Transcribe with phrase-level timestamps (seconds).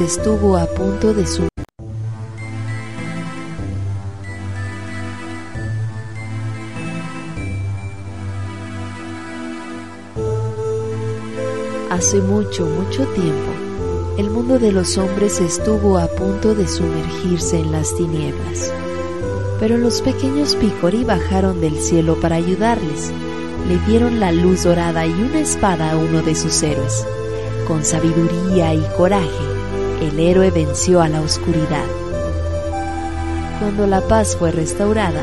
[0.00, 1.48] estuvo a punto de su
[11.90, 13.50] Hace mucho, mucho tiempo,
[14.18, 18.72] el mundo de los hombres estuvo a punto de sumergirse en las tinieblas.
[19.58, 23.12] Pero los pequeños Picori bajaron del cielo para ayudarles.
[23.66, 27.04] Le dieron la luz dorada y una espada a uno de sus héroes.
[27.66, 29.47] Con sabiduría y coraje,
[30.00, 31.84] el héroe venció a la oscuridad.
[33.58, 35.22] Cuando la paz fue restaurada,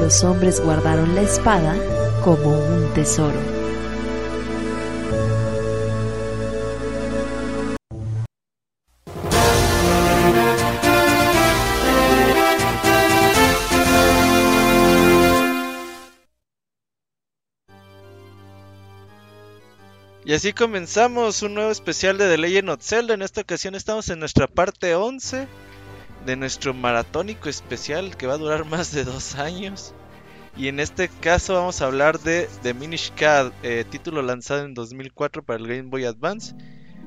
[0.00, 1.74] los hombres guardaron la espada
[2.22, 3.61] como un tesoro.
[20.32, 23.12] Y así comenzamos un nuevo especial de The Legend of Zelda.
[23.12, 25.46] En esta ocasión estamos en nuestra parte 11
[26.24, 29.92] de nuestro maratónico especial que va a durar más de dos años.
[30.56, 34.72] Y en este caso vamos a hablar de The Minish Cap, eh, título lanzado en
[34.72, 36.54] 2004 para el Game Boy Advance.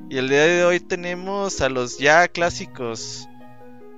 [0.08, 3.28] Y el día de hoy tenemos a los ya clásicos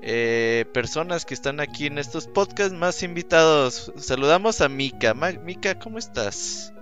[0.00, 3.92] eh, personas que están aquí en estos podcasts, más invitados.
[3.98, 5.12] Saludamos a Mika.
[5.12, 6.72] Mika, ¿cómo estás?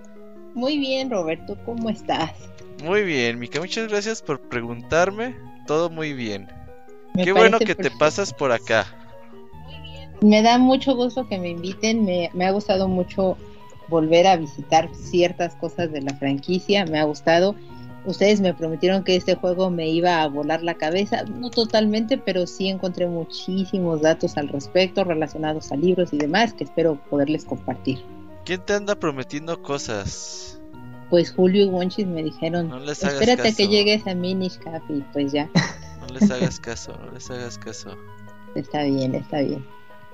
[0.57, 2.31] Muy bien, Roberto, ¿cómo estás?
[2.83, 5.35] Muy bien, Mika, muchas gracias por preguntarme.
[5.67, 6.47] Todo muy bien.
[7.23, 8.87] Qué bueno que te pasas por acá.
[10.19, 13.37] Me da mucho gusto que me inviten, me, ha gustado mucho
[13.87, 17.53] volver a visitar ciertas cosas de la franquicia, me ha gustado.
[18.07, 22.47] Ustedes me prometieron que este juego me iba a volar la cabeza, no totalmente, pero
[22.47, 27.99] sí encontré muchísimos datos al respecto relacionados a libros y demás que espero poderles compartir.
[28.47, 30.57] ¿Quién te anda prometiendo cosas?
[31.09, 35.49] Pues Julio y Wonchis me dijeron, espérate que llegues a Minish y pues ya.
[35.99, 37.97] No les hagas caso, no les hagas caso.
[38.55, 39.67] Está bien, está bien.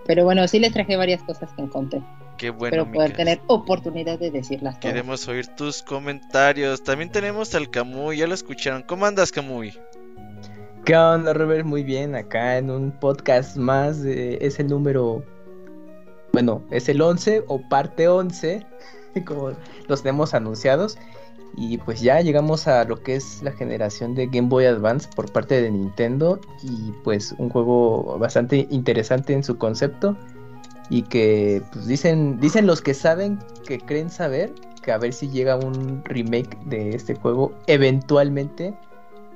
[0.07, 2.01] Pero bueno, sí les traje varias cosas que encontré.
[2.39, 2.71] Qué bueno.
[2.71, 4.79] Pero poder tener oportunidad de decirlas.
[4.79, 6.81] Queremos oír tus comentarios.
[6.81, 8.81] También tenemos al Camuy, ya lo escucharon.
[8.81, 9.77] ¿Cómo andas, Camuy?
[10.85, 11.65] ¿Qué onda, Robert?
[11.65, 13.99] Muy bien, acá en un podcast más.
[13.99, 15.23] es el número
[16.33, 18.65] bueno, es el 11 o parte 11,
[19.25, 19.51] como
[19.87, 20.97] los tenemos anunciados.
[21.55, 25.31] Y pues ya llegamos a lo que es la generación de Game Boy Advance por
[25.31, 26.39] parte de Nintendo.
[26.63, 30.17] Y pues un juego bastante interesante en su concepto.
[30.89, 34.51] Y que pues dicen, dicen los que saben, que creen saber,
[34.81, 38.73] que a ver si llega un remake de este juego eventualmente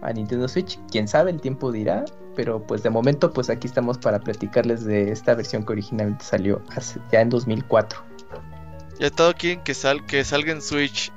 [0.02, 0.80] a Nintendo Switch.
[0.92, 2.06] Quién sabe, el tiempo dirá
[2.38, 6.62] pero pues de momento pues aquí estamos para platicarles de esta versión que originalmente salió
[7.12, 8.00] ya en 2004.
[9.00, 11.12] Ya todo quieren que, sal, que salga en Switch.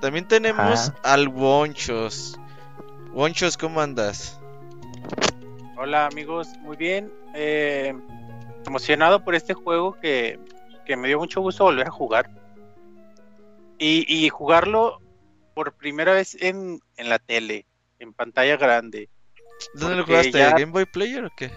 [0.00, 2.40] También tenemos al Wonchos.
[3.12, 4.40] Wonchos, ¿cómo andas?
[5.76, 7.12] Hola amigos, muy bien.
[7.34, 7.94] Eh,
[8.66, 10.40] emocionado por este juego que,
[10.88, 12.30] me dio mucho gusto volver a jugar.
[13.78, 15.00] Y, y jugarlo
[15.54, 17.66] por primera vez en, en la tele,
[18.02, 19.08] en pantalla grande.
[19.74, 20.38] ¿Dónde lo jugaste?
[20.38, 20.50] Ya...
[20.50, 21.50] ¿Game Boy Player o qué?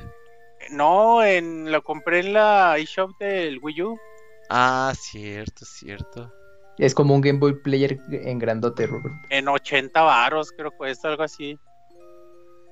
[0.70, 3.98] No, en lo compré en la eShop del Wii U.
[4.50, 6.32] Ah, cierto, cierto.
[6.78, 9.16] Es como un Game Boy Player en grandote, Robert.
[9.30, 11.58] En 80 varos, creo que cuesta algo así.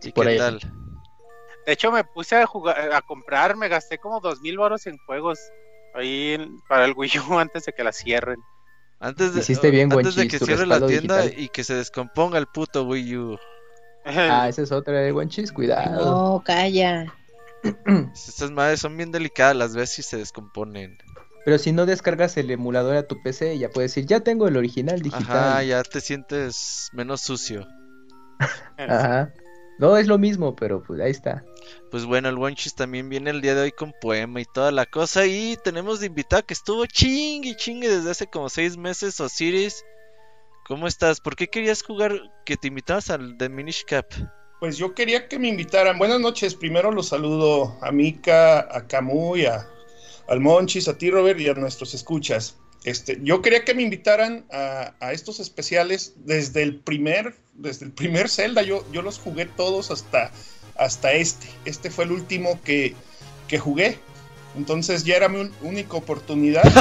[0.01, 0.59] ¿Y Por qué tal?
[1.65, 4.97] De hecho, me puse a jugar, a comprar, me gasté como dos mil varos en
[5.05, 5.39] juegos
[5.93, 8.39] ahí para el Wii U antes de que la cierren.
[8.99, 12.83] Antes de, bien, antes de que cierre la tienda y que se descomponga el puto
[12.83, 13.37] Wii U.
[14.05, 16.05] Ah, esa es otra de Guanchis, cuidado.
[16.05, 17.13] No, calla.
[18.13, 20.97] Estas madres son bien delicadas, las ves y se descomponen.
[21.45, 24.55] Pero si no descargas el emulador a tu PC, ya puedes decir, ya tengo el
[24.55, 25.37] original digital.
[25.37, 27.67] Ajá, ya te sientes menos sucio.
[28.77, 29.33] Ajá.
[29.79, 31.43] No es lo mismo, pero pues ahí está.
[31.91, 34.85] Pues bueno, el Wonchis también viene el día de hoy con poema y toda la
[34.85, 35.25] cosa.
[35.25, 39.83] Y tenemos de invitado que estuvo chingue chingue desde hace como seis meses, Osiris.
[40.65, 41.19] ¿Cómo estás?
[41.19, 44.05] ¿Por qué querías jugar que te invitabas al The Minish Cap?
[44.61, 45.97] Pues yo quería que me invitaran.
[45.97, 46.55] Buenas noches.
[46.55, 49.67] Primero los saludo a Mika, a Camuy, a,
[50.29, 52.55] al Monchis, a ti, Robert, y a nuestros escuchas.
[52.85, 58.29] Este, yo quería que me invitaran a, estos especiales desde el primer, desde el primer
[58.29, 58.61] Zelda.
[58.61, 60.31] Yo, yo los jugué todos hasta,
[60.77, 61.47] hasta este.
[61.65, 62.95] Este fue el último que,
[63.49, 63.99] que jugué.
[64.55, 66.63] Entonces ya era mi única oportunidad.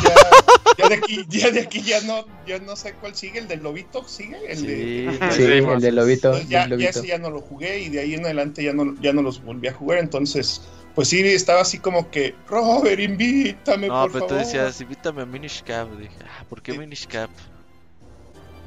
[0.79, 3.63] Ya, de aquí, ya de aquí ya no, ya no sé cuál sigue, el del
[3.63, 6.41] lobito sigue, el sí, de, sí, el del lobito.
[6.49, 9.13] ya, ya ese ya no lo jugué y de ahí en adelante ya no, ya
[9.13, 9.99] no los volví a jugar.
[9.99, 10.63] Entonces,
[10.95, 15.27] pues sí, estaba así como que, Robert, invítame, no, por pero tú decías, invítame a
[15.27, 15.89] Minish Cap.
[15.99, 17.31] Dije, ah, ¿por qué Minish Cap?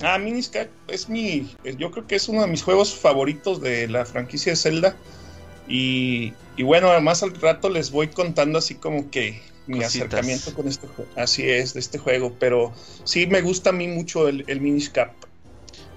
[0.02, 3.88] Ah, Minish Cap es mi, yo creo que es uno de mis juegos favoritos de
[3.88, 4.96] la franquicia de Zelda
[5.68, 9.96] Y, y bueno, más al rato les voy contando así como que mi Cositas.
[9.96, 11.10] acercamiento con este juego.
[11.16, 12.36] Así es, de este juego.
[12.40, 12.74] Pero
[13.04, 15.14] sí me gusta a mí mucho el, el Minish Cap.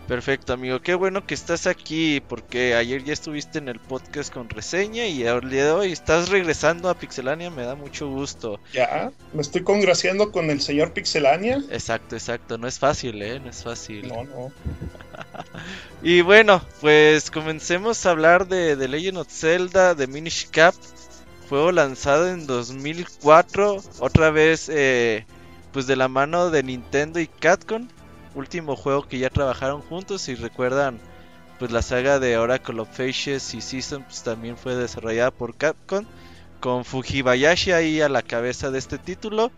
[0.08, 0.81] Perfecto, amigo.
[0.81, 5.22] Qué bueno que estás aquí porque ayer ya estuviste en el podcast con reseña y
[5.22, 7.50] el día de hoy estás regresando a Pixelania.
[7.50, 8.58] Me da mucho gusto.
[8.72, 11.62] Ya, me estoy congraciando con el señor Pixelania.
[11.70, 12.56] Exacto, exacto.
[12.56, 13.38] No es fácil, ¿eh?
[13.38, 14.08] No es fácil.
[14.08, 14.50] No, no.
[16.02, 20.75] Y bueno, pues comencemos a hablar de The Legend of Zelda de Minish Cap.
[21.50, 25.26] Juego lanzado en 2004, otra vez eh,
[25.72, 27.88] pues de la mano de Nintendo y Capcom.
[28.38, 30.23] Último juego que ya trabajaron juntos.
[30.23, 30.99] Si recuerdan,
[31.58, 36.05] pues la saga de Oracle of Faces y Season pues, también fue desarrollada por Capcom.
[36.61, 39.50] Con Fujibayashi ahí a la cabeza de este título.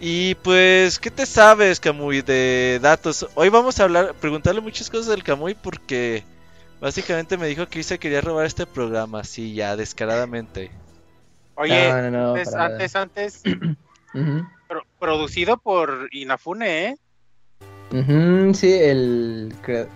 [0.00, 3.26] Y pues, ¿qué te sabes, Kamui, de datos?
[3.34, 6.24] Hoy vamos a hablar, preguntarle muchas cosas del Kamui porque
[6.80, 10.70] básicamente me dijo que se quería robar este programa, sí, ya, descaradamente.
[11.56, 13.42] Oye, No, no, no, antes, para antes, antes,
[14.68, 16.96] pro- producido por Inafune, ¿eh?
[17.92, 19.88] Ujú, sí, el cre-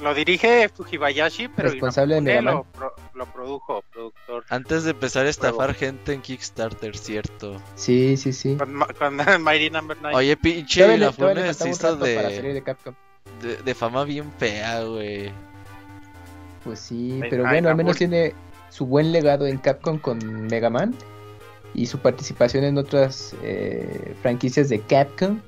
[0.00, 4.44] Lo dirige Fujibayashi, pero Responsable de Mega lo, pro- lo produjo, productor.
[4.48, 7.60] Antes de empezar a estafar gente en Kickstarter, cierto.
[7.74, 8.56] sí, sí, sí.
[8.56, 10.16] Con, con Mighty Number 9.
[10.16, 12.14] Oye, pinche le Inafune se hizo de,
[13.42, 15.30] de de, fama bien fea, güey.
[16.64, 18.34] Pues sí, pero ay, bueno, al menos tiene
[18.68, 20.94] su buen legado en Capcom con Mega Man
[21.74, 25.40] y su participación en otras eh, franquicias de Capcom.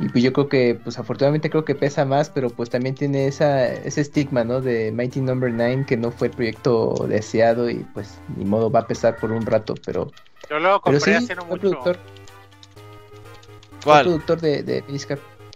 [0.00, 3.26] Y pues yo creo que, pues afortunadamente creo que pesa más, pero pues también tiene
[3.26, 4.60] esa, ese estigma, ¿no?
[4.60, 8.80] De Mighty Number 9, que no fue el proyecto deseado y pues ni modo va
[8.80, 10.10] a pesar por un rato, pero,
[10.48, 11.60] Yo lo pero compré sí, hace no mucho.
[11.60, 11.96] productor,
[13.80, 14.04] fue ¿Cuál?
[14.04, 14.84] productor de, de.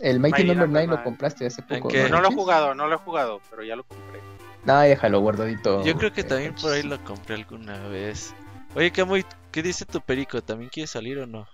[0.00, 1.04] El Mighty, Mighty Number Number 9 lo 9.
[1.04, 1.88] compraste hace ¿En poco.
[1.88, 2.08] qué?
[2.10, 4.20] No lo he jugado, no lo he jugado, pero ya lo compré.
[4.64, 5.82] No, déjalo guardadito.
[5.84, 8.34] Yo creo que eh, también por ahí lo compré alguna vez.
[8.74, 10.42] Oye, Kamui, ¿qué dice tu perico?
[10.42, 11.46] ¿También quiere salir o no?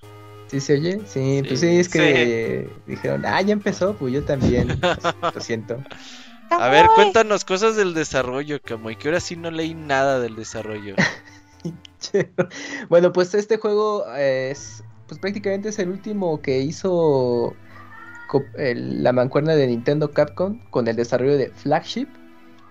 [0.52, 0.98] ¿Sí se oye?
[1.06, 1.42] Sí, Sí.
[1.48, 4.78] pues sí, es que dijeron, ah, ya empezó, pues yo también.
[5.34, 5.82] Lo siento.
[6.50, 10.94] A ver, cuéntanos cosas del desarrollo, Kamui, que ahora sí no leí nada del desarrollo.
[12.90, 17.56] bueno, pues este juego es, pues prácticamente es el último que hizo
[18.58, 22.08] el- la mancuerna de Nintendo Capcom con el desarrollo de Flagship.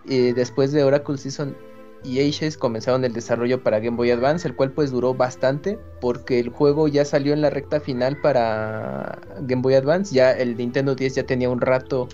[0.06, 1.56] Y después de Oracle Season
[2.04, 6.40] y Ages comenzaron el desarrollo para Game Boy Advance, el cual pues duró bastante porque
[6.40, 10.14] el juego ya salió en la recta final para Game Boy Advance.
[10.14, 12.08] Ya el Nintendo 10 ya tenía un rato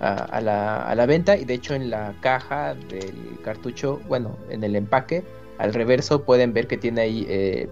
[0.00, 4.64] a, la, a la venta y de hecho en la caja del cartucho, bueno, en
[4.64, 5.22] el empaque,
[5.58, 7.68] al reverso pueden ver que tiene ahí eh,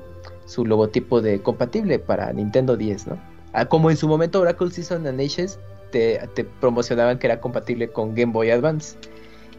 [0.46, 3.20] su logotipo de compatible para Nintendo 10, ¿no?
[3.52, 5.58] Ah, como en su momento Oracle Season and Ages
[5.90, 8.96] te, te promocionaban que era compatible con Game Boy Advance.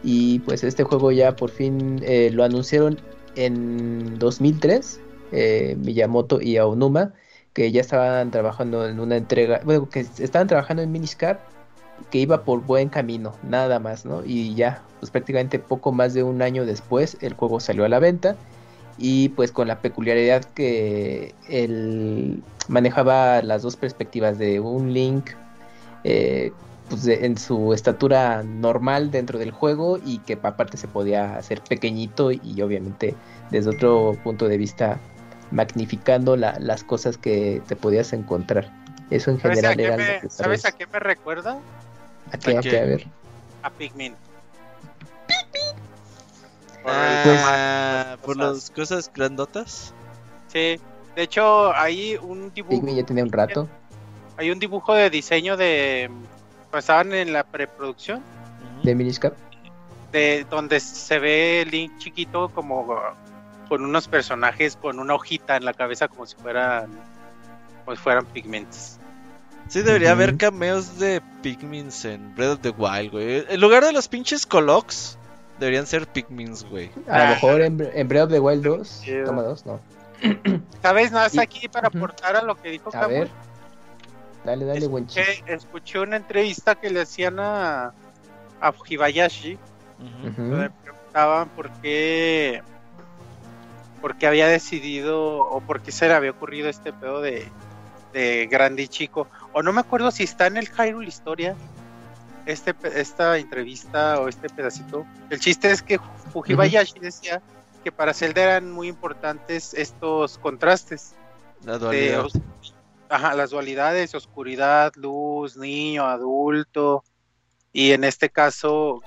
[0.02, 2.98] Y pues este juego ya por fin eh, lo anunciaron
[3.36, 5.00] en 2003,
[5.32, 7.12] eh, Miyamoto y Aonuma,
[7.52, 11.40] que ya estaban trabajando en una entrega, bueno, que estaban trabajando en Minish Cap,
[12.10, 14.24] que iba por buen camino, nada más, ¿no?
[14.24, 17.98] Y ya, pues prácticamente poco más de un año después el juego salió a la
[17.98, 18.36] venta
[18.98, 25.30] y pues con la peculiaridad que él manejaba las dos perspectivas de un Link
[26.04, 26.52] eh,
[26.92, 31.62] pues de- en su estatura normal dentro del juego y que aparte se podía hacer
[31.62, 33.14] pequeñito y obviamente
[33.50, 35.00] desde otro punto de vista
[35.50, 38.70] magnificando la- las cosas que te podías encontrar.
[39.08, 41.58] Eso en ¿Sabes, a general era me, lo que ¿sabes a qué me recuerda?
[42.30, 42.58] ¿A qué?
[42.58, 42.78] ¿A qué?
[42.78, 43.06] A ver.
[43.62, 44.14] A Pikmin.
[46.82, 48.54] Por el Ah, por cosas.
[48.54, 49.94] las cosas grandotas.
[50.48, 50.78] Sí,
[51.16, 53.66] de hecho hay un dibujo, Pikmin ya tenía un rato.
[54.36, 56.10] hay un dibujo de diseño de
[56.80, 58.22] estaban en la preproducción.
[58.82, 59.34] De Minish Cap.
[60.12, 62.86] de donde se ve Link chiquito como
[63.68, 66.90] con unos personajes con una hojita en la cabeza como si fueran
[67.84, 68.98] como si fueran pigmentos.
[69.68, 70.38] Sí, debería haber Ujú.
[70.38, 73.46] cameos de Pikmins en Breath of the Wild, güey.
[73.48, 75.16] En lugar de los pinches Colox,
[75.58, 76.90] deberían ser Pikmins, güey.
[77.08, 77.28] A lo Ah.
[77.30, 79.00] mejor en, en Breath of the Wild 2.
[79.02, 79.24] Chido.
[79.24, 79.80] Toma dos, no.
[80.82, 81.10] ¿Sabes?
[81.10, 83.30] Nada más Y- aquí para aportar a lo que dijo ver.
[84.44, 85.32] Dale, dale, buen chiste.
[85.32, 87.92] escuché, escuché una entrevista que le hacían a,
[88.60, 89.58] a Fujibayashi.
[89.98, 92.62] Donde le preguntaban por qué
[94.00, 97.46] por qué había decidido o por qué se le había ocurrido este pedo de,
[98.12, 99.28] de grande y chico.
[99.52, 101.54] O no me acuerdo si está en el Hyrule Historia
[102.46, 105.06] este esta entrevista o este pedacito.
[105.30, 106.00] El chiste es que
[106.32, 107.40] Fujibayashi decía
[107.84, 111.14] que para Zelda eran muy importantes estos contrastes
[111.64, 112.26] La dualidad.
[113.12, 117.04] Ajá, las dualidades, oscuridad, luz, niño, adulto,
[117.70, 119.02] y en este caso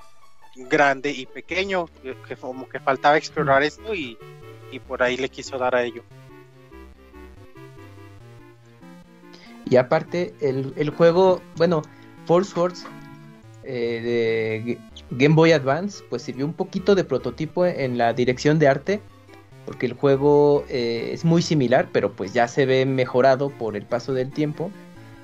[0.54, 4.16] grande y pequeño, que, como que faltaba explorar esto y,
[4.70, 6.04] y por ahí le quiso dar a ello.
[9.68, 11.82] Y aparte, el, el juego, bueno,
[12.26, 12.86] Force Wars
[13.64, 14.78] eh, de
[15.10, 19.00] Game Boy Advance, pues sirvió un poquito de prototipo en la dirección de arte,
[19.66, 23.82] porque el juego eh, es muy similar, pero pues ya se ve mejorado por el
[23.84, 24.70] paso del tiempo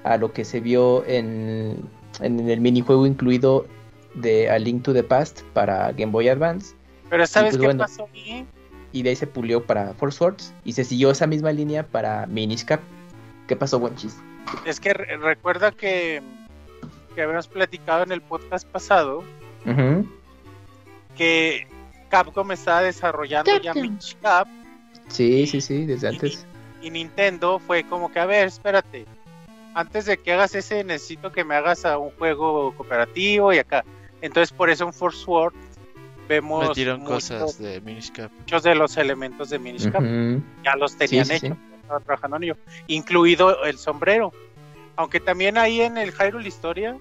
[0.04, 1.78] a lo que se vio en,
[2.20, 3.66] en el minijuego incluido
[4.14, 6.74] de A Link to the Past para Game Boy Advance.
[7.08, 7.84] Pero ¿sabes pues qué bueno.
[7.84, 8.44] pasó ahí?
[8.92, 12.26] Y de ahí se pulió para Force Wars y se siguió esa misma línea para
[12.26, 12.80] Minish Cap.
[13.46, 14.20] ¿Qué pasó, buen chiste?
[14.66, 16.20] Es que re- recuerda que,
[17.14, 19.24] que habíamos platicado en el podcast pasado
[19.64, 20.06] Ujú.
[21.16, 21.66] que
[22.12, 23.72] Capcom estaba desarrollando ya.
[23.72, 24.46] Minish Cap
[25.08, 26.46] Sí, sí, sí, desde antes.
[26.82, 29.06] y Nintendo fue como que, a ver, espérate,
[29.74, 33.82] antes de que hagas ese necesito que me hagas a un juego cooperativo y acá.
[34.20, 35.56] Entonces por eso en Force Wars
[36.28, 38.30] vemos Metieron muchos, cosas de Minish Cap.
[38.38, 40.02] muchos de los elementos de Minish Cap.
[40.62, 42.56] Ya los tenían Sí, sí, hechos, estaban trabajando en ello,
[42.88, 44.32] incluido el sombrero.
[44.96, 46.96] Aunque también ahí en el Hyrule Historia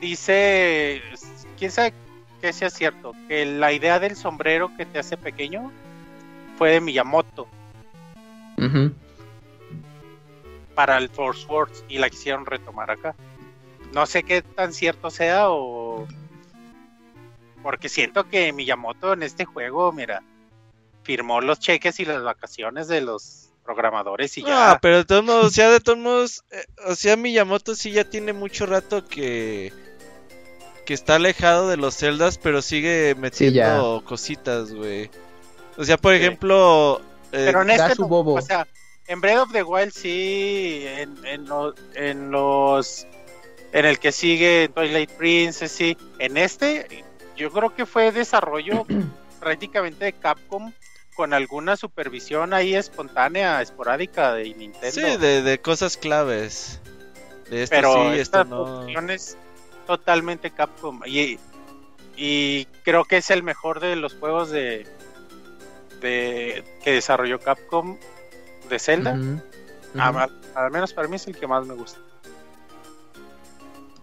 [0.00, 1.02] dice,
[1.58, 1.92] quién sabe
[2.40, 5.72] que sea cierto, que la idea del sombrero que te hace pequeño
[6.56, 7.48] fue de Miyamoto
[10.74, 13.14] para el Force Wars y la quisieron retomar acá.
[13.92, 16.06] No sé qué tan cierto sea o
[17.62, 20.22] porque siento que Miyamoto en este juego, mira,
[21.02, 24.72] firmó los cheques y las vacaciones de los programadores y ya.
[24.72, 27.90] Ah, pero de todos modos, o sea, de todos modos, eh, o sea, Miyamoto sí
[27.90, 29.72] ya tiene mucho rato que
[30.88, 35.10] que está alejado de los celdas, pero sigue metiendo cositas, güey.
[35.76, 36.20] O sea, por Sí.
[36.22, 38.32] ejemplo, eh, Pero en este, su no, bobo.
[38.36, 38.66] o sea,
[39.06, 43.06] en Breath of the Wild sí, en, en, lo- en los,
[43.72, 45.94] en el que sigue en Twilight Princess, sí.
[46.20, 47.04] En este,
[47.36, 48.86] yo creo que fue desarrollo
[49.40, 50.72] prácticamente de Capcom
[51.14, 54.90] con alguna supervisión ahí espontánea, esporádica de Nintendo.
[54.90, 56.80] sí, de, de cosas claves.
[57.50, 58.64] De esto pero sí, esta esto no.
[58.64, 59.36] producción es
[59.88, 61.38] totalmente Capcom y,
[62.14, 64.86] y creo que es el mejor de los juegos de,
[66.02, 67.96] de que desarrolló Capcom
[68.68, 69.18] de Zelda.
[69.94, 71.98] Al menos para mí es el que más me gusta.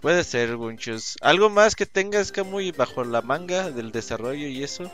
[0.01, 1.17] Puede ser, Gunchus.
[1.21, 4.91] ¿Algo más que tengas que muy bajo la manga del desarrollo y eso?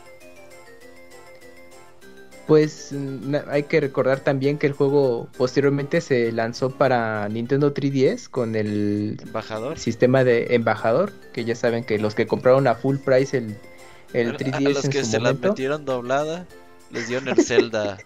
[2.51, 8.27] Pues mm, hay que recordar también que el juego posteriormente se lanzó para Nintendo 3DS
[8.29, 9.77] con el Embajador.
[9.77, 13.55] sistema de embajador, que ya saben que los que compraron a full price el,
[14.13, 16.45] el A- 3DS a los en que su se la momento, metieron doblada,
[16.91, 17.99] les dieron el Zelda.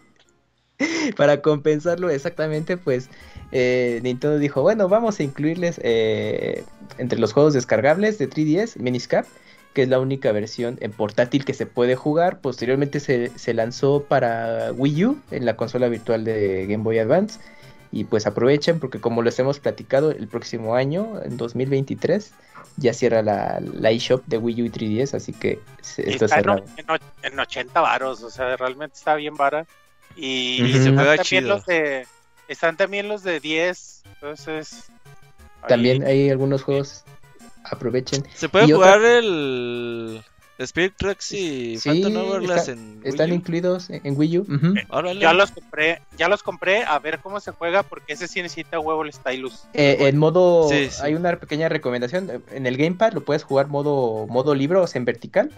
[1.17, 3.09] para compensarlo exactamente, pues
[3.51, 6.63] eh, Nintendo dijo, bueno, vamos a incluirles eh,
[6.99, 9.25] entre los juegos descargables de 3DS, Minish Cap,
[9.75, 12.39] que es la única versión en portátil que se puede jugar.
[12.39, 17.39] Posteriormente se, se lanzó para Wii U en la consola virtual de Game Boy Advance.
[17.91, 22.31] Y pues aprovechen porque como les hemos platicado, el próximo año, en 2023,
[22.77, 26.25] ya cierra la, la eShop de Wii U y 3DS, así que se- Y está
[26.25, 26.65] está en, cerrado.
[26.77, 29.65] en och- en 80 varos, o sea, realmente está bien vara.
[30.17, 30.69] Y, Ujú.
[30.69, 31.55] y Se están juega también chido.
[31.55, 32.07] los de
[32.47, 34.89] están también los de 10, entonces
[35.61, 37.03] ahí- También hay algunos juegos,
[37.69, 38.23] aprovechen.
[38.33, 40.21] Se puede Y otra- jugar el
[40.57, 43.35] Spirit Tracks y Sí, Phantom Hourglass está- en Están Wii U?
[43.39, 44.47] incluidos en, Wii U.
[44.89, 45.19] Órale.
[45.19, 48.79] ya los compré, ya los compré a ver cómo se juega porque ese sí necesita
[48.79, 49.63] huevo el stylus.
[49.73, 50.97] Eh, en modo, Sí, sí.
[51.03, 52.43] hay una pequeña recomendación.
[52.51, 55.51] En el Gamepad lo puedes jugar modo, modo libro, o sea, en vertical.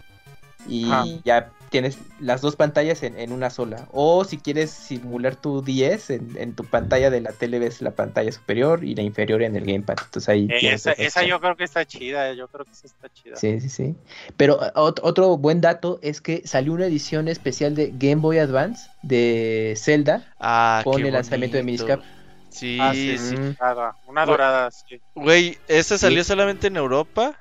[0.68, 3.88] Y ya tienes las dos pantallas en, en una sola.
[3.92, 7.92] O si quieres simular tu 10, en, en tu pantalla de la tele ves la
[7.92, 9.98] pantalla superior y la inferior en el Gamepad.
[10.06, 12.88] Entonces ahí Eh, tienes esa, esa yo creo que está chida, yo creo que esa
[12.88, 13.36] está chida.
[13.36, 13.96] Sí, sí, sí.
[14.36, 18.40] Pero eh, ot- otro buen dato es que salió una edición especial de Game Boy
[18.40, 21.64] Advance de Zelda Ah, con el lanzamiento de.
[21.64, 22.02] Miniscap.
[22.50, 23.36] Sí, Ah, sí, sí.
[23.36, 23.56] Mm.
[23.60, 25.02] Dorada, una dorada, sí.
[25.16, 26.30] Güey, esta salió Sí.
[26.30, 27.38] solamente en Europa.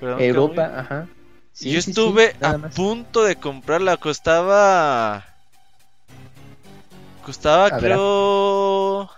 [0.00, 1.08] Perdón, Europa, ajá.
[1.60, 2.74] Sí, Yo sí, estuve a más.
[2.74, 3.96] punto de comprarla.
[3.98, 5.24] Costaba.
[7.22, 9.10] Costaba, A ver, creo.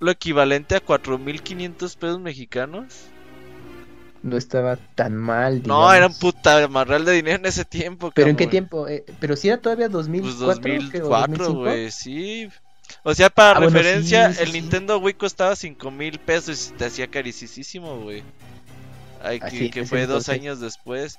[0.00, 3.14] Lo equivalente a 4.500 pesos mexicanos.
[4.22, 5.62] No estaba tan mal.
[5.64, 8.10] No, era un puta marral de dinero en ese tiempo.
[8.12, 8.86] ¿Pero en qué tiempo?
[8.88, 9.88] Eh, pero si era todavía
[10.20, 11.02] Pues 2004, ¿qué?
[11.02, 11.60] ¿O 2004, 2005?
[11.60, 12.48] güey, sí.
[13.04, 14.52] O sea, para Ah, referencia, sí, el.
[14.52, 18.22] Nintendo Wii costaba 5 mil pesos y te hacía carísimo, güey.
[19.18, 21.18] Ay, que, Así, que fue dos años después.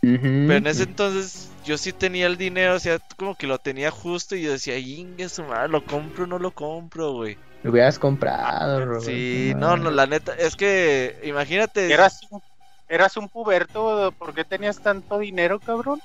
[0.00, 3.90] Pero en ese entonces yo sí tenía el dinero, o sea, como que lo tenía
[3.90, 7.36] justo y yo decía, ingue su madre, lo compro o no lo compro, güey.
[7.62, 9.04] Lo hubieras comprado, Roberto.
[9.04, 12.40] Sí, no, no, la neta, es que imagínate, Eras un,
[12.88, 16.00] eras un puberto, ¿por qué tenías tanto dinero, cabrón?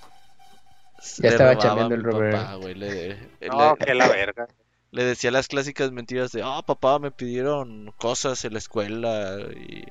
[1.18, 2.34] Ya Le estaba chambeando el Robert.
[2.36, 3.18] papá, güey, le-
[3.50, 4.48] No, le- que la verga.
[4.92, 9.84] Le decía las clásicas mentiras de, ah, papá, me pidieron cosas en la escuela y...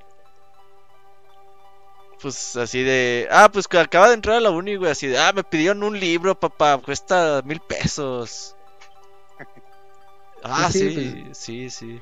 [2.25, 5.19] Pues así de, ah, pues que acaba de entrar a la uni, güey, así de,
[5.19, 8.57] ah, me pidieron un libro, papá, cuesta mil pesos.
[10.43, 12.01] Ah, Pues sí, sí, sí, sí.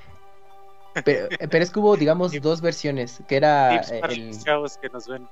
[1.05, 4.79] Pero, pero es que hubo, digamos, dos versiones, que era eh, para el, los chavos
[4.79, 5.27] que nos ven.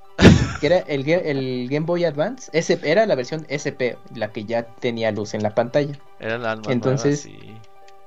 [0.61, 4.45] que era el, Ga- el Game Boy Advance, SP, era la versión SP, la que
[4.45, 5.99] ya tenía luz en la pantalla.
[6.19, 7.55] Era la alma Entonces- nueva, sí.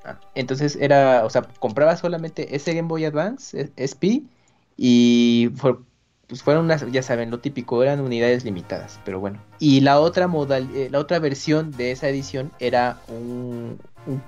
[0.06, 4.24] Ah, Entonces era, o sea, compraba solamente ese Game Boy Advance, eh, SP,
[4.78, 5.78] y fue-
[6.34, 9.40] pues fueron unas, ya saben, lo típico, eran unidades limitadas, pero bueno.
[9.60, 13.78] Y la otra modal, eh, la otra versión de esa edición era un,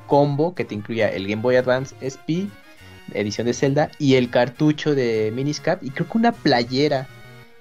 [0.06, 2.46] combo que te incluía el Game Boy Advance SP,
[3.12, 7.08] edición de Zelda, y el cartucho de Miniscap, y creo que una playera.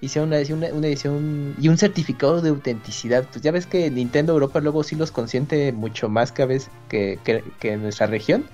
[0.03, 3.27] Hicieron una una, una edición y un certificado de autenticidad.
[3.33, 6.71] Pues ya ves que Nintendo Europa luego sí los consiente mucho más que a veces
[6.91, 8.45] que, que, que en nuestra región.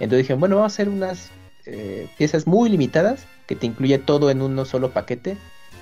[0.00, 1.30] Entonces dijeron, bueno, vamos a hacer unas
[1.66, 5.36] eh, piezas muy limitadas que te incluye todo en uno solo paquete.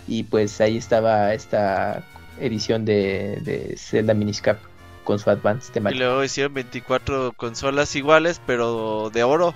[0.07, 2.05] Y pues ahí estaba esta
[2.39, 4.59] edición de, de Zelda Miniscap
[5.05, 9.55] con su Advance Y luego hicieron 24 consolas iguales, pero de oro.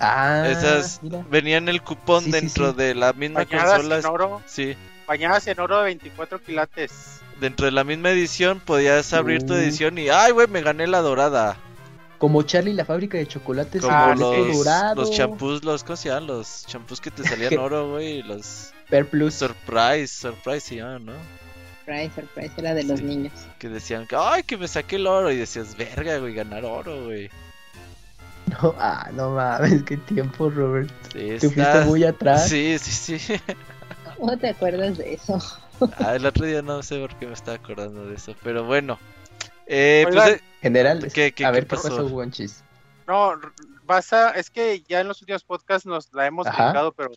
[0.00, 1.24] Ah, Esas mira.
[1.30, 2.76] venían el cupón Sí, dentro sí.
[2.76, 3.98] de la misma Bañadas consola.
[3.98, 7.20] en oro, Sí, bañadas en oro de 24 quilates.
[7.40, 9.56] dentro de la misma edición podías abrir tu Uh.
[9.56, 11.56] edición y, ay, güey, me gané la dorada.
[12.24, 14.24] Como Charlie y la fábrica de chocolates Como Ah, en sí.
[14.24, 14.94] boleto los, dorado.
[14.94, 16.26] los champús, los, ¿cómo se llaman?
[16.26, 18.22] Los champús que te salían oro, güey.
[18.22, 19.34] Los Per Plus.
[19.34, 21.12] Surprise, Surprise se llaman, ¿no?
[21.84, 23.34] Surprise, surprise, era de los niños.
[23.58, 25.30] Que decían que, ay, que me saqué el oro.
[25.30, 27.28] Y decías, verga, güey, ganar oro, güey.
[28.62, 30.90] No, ah, no mames, qué tiempo, Robert.
[31.12, 32.48] Sí, Te fuiste muy atrás.
[32.48, 33.34] Sí, sí, sí.
[34.16, 35.38] ¿Cómo te acuerdas de eso?
[35.98, 38.34] Ah, el otro día no sé por qué me estaba acordando de eso.
[38.42, 38.98] Pero bueno.
[39.66, 41.88] Eh, pues, eh, General, ¿Qué- qué- a ver qué pasó?
[41.88, 42.62] pasó, Wonchis.
[43.06, 43.34] No,
[43.84, 47.10] vas a, es que ya en los últimos podcasts nos la hemos explicado, pero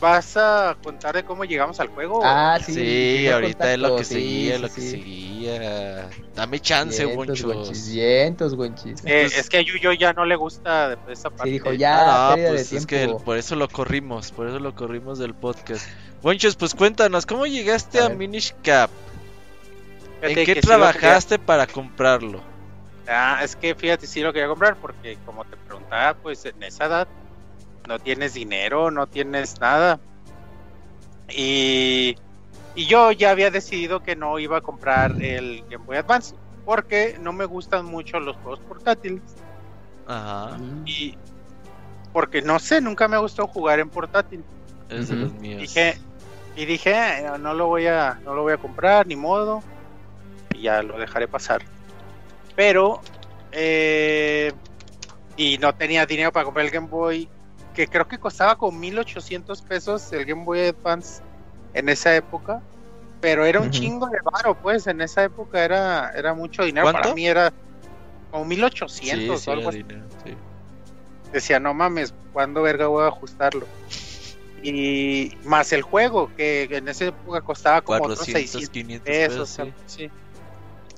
[0.00, 2.20] ¿vas a contar de cómo llegamos al juego?
[2.22, 2.74] Ah, sí.
[2.74, 4.90] sí, ahorita es lo que sí, seguía, sí, lo que sí.
[4.90, 6.10] seguía.
[6.34, 7.06] Dame chance.
[7.06, 9.02] Wonchis, vientos, Wonchis.
[9.06, 11.44] Eh, es que a Yuyo ya no le gusta de- esa parte.
[11.44, 14.74] Sí, dijo, ya, Ah, no, pues es que por eso lo corrimos, por eso lo
[14.74, 15.88] corrimos del podcast.
[16.22, 18.08] Wonchos, pues cuéntanos, ¿cómo llegaste A.
[18.10, 18.90] Minish Cap?
[20.22, 22.42] ¿En qué sí trabajaste para comprarlo?
[23.06, 26.86] Ah, es que fíjate, sí lo quería comprar porque como te preguntaba, pues en esa
[26.86, 27.08] edad
[27.86, 29.98] no tienes dinero, no tienes nada.
[31.30, 32.16] Y,
[32.74, 37.16] y yo ya había decidido que no iba a comprar el Game Boy Advance porque
[37.20, 39.22] no me gustan mucho los juegos portátiles
[40.06, 41.16] Ajá, y
[42.12, 44.44] porque no sé, nunca me ha gustado jugar en portátil.
[44.90, 45.62] es de los míos.
[45.62, 45.98] Dije
[46.56, 49.62] y dije, "Eh, no, no lo voy a no lo voy a comprar ni modo
[50.58, 51.62] y ya lo dejaré pasar.
[52.56, 53.00] Pero
[53.52, 54.52] eh,
[55.36, 57.28] y no tenía dinero para comprar el Game Boy
[57.74, 61.22] que creo que costaba como 1800 pesos el Game Boy Advance
[61.74, 62.60] en esa época,
[63.20, 67.02] pero era un chingo de varo, pues en esa época era era mucho dinero ¿Cuánto?
[67.02, 67.52] para mí era
[68.30, 70.34] como Sí, 1800 sí, o algo así dinero, sí.
[71.32, 73.66] decía, no mames, ¿cuándo verga voy a ajustarlo?
[74.60, 79.58] Y más el juego, que en esa época costaba como otros 400, 600 500 pesos.
[79.86, 80.10] sí.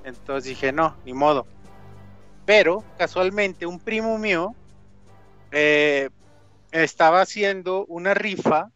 [0.04, 1.46] Entonces dije, no, ni modo.
[2.46, 4.54] Pero casualmente un primo mío
[5.52, 6.08] eh,
[6.72, 8.70] estaba haciendo una rifa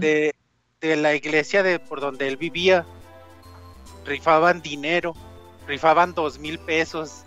[0.00, 0.34] de,
[0.80, 2.84] de la iglesia de por donde él vivía.
[4.04, 5.14] Rifaban dinero,
[5.66, 7.24] rifaban dos mil pesos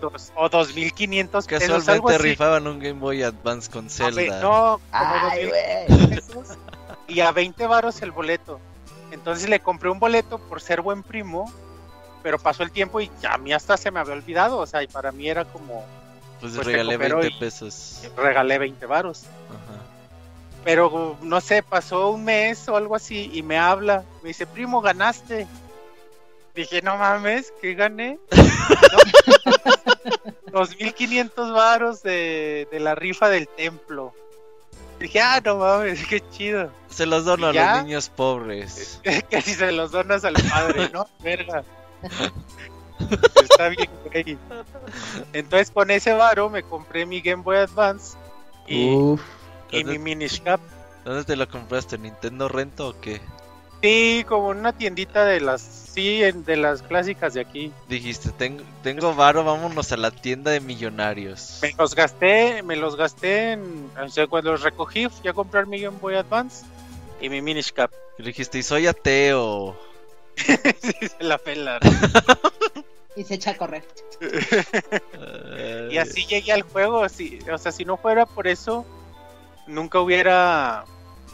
[0.00, 1.68] dos- o dos mil quinientos pesos.
[1.88, 2.22] algo Casualmente así.
[2.30, 4.40] rifaban un Game Boy Advance con A ve- Zelda.
[4.40, 6.08] No, como Ay, 2000 güey.
[6.10, 6.58] pesos
[7.06, 8.58] y a 20 varos el boleto.
[9.12, 11.50] Entonces le compré un boleto por ser buen primo,
[12.22, 14.86] pero pasó el tiempo y a mí hasta se me había olvidado, o sea, y
[14.86, 15.84] para mí era como
[16.40, 18.02] pues, pues regalé cooperó 20 y- pesos.
[18.16, 19.24] regalé 20 varos.
[19.48, 19.82] Ajá.
[20.64, 24.80] Pero no sé, pasó un mes o algo así y me habla, me dice, "Primo,
[24.80, 25.46] ganaste."
[26.54, 28.18] Dije, "No mames, ¿qué gané?"
[30.52, 34.14] No, 2500 varos de, de la rifa del templo.
[34.98, 39.00] Dije, "Ah, no mames, qué chido." Se los dono a los niños pobres.
[39.30, 41.06] que si se los donas al padre, ¿no?
[41.20, 41.62] Verga.
[43.42, 44.38] Está bien, güey.
[45.32, 48.16] Entonces con ese varo me compré mi Game Boy Advance
[48.66, 49.20] y, Uf,
[49.70, 50.60] y mi Minish Cap.
[51.04, 51.96] ¿Dónde te lo compraste?
[51.98, 53.20] ¿Nintendo Rento o qué?
[53.82, 57.72] Sí, como en una tiendita de las, sí, en- de las clásicas de aquí.
[57.88, 61.60] Dijiste, tengo, tengo varo, vámonos a la tienda de millonarios.
[61.62, 65.66] Me los gasté, me los gasté en, o sea, cuando los recogí, fui a comprar
[65.66, 66.66] mi Game Boy Advance.
[67.20, 67.92] y mi Minish Cap.
[68.18, 69.76] Y dijiste, y soy ateo.
[70.82, 71.78] sí, se la pela.
[73.16, 73.84] Y se echa a correr.
[75.90, 77.08] y así llegué al juego.
[77.08, 78.84] Sí, o sea, si no fuera por eso,
[79.66, 80.84] nunca hubiera.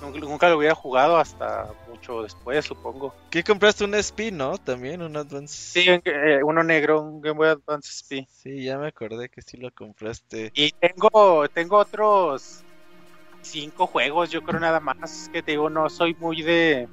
[0.00, 3.14] Nunca, nunca lo hubiera jugado hasta mucho después, supongo.
[3.30, 3.84] ¿Qué compraste?
[3.84, 4.58] Un SP, ¿no?
[4.58, 5.54] También, un Advance.
[5.54, 8.26] Sí, eh, uno negro, un Game Boy Advance SP.
[8.28, 10.50] Sí, ya me acordé que sí lo compraste.
[10.54, 12.64] Y tengo, tengo otros
[13.42, 15.28] cinco juegos, yo creo nada más.
[15.32, 16.88] Que te digo, no soy muy de.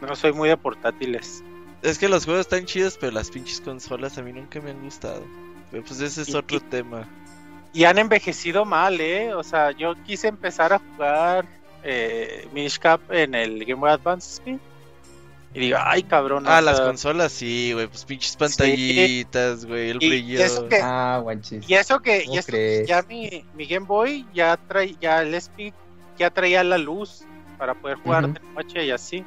[0.00, 1.42] No soy muy de portátiles.
[1.82, 4.82] Es que los juegos están chidos, pero las pinches consolas a mí nunca me han
[4.82, 5.22] gustado.
[5.70, 7.08] Pero pues ese es Y- otro y- tema.
[7.72, 9.34] Y han envejecido mal, ¿eh?
[9.34, 11.44] O sea, yo quise empezar a jugar
[11.86, 14.58] eh, Minish Cap en el Game Boy Advance SP.
[15.52, 16.44] Y digo, ay, cabrón.
[16.46, 17.86] Ah, o las consolas sí, güey.
[17.88, 19.90] Pues pinches pantallitas, güey.
[19.90, 20.44] El Y- y brillo.
[20.44, 21.68] eso que- Ah, guanches.
[21.68, 25.22] Y eso que, ¿Cómo y eso que ya mi, mi Game Boy ya trae, ya
[25.22, 25.72] el SP
[26.18, 27.22] ya traía la luz
[27.58, 28.32] para poder jugar Ujú.
[28.34, 29.24] de noche y así.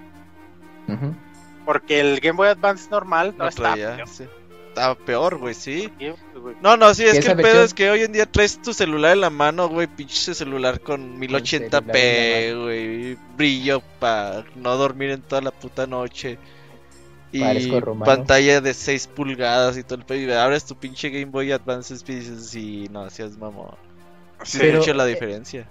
[1.66, 4.26] Porque el Game Boy Advance normal no, No está traía, peor, sí.
[4.70, 5.92] Estaba peor, güey, sí.
[6.62, 7.64] No, no, sí, es ¿Y que el pedo versión?
[7.66, 11.18] es que hoy en día traes tu celular en la mano, güey, pinche celular con
[11.20, 16.38] celular 1080p, en güey, brillo para no dormir en toda la puta noche.
[17.32, 17.42] Y
[18.06, 20.20] pantalla de 6 pulgadas y todo el pedo.
[20.20, 23.76] Y abres tu pinche Game Boy Advance y dices, sí, no, seas mamón.
[24.44, 25.68] Sí, Pero- mucho la diferencia.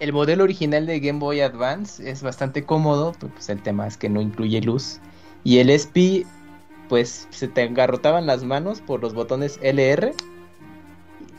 [0.00, 4.08] El modelo original de Game Boy Advance es bastante cómodo, pues el tema es que
[4.08, 4.98] no incluye luz.
[5.44, 6.24] Y el SP,
[6.88, 10.14] pues se te engarrotaban las manos por los botones LR.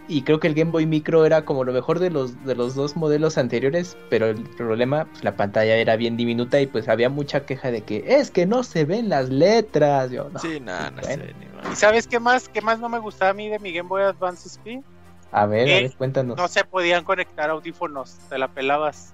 [0.08, 2.76] Y creo que el Game Boy Micro era como lo mejor de los, de los
[2.76, 7.10] dos modelos anteriores, pero el problema, pues la pantalla era bien diminuta y pues había
[7.10, 10.12] mucha queja de que es que no se ven las letras.
[10.12, 11.24] Yo, no, Sí, nada, no bueno.
[11.24, 11.36] sé,
[11.72, 14.04] ¿Y sabes qué más, qué más no me gustaba a mí de mi Game Boy
[14.04, 14.84] Advance SP?
[15.32, 16.38] A ver, a ver, cuéntanos.
[16.38, 19.14] No se podían conectar audífonos, te la pelabas.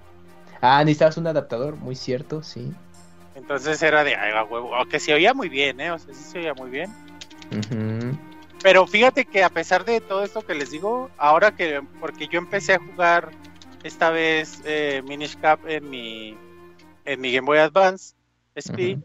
[0.62, 2.74] Ah, necesitabas un adaptador, muy cierto, sí.
[3.36, 5.92] Entonces era de, ay, huevo, que se oía muy bien, ¿eh?
[5.92, 6.92] O sea, sí se oía muy bien.
[8.64, 12.40] Pero fíjate que a pesar de todo esto que les digo, ahora que, porque yo
[12.40, 13.30] empecé a jugar
[13.84, 16.36] esta vez eh, Minish Cap en mi,
[17.06, 18.16] en mi Game Boy Advance
[18.56, 18.98] SP,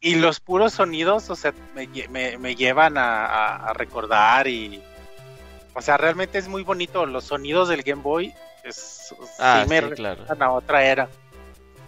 [0.00, 4.82] y los puros sonidos, o sea, me, me- me llevan a, a- a recordar y,
[5.74, 8.32] o sea, realmente es muy bonito, los sonidos del Game Boy,
[8.64, 10.20] es, Ah, sí me sí, claro.
[10.20, 11.08] recuerdan a otra era.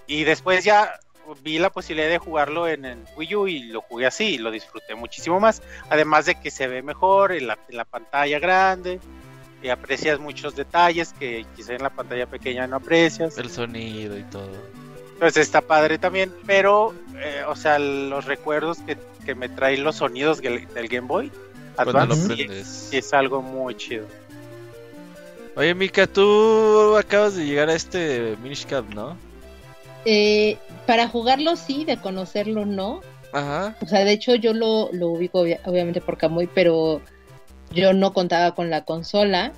[0.06, 0.98] Y después ya
[1.42, 4.50] vi la posibilidad de jugarlo en el Wii U y lo jugué así y lo
[4.50, 5.62] disfruté muchísimo más.
[5.88, 9.00] Además de que se ve mejor en la, en la pantalla grande
[9.62, 13.38] y aprecias muchos detalles que quizá en la pantalla pequeña no aprecias.
[13.38, 14.50] El sonido y todo.
[15.18, 19.96] Pues está padre también, pero, eh, o sea, los recuerdos que, que me traen los
[19.96, 21.32] sonidos del, del Game Boy
[21.76, 22.66] Cuando lo Advance sí, prendes.
[22.90, 24.06] sí es algo muy chido.
[25.56, 29.16] Oye, Mika, tú acabas de llegar a este Minish Cap, ¿no?
[30.04, 33.00] Eh, para jugarlo sí, de conocerlo no.
[33.32, 33.76] Ajá.
[33.80, 37.00] O sea, de hecho yo lo, lo ubico obvia- obviamente por Kamui, pero
[37.72, 39.52] yo no contaba con la consola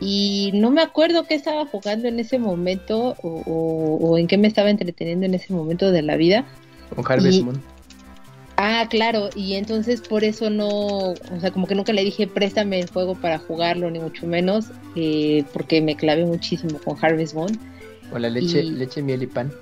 [0.00, 4.38] y no me acuerdo qué estaba jugando en ese momento o, o- o en qué
[4.38, 6.44] me estaba entreteniendo en ese momento de la vida.
[6.94, 7.62] Con Harvest Y- Moon.
[8.58, 12.80] Ah, claro, y entonces por eso no, o sea, como que nunca le dije préstame
[12.80, 17.58] el juego para jugarlo, ni mucho menos, eh, porque me clavé muchísimo con Harvest Moon.
[18.12, 19.52] O la leche, y- leche, miel y pan.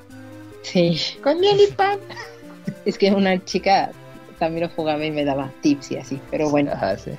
[0.62, 1.98] Sí, con miel y pan.
[2.86, 3.90] Es que una chica
[4.38, 6.72] también lo jugaba y me daba tips y así, pero bueno.
[6.72, 7.10] Ajá, sí.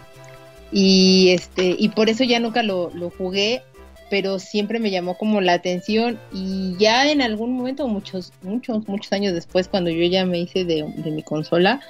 [0.72, 3.62] Y este, y por eso ya nunca lo, lo jugué,
[4.10, 6.20] pero siempre me llamó como la atención.
[6.34, 10.66] Y ya en algún momento, muchos, muchos, muchos años después, cuando yo ya me hice
[10.66, 11.82] de, mi consola,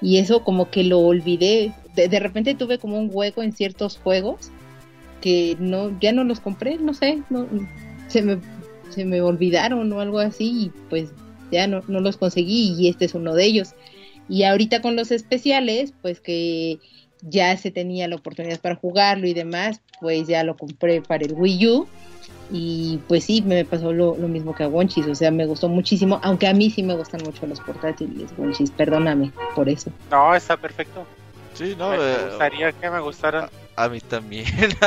[0.00, 1.72] y eso como que lo olvidé.
[1.94, 4.50] De, de repente tuve como un hueco en ciertos juegos
[5.20, 7.46] que no, ya no los compré, no sé, no,
[8.08, 8.38] se me,
[8.90, 11.10] se me olvidaron o algo así, y pues
[11.50, 13.74] ya no, no los conseguí, y este es uno de ellos.
[14.28, 16.78] Y ahorita con los especiales, pues que
[17.22, 21.32] ya se tenía la oportunidad para jugarlo y demás, pues ya lo compré para el
[21.32, 21.88] Wii U.
[22.50, 25.68] Y pues sí, me pasó lo, lo mismo que a Wonchis, o sea, me gustó
[25.68, 29.90] muchísimo, aunque a mí sí me gustan mucho los portátiles, Wonchis, perdóname por eso.
[30.10, 31.06] No, está perfecto.
[31.54, 33.48] Sí, no, me eh, gustaría que me gustaran.
[33.76, 34.46] a mí también.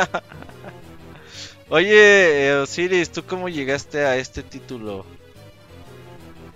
[1.69, 5.06] Oye, Osiris, ¿tú cómo llegaste a este título?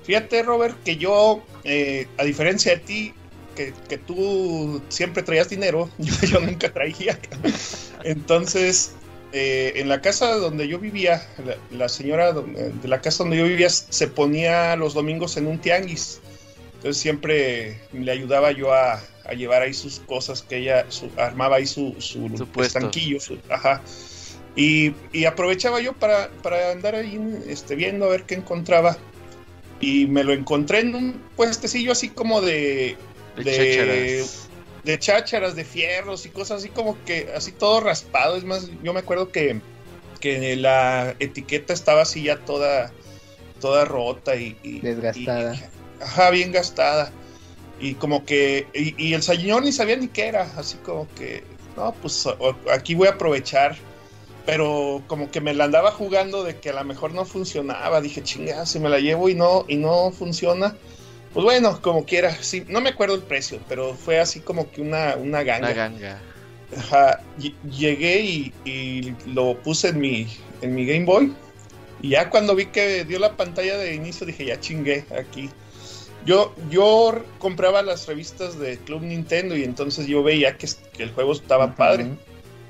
[0.03, 3.13] Fíjate, Robert, que yo, eh, a diferencia de ti,
[3.59, 7.19] que, que tú siempre traías dinero, yo, yo nunca traía.
[8.03, 8.93] Entonces,
[9.33, 13.37] eh, en la casa donde yo vivía, la, la señora donde- de la casa donde
[13.37, 16.21] yo vivía se ponía los domingos en un tianguis.
[16.75, 18.93] Entonces siempre le ayudaba yo a,
[19.25, 23.19] a llevar ahí sus cosas que ella su- armaba ahí su, su, Su estanquillo.
[23.19, 23.81] su- ajá.
[24.55, 28.97] Y, y aprovechaba yo para, para andar ahí este, viendo a ver qué encontraba.
[29.81, 32.97] Y me lo encontré en un puestecillo así como de.
[33.45, 34.49] De de, chácharas.
[34.83, 38.35] de chácharas, de fierros y cosas así como que así todo raspado.
[38.37, 39.59] Es más, yo me acuerdo que,
[40.19, 42.91] que la etiqueta estaba así ya toda,
[43.59, 45.55] toda rota y, y- Desgastada.
[45.55, 47.11] y- ajá, bien gastada.
[47.79, 51.43] Y como que, y, y el señor ni sabía ni qué era, así como que,
[51.77, 52.25] no, pues
[52.71, 53.77] aquí voy a aprovechar.
[54.45, 58.01] Pero como que me la andaba jugando de que a lo mejor no funcionaba.
[58.01, 60.75] Dije, chinga, si me la llevo y no, y no funciona.
[61.33, 64.81] Pues bueno, como quiera, sí, no me acuerdo el precio, pero fue así como que
[64.81, 65.67] una, una ganga.
[65.67, 66.21] Una ganga.
[66.77, 70.27] Ajá, ll- llegué y, y lo puse en mi,
[70.61, 71.33] en mi Game Boy.
[72.01, 75.49] Y ya cuando vi que dio la pantalla de inicio dije, ya chingué aquí.
[76.25, 81.33] Yo, yo compraba las revistas de Club Nintendo y entonces yo veía que el juego
[81.33, 82.03] estaba padre.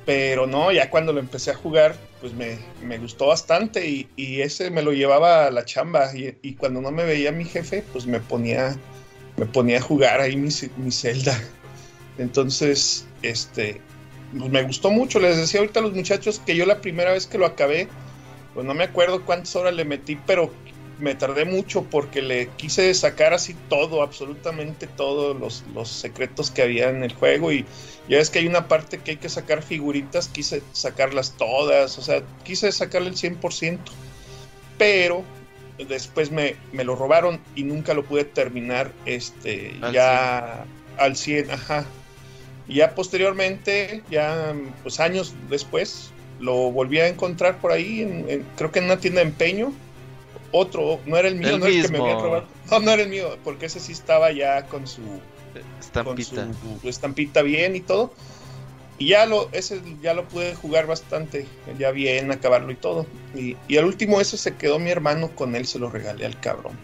[0.09, 4.41] Pero no, ya cuando lo empecé a jugar, pues me, me gustó bastante y, y
[4.41, 6.09] ese me lo llevaba a la chamba.
[6.17, 8.75] Y, y cuando no me veía mi jefe, pues me ponía,
[9.37, 11.39] me ponía a jugar ahí mi, mi Zelda.
[12.17, 13.81] Entonces, este,
[14.35, 15.19] pues me gustó mucho.
[15.19, 17.87] Les decía ahorita a los muchachos que yo la primera vez que lo acabé,
[18.55, 20.51] pues no me acuerdo cuántas horas le metí, pero
[20.97, 26.63] me tardé mucho porque le quise sacar así todo, absolutamente todos los, los secretos que
[26.63, 27.51] había en el juego.
[27.51, 27.63] Y
[28.09, 32.01] ya ves que hay una parte que hay que sacar figuritas, quise sacarlas todas, o
[32.01, 33.79] sea, quise sacarle el 100%,
[34.77, 35.23] pero
[35.87, 40.65] después me, me lo robaron y nunca lo pude terminar este, Al ya
[40.97, 41.85] al 100, ajá.
[42.67, 48.45] Y ya posteriormente, ya pues años después, lo volví a encontrar por ahí, en- en-
[48.57, 49.73] creo que en una tienda de empeño.
[50.51, 52.45] Otro, no era el mío, El no era el que me había robado.
[52.71, 55.01] No, no era el mío, porque ese sí estaba ya con su,
[56.03, 56.47] con Estampita.
[56.81, 58.13] su estampita bien y todo.
[58.97, 63.07] Y ya lo, ese ya lo pude jugar bastante, ya bien, acabarlo y todo.
[63.33, 66.37] Y, y al último ese se quedó mi hermano, con él se lo regalé al
[66.39, 66.77] cabrón.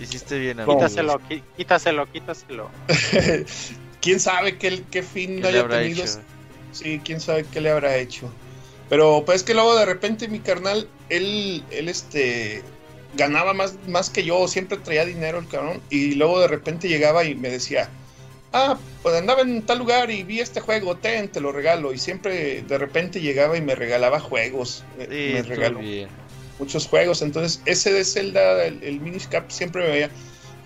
[0.00, 0.78] Hiciste bien, amigo.
[0.78, 1.20] Quítaselo,
[1.56, 2.70] quítaselo, quítaselo.
[4.00, 6.02] ¿Quién sabe qué, qué fin ¿Qué le haya habrá tenido?
[6.04, 6.20] hecho?
[6.72, 8.30] Sí, quién sabe qué le habrá hecho.
[8.88, 12.62] Pero pues que luego de repente mi carnal, él, él este
[13.16, 17.24] ganaba más, más que yo, siempre traía dinero el cabrón, y luego de repente llegaba
[17.24, 17.88] y me decía,
[18.52, 21.98] ah, pues andaba en tal lugar y vi este juego, ten, te lo regalo, y
[21.98, 26.08] siempre de repente llegaba y me regalaba juegos, me, Sí, me estuvo regaló bien.
[26.58, 27.22] muchos juegos.
[27.22, 30.10] Entonces, ese de Zelda, el, el Minish Cap, siempre me veía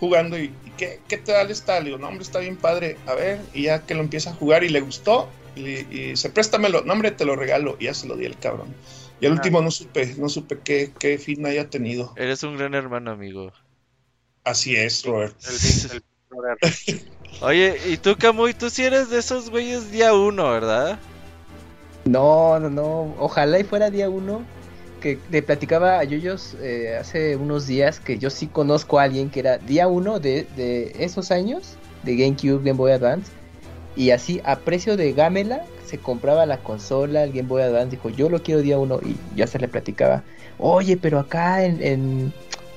[0.01, 0.39] jugando.
[0.39, 1.79] ¿Y, y qué, qué tal está?
[1.81, 2.97] Le digo, no, hombre, está bien padre.
[3.07, 5.63] A ver, y ya que lo empieza a jugar y le gustó, y,
[5.95, 7.77] y se préstamelo, no, hombre, te lo regalo.
[7.81, 8.75] Y ya se lo di al cabrón.
[9.21, 9.35] Y al Ah.
[9.37, 12.13] último no supe, no supe qué, qué fin haya tenido.
[12.17, 13.53] Eres un gran hermano, amigo.
[14.45, 15.37] Así es, Robert.
[15.47, 16.59] El, el- brother.
[17.43, 18.55] Oye, ¿y tú, Camuy?
[18.55, 20.99] Tú sí eres de esos güeyes día uno, ¿verdad?
[22.05, 23.15] No, no, no.
[23.19, 24.43] Ojalá y fuera día uno.
[25.01, 29.31] Que le platicaba a Yuyos eh, hace unos días que yo sí conozco a alguien
[29.31, 33.31] que era día uno de, de esos años de GameCube, Game Boy Advance.
[33.95, 37.91] Y así a precio de Gamela se compraba la consola, el Game Boy Advance.
[37.91, 39.01] Dijo, yo lo quiero día uno.
[39.05, 40.23] Y ya se le platicaba,
[40.59, 42.33] oye, pero acá en, en,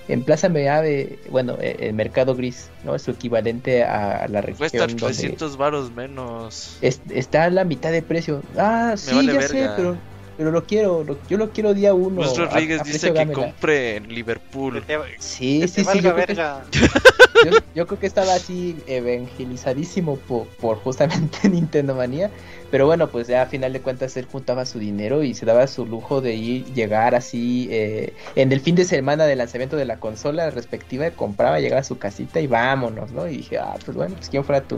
[0.07, 2.95] en Plaza Meave, bueno, el Mercado Gris, ¿no?
[2.95, 4.57] Es su equivalente a, la región.
[4.57, 6.77] Cuesta donde- 300 varos menos.
[6.81, 8.41] es- está a la mitad de precio.
[8.57, 9.95] Ah, sí, vale ya sé, pero,
[10.37, 11.03] pero lo quiero.
[11.03, 12.21] lo- yo lo quiero día uno.
[12.23, 14.81] Luis Rodríguez a dice que compre en Liverpool.
[14.85, 15.83] Te, Sí, sí, te sí.
[15.83, 16.35] valga Yo creo, que,
[17.51, 22.29] yo, yo creo que estaba así evangelizadísimo por, por justamente Nintendo Manía.
[22.71, 25.67] Pero bueno, pues ya a final de cuentas él juntaba su dinero y se daba
[25.67, 29.83] su lujo de ir, llegar así eh, en el fin de semana del lanzamiento de
[29.83, 33.27] la consola respectiva, compraba, llegaba a su casita y vámonos, ¿no?
[33.27, 34.77] Y dije, ah, pues bueno, pues quién fuera tú.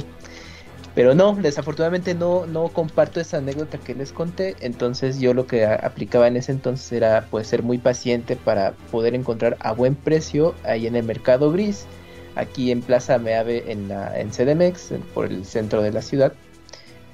[0.96, 5.66] Pero no, desafortunadamente no, no comparto esa anécdota que les conté, entonces yo lo que
[5.66, 10.56] aplicaba en ese entonces era pues ser muy paciente para poder encontrar a buen precio
[10.64, 11.86] ahí en el mercado gris,
[12.36, 16.34] aquí en Plaza Meave en, la, en CDMX, por el centro de la ciudad,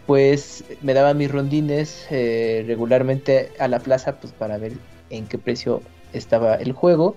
[0.10, 4.74] pues me daba mis rondines eh, regularmente a la plaza pues para ver
[5.12, 7.16] en qué precio estaba el juego.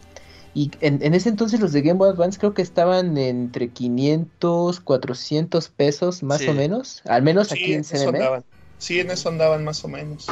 [0.53, 4.81] Y en, en ese entonces los de Game Boy Advance creo que estaban entre 500,
[4.81, 6.49] 400 pesos más Sí.
[6.51, 8.45] o menos, al menos Sí, aquí en andaban.
[8.77, 10.27] Sí, en eso andaban más o menos.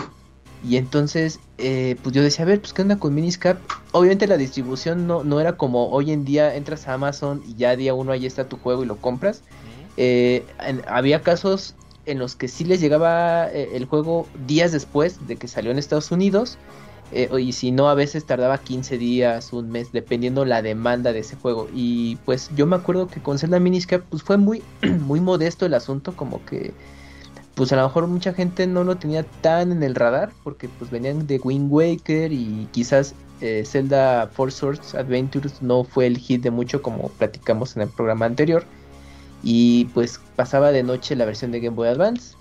[0.62, 3.56] Y entonces, eh, pues yo decía, a ver, pues qué onda con Miniscap.
[3.92, 7.74] Obviamente la distribución no, no era como hoy en día entras a Amazon y ya
[7.74, 9.44] día uno ahí está tu juego y lo compras.
[9.96, 11.74] Eh, en- había casos
[12.06, 15.78] en los que sí les llegaba eh, el juego días después de que salió en
[15.78, 16.58] Estados Unidos.
[17.12, 21.20] eh, y si no, a veces tardaba 15 días, un mes, dependiendo la demanda de
[21.20, 21.68] ese juego.
[21.74, 24.62] Y pues yo me acuerdo que con Zelda Miniscap pues fue muy,
[25.00, 26.72] muy modesto el asunto, como que
[27.54, 30.90] pues a lo mejor mucha gente no lo tenía tan en el radar porque pues
[30.90, 36.42] venían de Wind Waker y quizás eh, Zelda Four Swords Adventures no fue el hit
[36.42, 38.64] de mucho como platicamos en el programa anterior
[39.42, 42.34] y pues pasaba de noche la versión de Game Boy Advance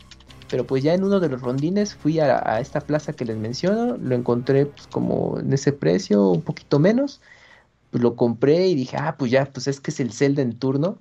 [0.50, 3.98] pero pues ya en uno de los rondines fui a, esta plaza que les menciono,
[3.98, 7.22] lo encontré pues como en ese precio, un poquito menos,
[7.92, 10.58] pues lo compré y dije, ah, pues ya, pues es que es el Zelda en
[10.58, 10.98] turno.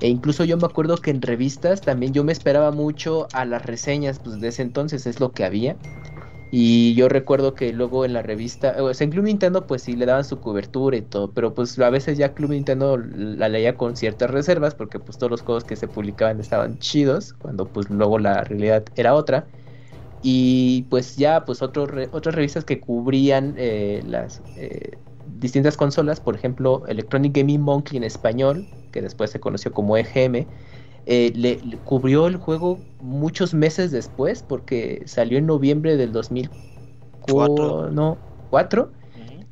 [0.00, 3.64] E incluso yo me acuerdo que en revistas también yo me esperaba mucho a las
[3.66, 5.76] reseñas, pues de ese entonces es lo que había.
[6.56, 9.96] Y yo recuerdo que luego en la revista, o sea, en Club Nintendo pues sí
[9.96, 13.76] le daban su cobertura y todo, pero pues a veces ya Club Nintendo la leía
[13.76, 17.90] con ciertas reservas porque pues todos los juegos que se publicaban estaban chidos, cuando pues
[17.90, 19.48] luego la realidad era otra.
[20.22, 26.36] Y pues ya pues otros otras revistas que cubrían eh, las eh, distintas consolas, por
[26.36, 30.46] ejemplo Electronic Gaming Monkey en español, que después se conoció como EGM,
[31.06, 38.18] eh, le, cubrió el juego muchos meses después porque salió en noviembre del 2004 no,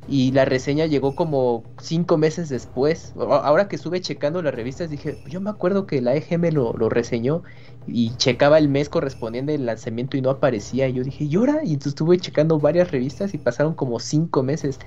[0.07, 3.13] y la reseña llegó como cinco meses después.
[3.17, 6.89] Ahora que estuve checando las revistas dije, yo me acuerdo que la EGM lo, lo
[6.89, 7.43] reseñó
[7.87, 10.87] y checaba el mes correspondiente al lanzamiento y no aparecía.
[10.89, 11.61] Y yo dije, ¿y ahora?
[11.63, 14.79] Y entonces estuve checando varias revistas y pasaron como cinco meses.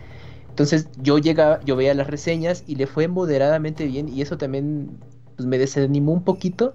[0.50, 4.98] Entonces yo llegaba, yo veía las reseñas y le fue moderadamente bien y eso también
[5.36, 6.74] pues me desanimó un poquito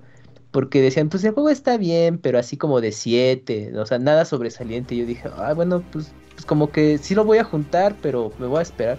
[0.51, 4.25] porque decían, pues el juego está bien, pero así como de 7, o sea, nada
[4.25, 4.97] sobresaliente.
[4.97, 8.47] Yo dije, ah, bueno, pues, pues como que sí lo voy a juntar, pero me
[8.47, 8.97] voy a esperar.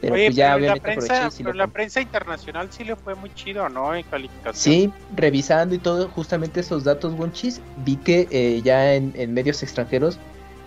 [0.00, 3.68] Pero pues ya obviamente la prensa, pero la prensa internacional sí le fue muy chido,
[3.68, 3.94] ¿no?
[3.94, 4.54] En calificación.
[4.54, 10.18] Sí, revisando y todo, justamente esos datos, Wonchis, vi que eh, ya en, medios extranjeros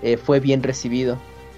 [0.02, 1.18] eh, fue bien recibido.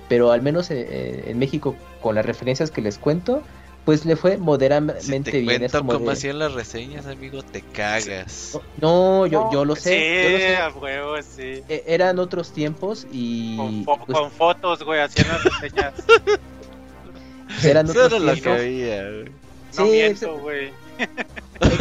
[0.10, 3.42] Pero al menos eh, en México, con las referencias que les cuento,
[3.86, 5.60] pues le fue moderadamente si te bien.
[5.60, 8.60] Cuento como hacían las reseñas, amigo, te cagas.
[8.80, 9.90] No, yo, yo lo sé.
[9.90, 11.64] Sí, yo lo a huevo, sí.
[11.68, 13.58] E, eran otros tiempos y.
[13.58, 15.94] Con, pues con fotos, güey, hacían las reseñas.
[17.64, 18.38] eran otros Eso tiempos.
[18.38, 19.26] Lo que había, güey.
[19.26, 20.72] No sí, miento, güey.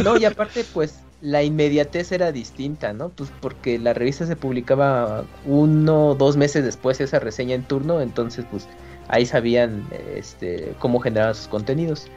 [0.03, 3.09] No, y aparte, pues la inmediatez era distinta, ¿no?
[3.09, 8.01] Pues porque la revista se publicaba uno o dos meses después esa reseña en turno,
[8.01, 8.67] entonces, pues
[9.07, 9.85] ahí sabían
[10.15, 12.07] este, cómo generaban sus contenidos.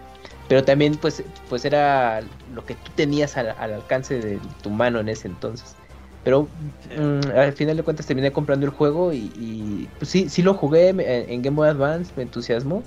[0.49, 2.21] Pero también pues, pues era
[2.55, 5.75] lo que tú tenías al, alcance de tu mano en ese entonces.
[6.23, 6.49] Pero
[6.97, 10.89] mm, al final de cuentas terminé comprando el juego y, pues sí, sí lo jugué
[10.89, 12.83] en, Game Boy Advance, me entusiasmó.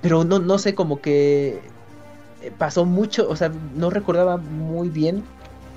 [0.00, 1.60] Pero no, no sé, como que
[2.42, 5.22] eh, pasó mucho, o sea, no recordaba muy bien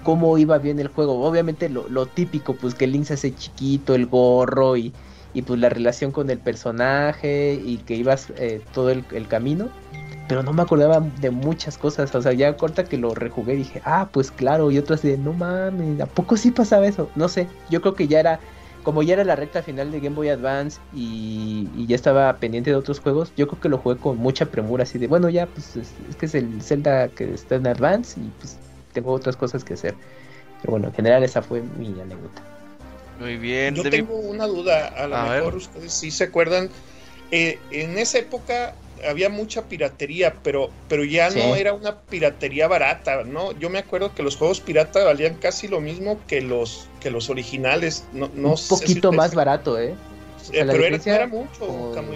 [0.03, 1.23] cómo iba bien el juego.
[1.23, 4.93] Obviamente lo, lo típico, pues que Link se hace chiquito, el gorro y,
[5.33, 9.69] y pues la relación con el personaje y que ibas eh, todo el, camino.
[10.27, 12.13] Pero no me acordaba de muchas cosas.
[12.15, 14.71] O sea, ya corta que lo rejugué dije, ah, pues claro.
[14.71, 17.09] Y otras de, no mames, ¿a poco sí pasaba eso?
[17.15, 18.39] No sé, yo creo que ya era,
[18.83, 22.75] como ya era la recta final de Game Boy Advance y, ya estaba pendiente de
[22.77, 24.83] otros juegos, yo creo que lo jugué con mucha premura.
[24.83, 28.19] Así de, bueno, ya, pues es, es que es el Zelda que está en Advance
[28.19, 28.57] y pues
[28.93, 29.95] tengo otras cosas que hacer.
[30.61, 32.52] Pero bueno, en general esa fue mi anécdota.
[33.19, 33.75] Muy bien.
[33.75, 36.69] Yo tengo una duda, a lo mejor ustedes sí se acuerdan.
[37.31, 38.75] Eh, en esa época
[39.07, 43.51] había mucha piratería, pero, pero ya no era una piratería barata, ¿no?
[43.53, 47.29] Yo me acuerdo que los juegos pirata valían casi lo mismo que los, que los
[47.29, 48.05] originales.
[48.13, 49.95] No, no Un poquito más barato, ¿eh?
[50.51, 52.13] eh pero era, mucho, como,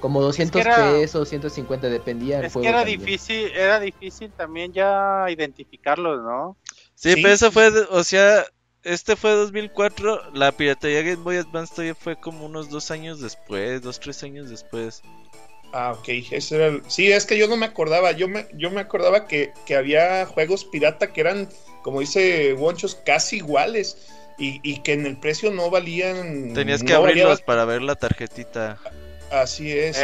[0.00, 2.40] como 200 pesos, 150, dependía.
[2.40, 6.56] Es que era difícil, era difícil también ya identificarlos, ¿no?
[6.94, 8.46] Sí, sí, pero eso fue, o sea,
[8.86, 13.82] este fue 2004, la piratería Game Boy Advance todavía fue como unos dos años después,
[13.82, 15.02] dos, tres años después.
[15.72, 16.82] Ah, ok, ese era el...
[16.86, 20.64] Sí, es que yo no me acordaba, yo me, yo me acordaba que, había juegos
[20.64, 21.48] pirata que eran,
[21.82, 26.54] como dice Wonchos, casi iguales y, que en el precio no valían...
[26.54, 28.78] Tenías que abrirlos para ver la tarjetita.
[29.30, 30.00] Así es.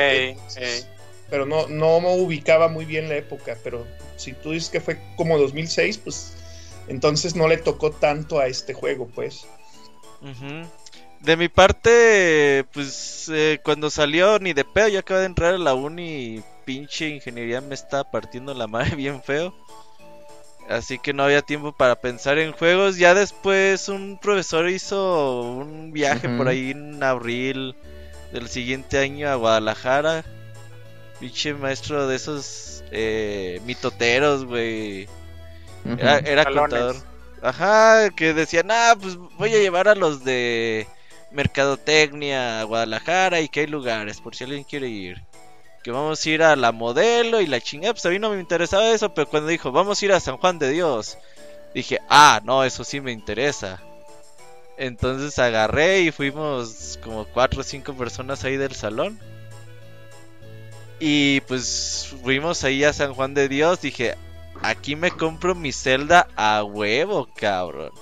[1.30, 4.98] Pero no, no me ubicaba muy bien la época, pero si tú dices que fue
[5.16, 6.34] como 2006, pues
[6.92, 9.46] entonces no le tocó tanto a este juego, pues.
[11.20, 15.58] De mi parte, pues eh, cuando salió ni de pedo, yo acabé de entrar a
[15.58, 19.54] la uni pinche ingeniería me estaba partiendo la madre bien feo.
[20.68, 22.98] Así que no había tiempo para pensar en juegos.
[22.98, 27.74] Ya después un profesor hizo un viaje por ahí en abril
[28.32, 30.24] del siguiente año a Guadalajara.
[31.18, 35.08] Pinche maestro de esos eh, mitoteros, güey.
[35.84, 36.96] Era, contador.
[37.42, 40.86] Ajá, que decía, ah, pues voy a llevar a los de
[41.32, 45.22] Mercadotecnia a Guadalajara y que hay lugares, por si alguien quiere ir.
[45.82, 48.38] Que vamos a ir a la modelo y la chingada, pues a mí no me
[48.38, 51.18] interesaba eso, pero cuando dijo, vamos a ir a San Juan de Dios,
[51.74, 53.80] Dije, ah, no, eso sí me interesa.
[54.76, 59.18] Entonces agarré y fuimos como cuatro o cinco personas ahí del salón.
[61.00, 63.80] Y pues fuimos ahí a San Juan de Dios.
[63.80, 64.16] Dije,
[64.62, 67.92] aquí me compro mi celda a huevo, cabrón.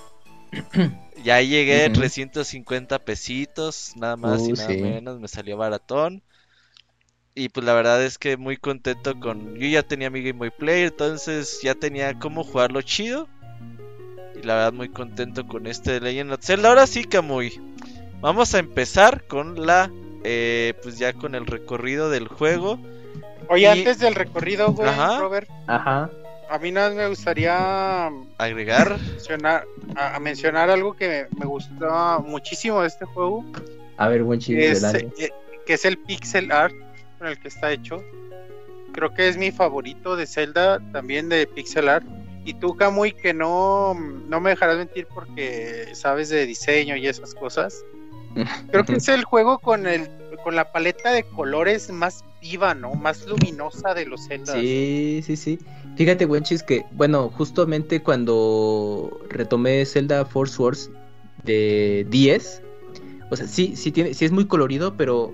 [1.23, 1.91] ya llegué, Ujú.
[1.91, 4.75] 350 pesitos, nada más y Uh, nada sí.
[4.75, 6.23] menos, me salió baratón.
[7.35, 9.55] Y pues la verdad es que muy contento con...
[9.55, 13.27] Yo ya tenía mi Game Boy Player, entonces ya tenía cómo jugarlo chido.
[14.33, 16.69] Y la verdad muy contento con este de Legend of Zelda.
[16.69, 17.61] Ahora sí, Kamui.
[18.21, 19.91] Vamos a empezar con la...
[20.23, 22.79] eh, pues ya con el recorrido del juego.
[23.49, 25.17] Oye, Y- antes del recorrido, güey, Ajá.
[25.17, 26.09] Robert, Ajá.
[26.51, 28.99] A mí nada me gustaría Agregar...
[28.99, 33.43] mencionar, a, a mencionar algo que me, me gustó muchísimo de este juego,
[33.97, 35.25] A ver, buen chiste, que es, adelante.
[35.25, 35.29] eh,
[35.65, 36.75] que es el pixel art
[37.17, 38.03] con el que está hecho.
[38.93, 42.05] Creo que es mi favorito de Zelda, también de pixel art.
[42.43, 43.93] Y tú, Kamui, que no,
[44.27, 47.83] no me dejarás mentir porque sabes de diseño y esas cosas.
[48.71, 50.09] Creo que es el juego con el
[50.43, 52.95] con la paleta de colores más viva, ¿no?
[52.95, 54.53] Más luminosa de los Zelda.
[54.53, 55.59] Sí, sí, sí.
[55.95, 60.89] Fíjate, Wenchis, que, bueno, justamente cuando retomé Zelda Force Wars
[61.43, 62.63] de 10,
[63.29, 65.33] o sea, sí, sí, tiene, sí es muy colorido, pero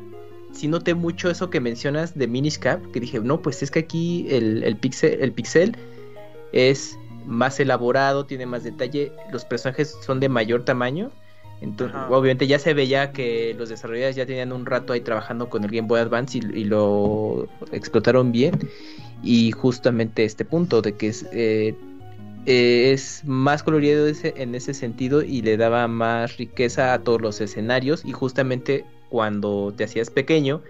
[0.51, 3.79] sí noté mucho eso que mencionas de Minish Cap, que dije, no, pues es que
[3.79, 5.75] aquí el, el, pixel, el pixel
[6.51, 11.11] es más elaborado, tiene más detalle, los personajes son de mayor tamaño.
[11.59, 12.09] Entonces, Ajá.
[12.09, 15.71] obviamente ya se veía que los desarrolladores ya tenían un rato ahí trabajando con el
[15.71, 18.59] Game Boy Advance y, y lo explotaron bien.
[19.23, 21.75] Y justamente este punto de que es, eh,
[22.45, 27.41] eh, es más colorido en ese sentido y le daba más riqueza a todos los
[27.41, 28.03] escenarios.
[28.05, 30.61] Y justamente cuando te hacías pequeño,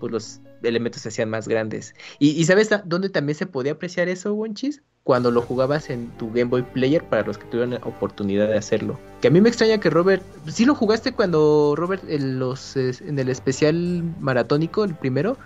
[0.00, 1.94] pues los elementos se hacían más grandes.
[2.18, 4.82] ¿Y, y sabes dónde también se podía apreciar eso, Wonchis?
[5.04, 8.98] Cuando lo jugabas en tu Game Boy Player para los que tuvieron oportunidad de hacerlo.
[9.22, 10.22] Que a mí me extraña que Robert...
[10.46, 15.38] ¿Sí lo jugaste cuando Robert en, los, en el especial maratónico, el primero?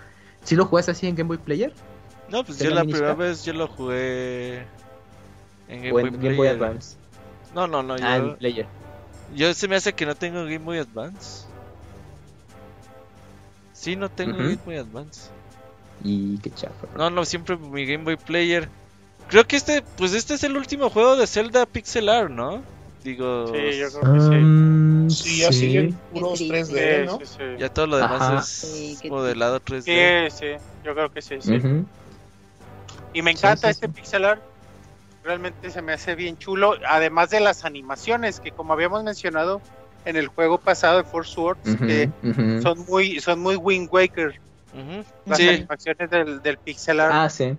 [0.43, 1.73] ¿Sí lo jugaste así en Game Boy Player?
[2.35, 4.57] No, pues ¿De yo la primera vez yo lo jugué
[5.69, 6.47] en Game ¿O Boy Game Boy.
[6.49, 6.97] Advance?
[7.53, 8.67] No, no, no, Ah, en yo, Player.
[9.33, 11.45] yo se me hace que no tengo Game Boy Advance.
[13.71, 14.37] Sí, no tengo.
[14.37, 15.29] Game Boy Advance.
[16.03, 16.87] Y qué chafa.
[16.97, 18.67] No, no, siempre mi Game Boy Player.
[19.29, 22.61] Creo que este, pues este es el último juego de Zelda Pixel Art, ¿no?
[23.01, 24.35] Digo, Sí, yo creo que sí.
[24.35, 27.19] Um, Sí, ya siguen puros Qué 3D, Sí, ¿no?
[27.19, 27.43] sí, sí.
[27.59, 28.39] ya todo lo demás Ajá.
[28.39, 28.45] es
[28.99, 30.29] Sí, modelado 3D.
[30.31, 31.61] Sí, sí, yo creo que sí, sí.
[33.15, 33.93] Y me encanta sí, este sí.
[33.93, 34.41] pixel art.
[35.23, 36.75] Realmente se me hace bien chulo.
[36.87, 39.61] Además de las animaciones que como habíamos mencionado
[40.05, 42.09] en el juego pasado de Force Swords, que
[42.61, 44.39] son muy, son muy Wind Waker.
[45.25, 47.57] Las Sí, animaciones del, del pixel art, Ah, sí.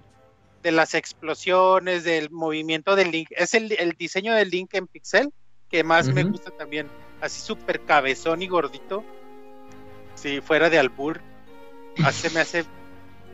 [0.62, 3.28] de las explosiones, del movimiento del Link.
[3.30, 5.32] Es el, el diseño del Link en pixel
[5.70, 6.86] que más me gusta también.
[7.20, 9.02] Así súper cabezón y gordito.
[10.14, 11.20] Si fuera de albur.
[12.04, 12.64] Así se me hace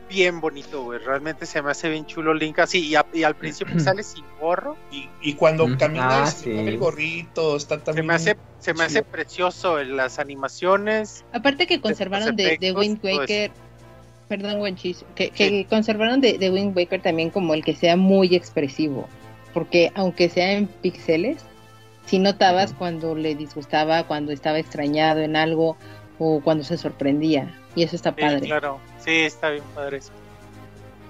[0.09, 0.99] bien bonito, güey.
[0.99, 2.85] Realmente se me hace bien chulo Link así.
[2.87, 4.75] Y, a- y al principio sale sin gorro.
[4.91, 6.51] Y, y cuando camina ah, se sí.
[6.51, 8.07] el gorrito, está Se también.
[8.07, 11.23] me hace, se me hace precioso en las animaciones.
[11.33, 12.99] Aparte que conservaron de, de Wind.
[13.03, 13.51] Waker,
[14.27, 18.35] perdón, Wenchis, que, que conservaron de, de Wind Waker también como el que sea muy
[18.35, 19.07] expresivo.
[19.53, 21.37] Porque aunque sea en píxeles,
[22.05, 25.77] si notabas cuando le disgustaba, cuando estaba extrañado en algo
[26.19, 27.53] o cuando se sorprendía.
[27.75, 28.41] Y eso está Sí, padre.
[28.41, 28.79] claro.
[29.05, 30.13] Sí, está bien padre eso.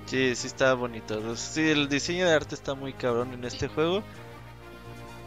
[0.05, 1.35] sí, sí está bonito.
[1.35, 4.03] Sí, el diseño de arte está muy cabrón en este juego.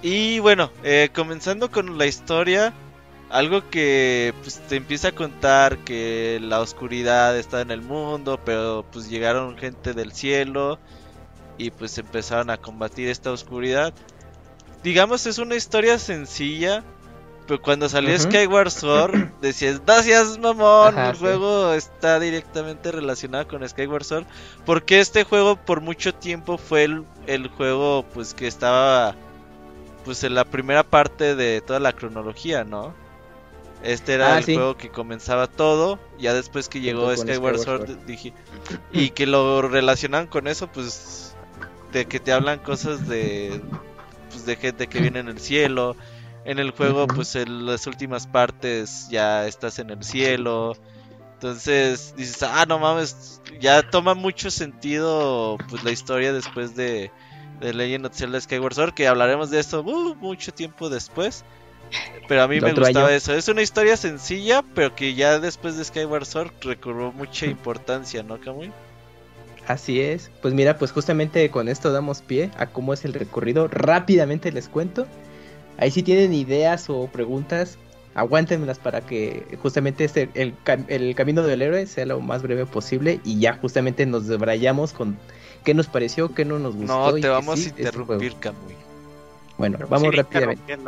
[0.03, 2.75] Y bueno, eh, comenzando con la historia,
[3.29, 8.87] algo que pues, te empieza a contar que la oscuridad está en el mundo, pero
[8.93, 10.79] pues llegaron gente del cielo
[11.59, 13.95] y pues empezaron a combatir esta oscuridad.
[14.83, 16.85] Digamos es una historia sencilla,
[17.47, 18.19] pero cuando salió Ujú.
[18.19, 21.21] Skyward Sword decías, gracias mamón, Ajá, el sí.
[21.21, 24.27] juego está directamente relacionado con Skyward Sword,
[24.65, 29.15] porque este juego por mucho tiempo fue el, el juego pues que estaba
[30.05, 32.95] pues en la primera parte de toda la cronología, ¿no?
[33.83, 34.55] Este era Ah, el sí.
[34.55, 38.33] juego que comenzaba todo, ya después que llegó Skyward, Skyward Sword, dije,
[38.93, 41.35] y que lo relacionan con eso, pues
[41.93, 43.61] de que te hablan cosas de
[44.31, 45.97] pues de gente que viene en el cielo.
[46.47, 50.77] En el juego, pues en las últimas partes ya estás en el cielo.
[51.35, 57.11] Entonces dices, ah, no mames, ya toma mucho sentido pues la historia después de,
[57.61, 61.45] de Legend of Zelda Skyward Sword, que hablaremos de esto uh, mucho tiempo después.
[62.29, 63.17] Pero a mí me gustaba año.
[63.17, 63.35] eso.
[63.35, 68.41] Es una historia sencilla, pero que ya después de Skyward Sword recobró mucha importancia, ¿no,
[68.41, 68.73] Kamui?
[69.67, 70.31] Así es.
[70.43, 73.69] Pues mira, pues justamente con esto damos pie a cómo es el recorrido.
[73.69, 75.07] Rápidamente les cuento.
[75.79, 77.79] Ahí si tienen ideas o preguntas,
[78.15, 80.55] aguántenmelas para que justamente este, el,
[80.89, 85.19] el camino del héroe sea lo más breve posible y ya justamente nos debrayamos con
[85.65, 87.13] qué nos pareció, qué no nos gustó.
[87.13, 88.75] No, te vamos a interrumpir, Camuy.
[89.59, 90.79] Bueno, vamos rápidamente.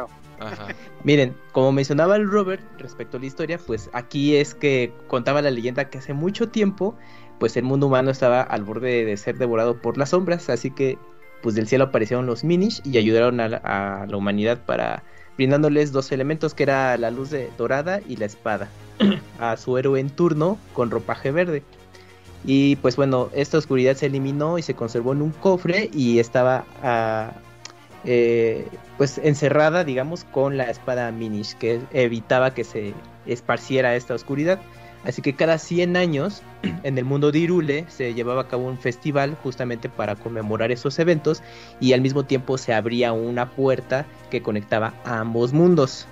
[1.04, 5.50] Miren, como mencionaba el Robert respecto a la historia, pues aquí es que contaba la
[5.50, 6.94] leyenda que hace mucho tiempo,
[7.38, 10.96] pues el mundo humano estaba al borde de ser devorado por las sombras, así que
[11.42, 15.02] pues del cielo aparecieron los Minish y ayudaron a la, humanidad para
[15.36, 18.68] brindándoles dos elementos que era la luz de dorada y la espada
[19.38, 21.62] a su héroe en turno con ropaje verde.
[22.44, 26.64] Y pues bueno, esta oscuridad se eliminó y se conservó en un cofre y estaba
[26.82, 27.32] a,
[28.04, 28.66] eh,
[28.96, 32.94] pues encerrada, digamos, con la espada Minish, que evitaba que se
[33.26, 34.60] esparciera esta oscuridad.
[35.04, 36.42] Así que cada 100 años
[36.82, 40.98] en el mundo de Irule se llevaba a cabo un festival justamente para conmemorar esos
[40.98, 41.42] eventos
[41.80, 46.06] y al mismo tiempo se abría una puerta que conectaba a ambos mundos.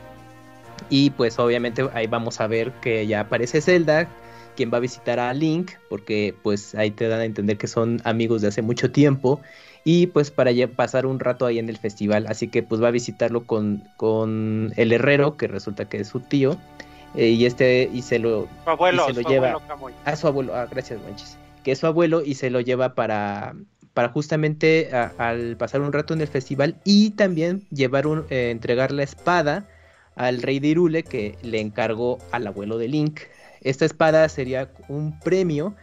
[0.89, 4.09] Y pues obviamente ahí vamos a ver que ya aparece Zelda,
[4.57, 8.01] quien va a visitar a Link, porque pues ahí te dan a entender que son
[8.05, 9.41] amigos de hace mucho tiempo
[9.85, 12.27] y pues para ya pasar un rato ahí en el festival.
[12.29, 16.21] Así que pues va a visitarlo con, con el herrero, que resulta que es su
[16.21, 16.59] tío.
[17.17, 19.57] Eh, y este y se lo, abuelo, se lo lleva
[20.05, 23.55] a su abuelo, ah, gracias manches, que es su abuelo y se lo lleva para
[23.95, 28.93] para justamente al pasar un rato en el festival y también llevar un eh, entregar
[28.93, 29.67] la espada
[30.17, 33.21] al rey de Irule que le encargó al abuelo de Link.
[33.63, 35.75] Esta espada sería un premio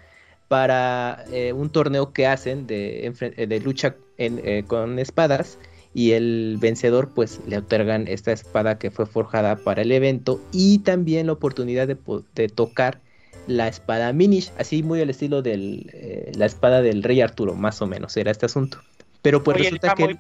[0.47, 5.57] para eh, un torneo que hacen de, de lucha eh, con espadas
[5.93, 10.79] y el vencedor pues le otorgan esta espada que fue forjada para el evento y
[10.79, 12.99] también la oportunidad de, tocar
[13.47, 15.53] la espada Minish, así muy al estilo de
[15.93, 18.79] eh, la espada del rey Arturo, más o menos era este asunto.
[19.21, 20.17] Pero pues resulta que...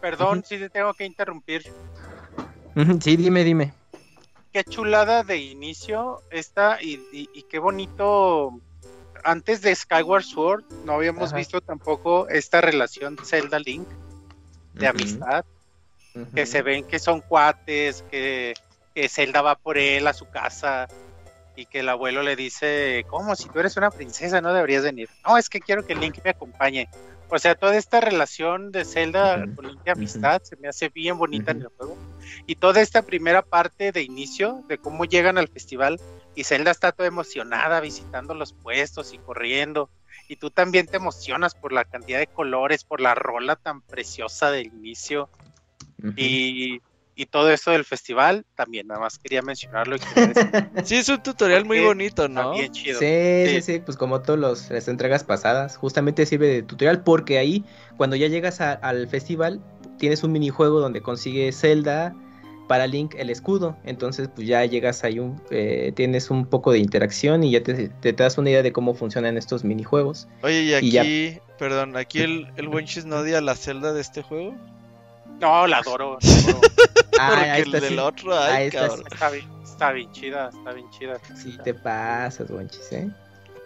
[0.00, 1.64] perdón si te tengo que interrumpir.
[3.00, 3.72] sí, dime, dime.
[4.52, 8.60] Qué chulada de inicio esta y qué bonito
[9.24, 13.86] antes de Skyward Sword no habíamos visto tampoco esta relación Zelda-Link
[14.74, 15.44] de amistad,
[16.34, 18.54] que se ven que son cuates, que,
[19.08, 20.86] Zelda va por él a su casa
[21.56, 23.34] y que el abuelo le dice, ¿cómo?
[23.34, 25.08] Si tú eres una princesa no deberías venir.
[25.26, 26.88] No, es que quiero que Link me acompañe.
[27.30, 31.16] O sea, toda esta relación de Zelda con Link de amistad se me hace bien
[31.16, 31.96] bonita en el juego.
[32.46, 36.00] Y toda esta primera parte de inicio, de cómo llegan al festival,
[36.34, 39.88] y Zelda está toda emocionada visitando los puestos y corriendo.
[40.30, 44.52] Y tú también te emocionas por la cantidad de colores, por la rola tan preciosa
[44.52, 45.28] del inicio.
[46.16, 46.80] y,
[47.30, 49.96] todo esto del festival, también nada más quería mencionarlo.
[50.84, 52.52] sí, es un tutorial muy bonito, ¿no?
[52.52, 52.98] Bien chido.
[52.98, 57.64] Sí, sí, sí, pues como todas las entregas pasadas, justamente sirve de tutorial porque ahí,
[57.98, 59.60] cuando ya llegas al festival,
[59.98, 62.14] tienes un minijuego donde consigues Zelda,
[62.70, 63.76] para Link el escudo.
[63.82, 67.90] Entonces, pues ya llegas ahí, un, eh, tienes un poco de interacción y ya te,
[68.12, 70.28] das una idea de cómo funcionan estos minijuegos.
[70.44, 74.54] Oye, y aquí, perdón, aquí el, el buen no odia la celda de este juego.
[75.40, 76.18] No, la adoro.
[77.18, 81.20] ah, el del otro, ay, está, está, bien, está, bien, chida, está bien chida.
[81.42, 83.10] Sí, te pasas, Wonchis, ¿eh?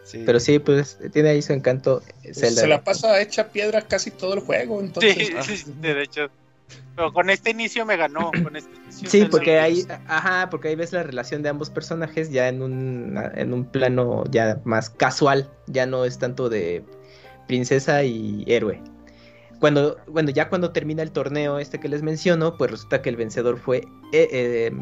[0.05, 0.23] Sí.
[0.25, 2.03] Pero sí, pues tiene ahí su encanto.
[2.23, 5.31] Pues se la pasa hecha piedra casi todo el juego, entonces.
[5.43, 6.31] Sí, sí, de hecho.
[6.97, 8.31] Pero con este inicio me ganó.
[8.43, 12.49] Con este sí, porque ahí, ajá, porque ahí ves la relación de ambos personajes ya
[12.49, 15.51] en un, en un plano ya más casual.
[15.67, 16.85] Ya no es tanto de
[17.47, 18.81] princesa y héroe.
[19.61, 23.17] Cuando, bueno, ya cuando termina el torneo este que les menciono, pues resulta que el
[23.17, 23.79] vencedor fue
[24.12, 24.73] eh, eh,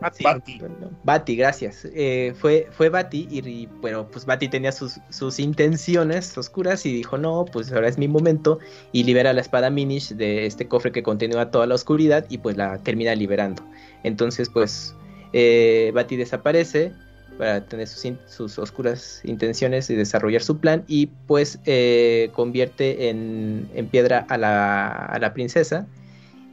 [0.00, 0.60] Bati.
[1.04, 1.86] Bati, gracias.
[1.94, 7.18] Eh, fue, fue Bati y, bueno, pues Bati tenía sus, sus, intenciones oscuras y dijo,
[7.18, 8.58] no, pues ahora es mi momento
[8.92, 12.56] y libera la espada Minish de este cofre que continúa toda la oscuridad y pues
[12.56, 13.64] la termina liberando.
[14.04, 14.94] Entonces pues
[15.32, 16.92] eh, Bati desaparece
[17.36, 23.68] para tener sus, sus, oscuras intenciones y desarrollar su plan y pues eh, convierte en,
[23.74, 25.86] en piedra a la, a la princesa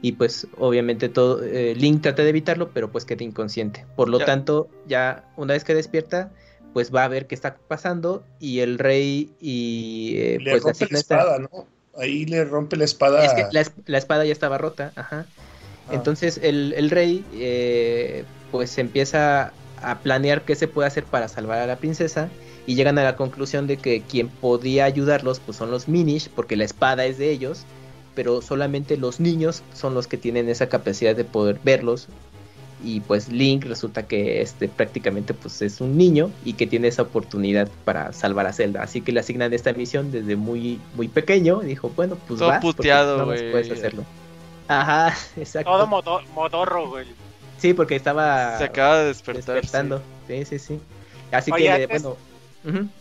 [0.02, 3.86] y pues obviamente todo eh, Link trata de evitarlo, pero pues queda inconsciente.
[3.96, 6.30] Por lo tanto, ya una vez que despierta,
[6.72, 10.86] pues va a ver qué está pasando y el rey y eh, le pues rompe
[10.90, 11.66] la, espada, ¿no?
[11.96, 13.24] Ahí le rompe la espada.
[13.24, 13.46] Es que
[13.86, 15.26] la, espada ya estaba rota, ajá.
[15.88, 15.94] Ah.
[15.94, 21.58] Entonces el, el rey eh, pues empieza a planear qué se puede hacer para salvar
[21.58, 22.28] a la princesa
[22.66, 26.56] y llegan a la conclusión de que quien podía ayudarlos pues son los Minish porque
[26.56, 27.64] la espada es de ellos
[28.16, 32.08] pero solamente los niños son los que tienen esa capacidad de poder verlos
[32.84, 37.02] y pues Link resulta que este prácticamente pues es un niño y que tiene esa
[37.02, 41.62] oportunidad para salvar a Zelda, así que le asignan esta misión desde muy muy pequeño
[41.62, 44.04] y dijo, bueno, pues Todo va, puteado, puedes hacerlo.
[44.68, 45.70] Ajá, exacto.
[45.70, 47.06] Todo modo- modorro, güey.
[47.58, 49.54] Sí, porque estaba Se acaba de despertar.
[49.54, 50.02] despertando.
[50.26, 50.80] Sí, sí, sí.
[51.32, 52.16] Así Oye, que antes- bueno,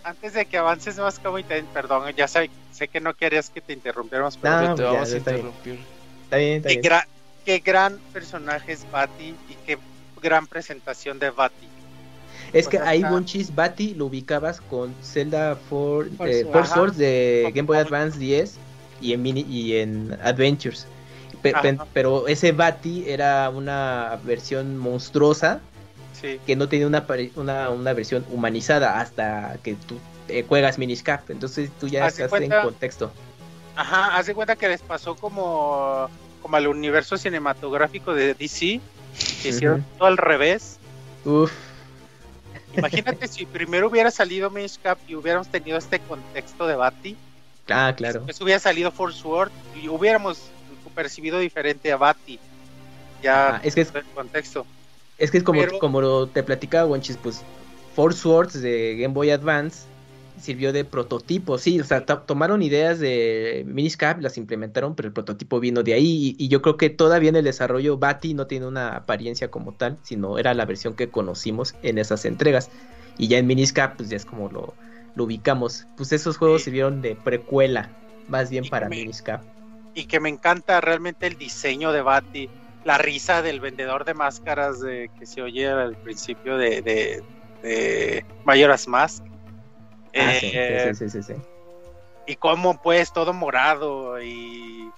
[0.04, 1.38] Antes de que avances más, como
[1.74, 5.14] perdón, ya sé, sé que no querías que te interrumpiéramos, pero No, ya, te vamos
[5.14, 5.46] a está bien.
[5.48, 5.80] interrumpir.
[6.24, 6.84] está bien, está qué, bien.
[6.92, 7.08] gra-
[7.46, 9.78] qué gran personaje es Bati y qué
[10.22, 11.68] gran presentación de Bati.
[12.54, 16.46] Es que Pues ahí acá- Bunchis Bati lo ubicabas con Zelda for, Force eh.
[16.46, 16.80] Force.
[16.80, 18.58] Wars de Game Boy Advance 10
[19.02, 20.88] y en mini y en Adventures.
[21.42, 21.62] Pe- Ajá.
[21.62, 25.60] pe- pero ese Bati era una versión monstruosa
[26.22, 26.40] Sí.
[26.46, 27.06] que no tenía una,
[27.36, 31.30] una, una versión humanizada hasta que tú eh, juegas Miniscap.
[31.30, 33.12] Entonces tú ya estás cuenta- en contexto.
[33.76, 36.10] Ajá, haz de cuenta que les pasó como,
[36.42, 38.80] como al universo cinematográfico de DC,
[39.42, 40.80] que hicieron todo al revés.
[41.26, 41.52] Uf,
[42.78, 47.16] Imagínate si primero hubiera salido Minish Cap y hubiéramos tenido este contexto de Bati,
[47.70, 48.20] ah, claro.
[48.20, 49.52] después hubiera salido Force Word
[49.82, 50.40] y hubiéramos
[50.94, 52.40] percibido diferente a Bati.
[53.24, 54.66] Ya Ah, es que es, el contexto.
[55.18, 57.42] Es que es como, Pero- como te platicaba, Wonchis, pues
[57.96, 59.88] Force Swords de Game Boy Advance
[60.42, 65.14] sirvió de prototipo, sí, o sea, to- tomaron ideas de Miniscap, las implementaron, pero el
[65.14, 68.46] prototipo vino de ahí, y, y yo creo que todavía en el desarrollo Bati no
[68.46, 72.70] tiene una apariencia como tal, sino era la versión que conocimos en esas entregas,
[73.18, 74.74] y ya en Miniscap, pues ya es como lo,
[75.16, 76.66] lo ubicamos, pues esos juegos Sí.
[76.66, 77.90] sirvieron de precuela,
[78.28, 79.42] más bien Y para me- Miniscap.
[79.94, 82.50] y que me encanta realmente el diseño de Bati,
[82.86, 87.24] la risa del vendedor de máscaras de, que se oye al principio de, de,
[87.62, 89.24] de Majora's Mask.
[90.16, 91.42] Ah, sí, Eh, sí, sí, sí, sí, sí.
[92.28, 94.92] Y cómo pues todo morado y,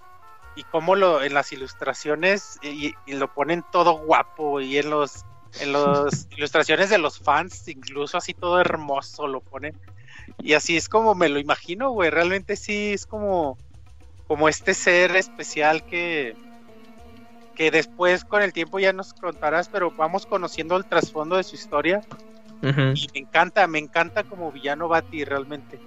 [0.55, 5.23] y cómo lo en las ilustraciones y, y lo ponen todo guapo y en los
[5.61, 9.73] en las ilustraciones de los fans incluso así todo hermoso lo ponen
[10.39, 13.57] y así es como me lo imagino güey realmente sí es como
[14.27, 16.35] como este ser especial que
[17.57, 21.55] que después con el tiempo ya nos contarás pero vamos conociendo el trasfondo de su
[21.55, 22.01] historia
[22.61, 22.93] Ujú.
[22.93, 25.81] y me encanta me encanta como villano Bati realmente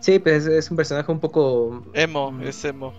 [0.00, 2.42] Sí, pues es, es un personaje un poco Emo, Mm.
[2.42, 2.94] es emo.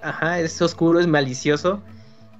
[0.00, 1.82] Ajá, es oscuro, es malicioso.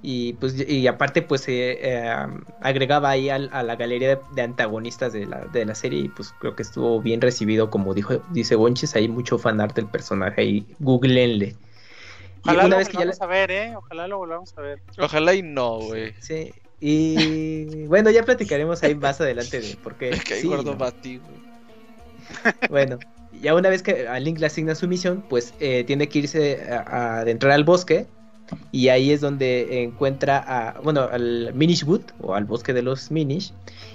[0.03, 2.11] Y pues y aparte pues eh, eh,
[2.59, 6.33] agregaba ahí a la galería de, de antagonistas de la, de la serie y pues
[6.39, 10.65] creo que estuvo bien recibido como dijo dice Bonches, hay mucho fanart del personaje ahí,
[10.79, 11.55] googleenle.
[12.43, 14.81] Ojalá una lo vez que ya volvamos a ver eh ojalá lo volvamos a ver
[14.97, 16.13] Ojalá y no, güey.
[16.19, 16.51] Sí,
[16.83, 20.09] y bueno, ya platicaremos ahí más adelante de por qué.
[20.11, 20.77] Me caí sí, gordo ¿no?
[20.77, 21.51] Bati, güey.
[22.69, 22.97] Bueno,
[23.39, 26.67] ya una vez que a Link le asigna su misión, pues eh, tiene que irse
[26.71, 28.07] a, adentrar al bosque.
[28.71, 33.11] Y ahí es donde encuentra a, bueno, al Minish Wood o al bosque de los
[33.11, 33.53] Minish.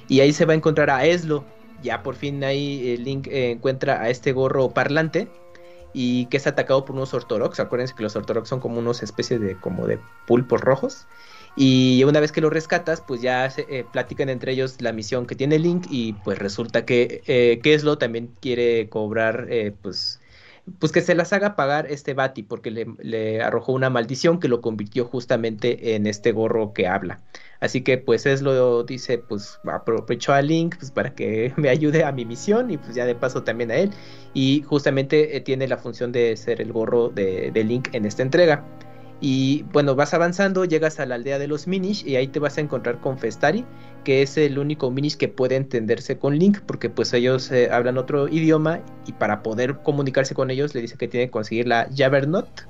[0.09, 1.45] Y ahí se va a encontrar a Eslo.
[1.83, 5.29] Ya por fin ahí eh, Link eh, encuentra a este gorro parlante.
[5.99, 7.59] Y que es atacado por unos Ortorox.
[7.59, 11.07] Acuérdense que los Ortorox son como unos especies de, como de pulpos rojos.
[11.57, 15.27] Y una vez que lo rescatas, pues ya se, eh, platican entre ellos la misión
[15.27, 20.21] que tiene Link y pues resulta que eh, Keslo también quiere cobrar, eh, pues,
[20.79, 24.61] pues que se las haga pagar este Bati porque le, arrojó una maldición que lo
[24.61, 27.21] convirtió justamente en este gorro que habla.
[27.61, 32.13] Así que pues Eslo dice, pues aprovechó a Link pues, para que me ayude a
[32.13, 33.91] mi misión y pues ya de paso también a él.
[34.35, 38.23] Y justamente eh, tiene la función de ser el gorro de, de Link en esta
[38.23, 38.65] entrega.
[39.21, 42.59] Y bueno, vas avanzando, llegas a la aldea de los Minish y ahí te vas
[42.59, 43.65] a encontrar con Festari,
[44.05, 47.97] que es el único Minish que puede entenderse con Link, porque pues ellos eh, hablan
[47.97, 51.89] otro idioma y para poder comunicarse con ellos le dice que tiene que conseguir la
[51.97, 52.67] Javernot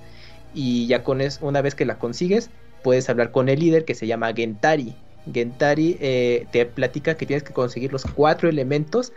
[0.55, 2.51] y ya con es, una vez que la consigues
[2.82, 4.94] puedes hablar con el líder que se llama Gentari.
[5.32, 9.12] Gentari eh, te platica que tienes que conseguir los cuatro elementos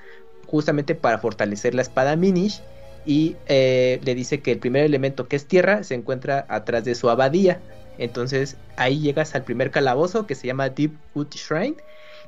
[0.47, 2.63] justamente para fortalecer la espada Minish
[3.05, 6.95] y eh, le dice que el primer elemento que es tierra se encuentra atrás de
[6.95, 7.59] su abadía.
[7.97, 11.75] Entonces ahí llegas al primer calabozo que se llama Deep Wood Shrine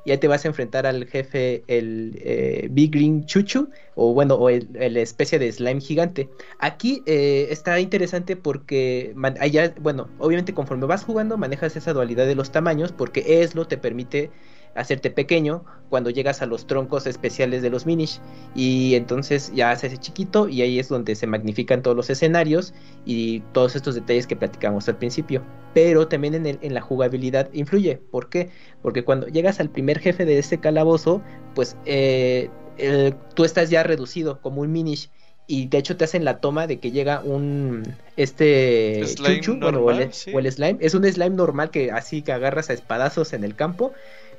[0.04, 4.36] y ahí te vas a enfrentar al jefe, el eh, Big Green Chuchu, o bueno,
[4.36, 6.30] o el, especie de slime gigante.
[6.60, 12.36] Aquí eh, está interesante porque allá, bueno, obviamente conforme vas jugando manejas esa dualidad de
[12.36, 14.32] los tamaños porque Eslo te permite
[14.76, 18.20] hacerte pequeño cuando llegas a los troncos especiales de los Minish.
[18.56, 22.74] Y entonces ya se hace chiquito y ahí es donde se magnifican todos los escenarios
[23.06, 25.42] y todos estos detalles que platicamos al principio.
[25.74, 27.98] Pero también en, el- en la jugabilidad influye.
[28.12, 28.50] ¿por qué?
[28.82, 31.22] porque cuando llegas al primer jefe de este calabozo
[31.54, 35.10] pues eh, el- tú estás ya reducido como un Minish.
[35.48, 37.84] Y de hecho te hacen la toma de que llega un
[38.16, 40.32] este Slime chuchu, bueno, o, el, sí.
[40.34, 43.56] o el slime, es un slime normal que así que agarras a espadazos en el
[43.56, 43.92] campo,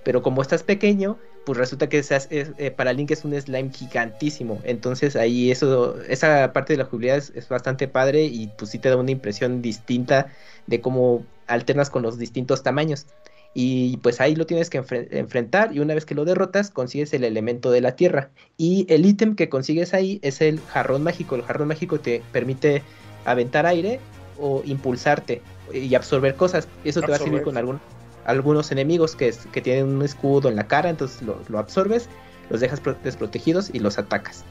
[0.05, 3.71] pero como estás pequeño, pues resulta que seas- es- eh, para Link es un slime
[3.73, 8.71] gigantísimo, entonces ahí eso esa parte de la jugabilidad es, es bastante padre y pues
[8.71, 10.29] sí te da una impresión distinta
[10.67, 13.07] de cómo alternas con los distintos tamaños.
[13.55, 17.13] Y pues ahí lo tienes que enfre- enfrentar y una vez que lo derrotas consigues
[17.13, 18.31] el elemento de la tierra.
[18.57, 21.35] Y el ítem que consigues ahí es el jarrón mágico.
[21.35, 22.83] El jarrón mágico te permite
[23.27, 24.01] aventar aire
[24.39, 26.67] o impulsarte y absorber cosas.
[26.83, 27.79] Eso te va a servir con algún,
[28.25, 30.91] algunos enemigos que, tienen un escudo en la cara.
[30.91, 32.09] Entonces lo, absorbes,
[32.51, 34.45] los dejas pro- desprotegidos y los atacas.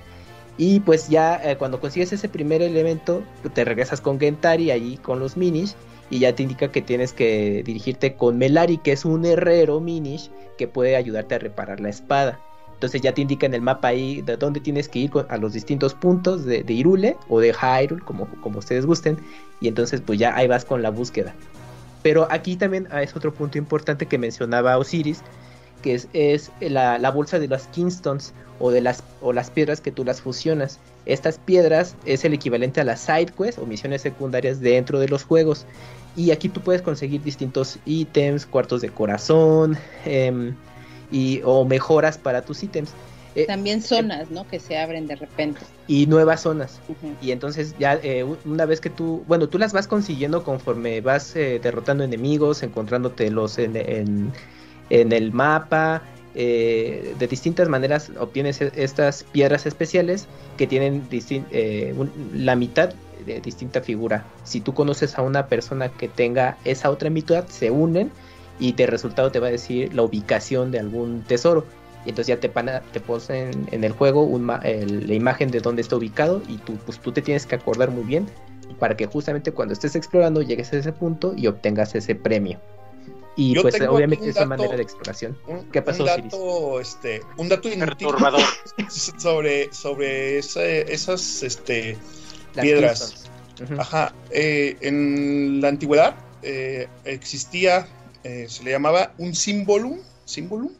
[0.58, 5.20] Y pues ya eh, cuando consigues ese primer elemento, te regresas con Gentari ahí con
[5.20, 5.74] los Minish.
[6.10, 10.30] Y ya te indica que tienes que dirigirte con Melari, que es un herrero Minish
[10.58, 12.38] que puede ayudarte a reparar la espada.
[12.74, 15.54] Entonces ya te indica en el mapa ahí de dónde tienes que ir a los
[15.54, 19.20] distintos puntos de, de Irule o de Hyrule, como, como ustedes gusten.
[19.62, 21.34] Y entonces pues ya ahí vas con la búsqueda.
[22.04, 25.22] Pero aquí también ah, es otro punto importante que mencionaba Osiris,
[25.82, 29.82] que es, es la, la bolsa de las Kingstones o de las, o las piedras
[29.82, 30.80] que tú las fusionas.
[31.06, 35.24] Estas piedras es el equivalente a las side quests o misiones secundarias dentro de los
[35.24, 35.66] juegos.
[36.16, 40.56] Y aquí tú puedes conseguir distintos ítems, cuartos de corazón em,
[41.12, 42.92] y, o mejoras para tus ítems.
[43.36, 44.46] Eh, También zonas, ¿no?
[44.48, 45.62] Que se abren de repente.
[45.88, 46.82] y nuevas zonas.
[47.22, 51.36] Y entonces ya eh, una vez que tú, bueno, tú las vas consiguiendo conforme vas
[51.36, 54.32] eh, derrotando enemigos, encontrándotelos en, en,
[54.90, 56.04] en el mapa.
[56.34, 60.28] eh, de distintas maneras obtienes e- estas piedras especiales
[60.58, 62.94] que tienen eh, un- la mitad
[63.26, 64.26] de distinta figura.
[64.46, 68.12] Si tú conoces a una persona que tenga esa otra mitad, se unen
[68.62, 71.66] y de resultado te va a decir la ubicación de algún tesoro.
[72.06, 75.52] Y entonces ya te, pana- te ponen en el juego un ma- el- la imagen
[75.52, 78.28] de dónde está ubicado y tú, pues, tú te tienes que acordar muy bien
[78.80, 82.60] para que justamente cuando estés explorando llegues a ese punto y obtengas ese premio.
[83.38, 85.38] Y Yo pues obviamente aquí un esa dato- manera de exploración.
[85.48, 88.42] Un, ¿Qué pasó, un dato, este, un dato Perturbador.
[89.18, 91.98] sobre, sobre ese- esas este,
[92.56, 93.30] Las piedras.
[93.78, 97.88] Ajá, eh, en la antigüedad eh, existía,
[98.24, 100.72] eh, se le llamaba un símbolo, símbolo,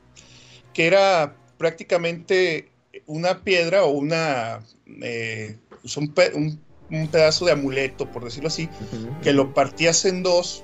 [0.74, 2.70] que era prácticamente
[3.08, 4.60] una piedra o una,
[5.02, 6.60] eh, pues un, pe- un-
[6.90, 8.68] un pedazo de amuleto, por decirlo así,
[9.24, 10.64] que lo partías en dos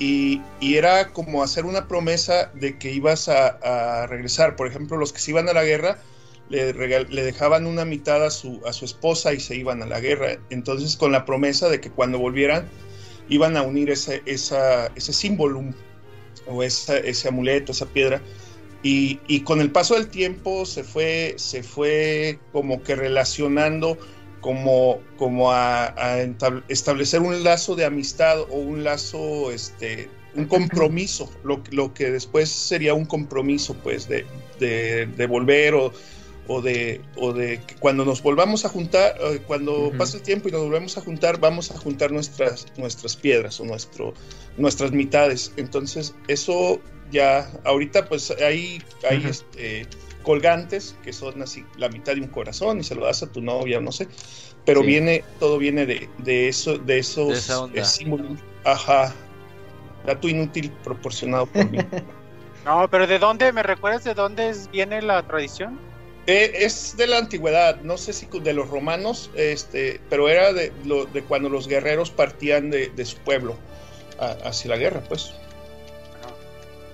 [0.00, 4.56] y, y era como hacer una promesa de que ibas a, a regresar.
[4.56, 5.98] Por ejemplo, los que se iban a la guerra
[6.48, 10.00] le, le dejaban una mitad a su, a su esposa y se iban a la
[10.00, 10.38] guerra.
[10.50, 12.66] Entonces, con la promesa de que cuando volvieran
[13.28, 15.62] iban a unir ese, esa, ese símbolo
[16.46, 18.20] o esa- ese amuleto, esa piedra.
[18.82, 23.98] Y, y con el paso del tiempo se fue, se fue como que relacionando
[24.40, 26.20] como, como a, a
[26.68, 32.48] establecer un lazo de amistad o un lazo, este, un compromiso, lo, lo que después
[32.48, 34.24] sería un compromiso, pues, de,
[34.60, 35.92] de, de volver o,
[36.46, 39.98] o de, o de que cuando nos volvamos a juntar, eh, cuando Ujú.
[39.98, 43.64] pase el tiempo y nos volvemos a juntar, vamos a juntar nuestras, nuestras piedras o
[43.64, 44.14] nuestro,
[44.56, 45.52] nuestras mitades.
[45.56, 46.80] Entonces, eso
[47.10, 49.86] ya, ahorita pues hay, hay este,
[50.22, 53.40] colgantes que son así la mitad de un corazón y se lo das a tu
[53.40, 54.08] novia, no sé.
[54.64, 54.86] Pero Sí.
[54.86, 57.80] viene, todo viene de, de eso, de esos De esa onda.
[57.80, 58.38] eh, símbolos.
[58.64, 59.14] Ajá.
[60.04, 61.78] Dato inútil proporcionado por mí.
[62.64, 63.50] No, pero ¿de dónde?
[63.52, 65.78] ¿Me recuerdas de dónde viene la tradición?
[66.26, 70.70] Eh, es de la antigüedad, no sé si de los romanos, este, pero era de,
[70.84, 73.56] lo, de cuando los guerreros partían de, de su pueblo
[74.18, 75.32] a- hacia la guerra, pues.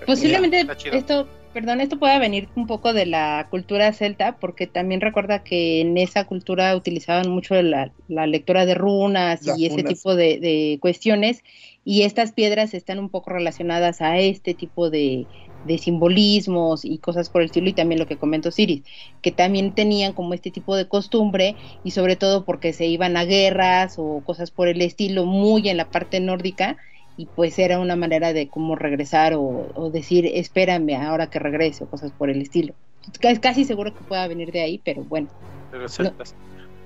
[0.07, 5.43] Posiblemente esto, perdón, esto pueda venir un poco de la cultura celta, porque también recuerda
[5.45, 9.93] que en esa cultura utilizaban mucho la, la lectura de runas Las y ese runas.
[9.95, 11.43] tipo de, de cuestiones,
[11.85, 15.27] y estas piedras están un poco relacionadas a este tipo de,
[15.67, 18.83] de simbolismos y cosas por el estilo, y también lo que comentó Siris,
[19.23, 23.25] que también tenían como este tipo de costumbre, y sobre todo porque se iban a
[23.25, 26.77] guerras o cosas por el estilo, muy en la parte nórdica,
[27.17, 31.85] y pues era una manera de cómo regresar o, o decir espérame ahora que regrese
[31.85, 32.75] o cosas por el estilo.
[33.21, 35.29] Es casi seguro que pueda venir de ahí, pero bueno,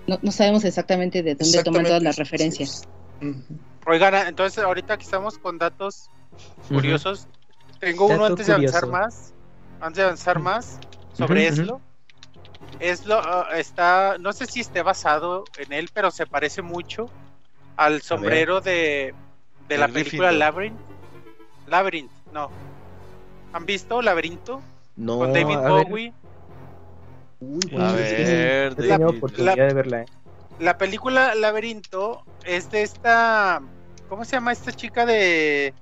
[0.06, 2.88] no, no sabemos exactamente de dónde toman todas las Exactamente, referencias.
[3.86, 6.10] Oigan, entonces ahorita que estamos con datos
[6.68, 7.26] curiosos,
[7.78, 9.32] tengo uno antes de avanzar más,
[9.80, 10.78] antes de avanzar más
[11.12, 11.46] sobre.
[11.46, 11.80] Eslo.
[12.80, 17.06] Eslo ah, está, no sé si esté basado en él, pero se parece mucho
[17.76, 19.14] al sombrero de,
[19.68, 20.32] de la película Gryffindor.
[20.34, 20.80] Labyrinth.
[21.66, 22.50] Labyrinth, no.
[23.52, 24.60] ¿Han visto Laberinto?
[24.96, 25.86] No, con David a ver.
[25.86, 26.12] Bowie.
[27.40, 28.32] Uy, A sí, sí, sí.
[28.32, 29.16] ver, He tenido David.
[29.18, 30.02] oportunidad de verla.
[30.02, 30.06] ¿eh?
[30.58, 33.62] La película Laberinto es de esta.
[34.08, 35.72] ¿Cómo se llama esta chica de.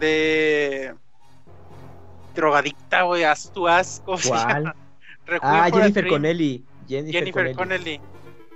[0.00, 0.94] de.
[2.34, 3.24] drogadicta, güey?
[3.24, 4.48] Astuas, ¿cómo se ¿Cuál?
[4.64, 4.76] llama?
[5.26, 6.08] Requiem Ah, Jennifer.
[6.08, 6.64] Connelly.
[6.88, 7.98] Jennifer, Jennifer Connelly.
[7.98, 8.00] Connelly.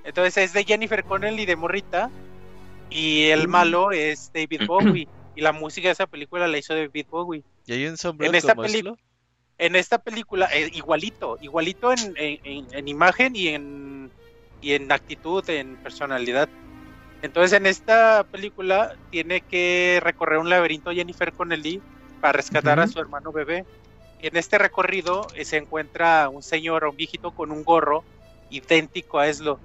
[0.04, 2.10] Entonces es de Jennifer Connelly de Morrita.
[2.90, 5.08] Y el malo es David Bowie.
[5.36, 7.44] y la música de esa película la hizo David Bowie.
[7.64, 8.96] Y hay un sombrero En esta Oslo.
[9.58, 14.10] En esta película, eh, igualito, igualito en, en- en- en imagen y en,
[14.60, 16.48] y en actitud, en personalidad.
[17.22, 21.80] Entonces en esta película tiene que recorrer un laberinto Jennifer Connelly
[22.20, 23.64] para rescatar a su hermano bebé.
[24.22, 28.02] Y en este recorrido eh, se encuentra un señor, un viejito con un gorro
[28.50, 29.60] idéntico a Eslo.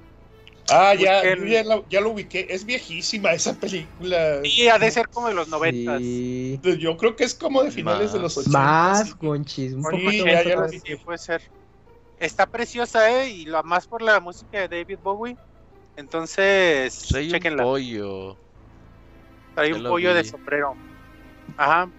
[0.70, 2.48] Ah, ya, yo ya, lo ubiqué.
[2.50, 4.40] Es viejísima esa película.
[4.44, 6.00] Y ha de ser como de los noventas.
[6.00, 6.60] Sí.
[6.80, 8.48] Yo creo que es como de finales de los Más.
[8.48, 8.60] 80.
[8.60, 9.14] Más, sí.
[9.20, 9.74] conchis.
[9.74, 10.70] Un Sí, ya, ya lo.
[10.70, 11.42] Sí, puede ser.
[12.20, 13.30] Está preciosa, ¿eh?
[13.30, 15.38] Y lo más por la música de David Bowie.
[15.98, 17.64] Entonces, Soy un chequenla.
[17.64, 18.38] pollo.
[19.54, 20.76] Trae un lo pollo de sombrero.
[21.58, 21.90] Ajá.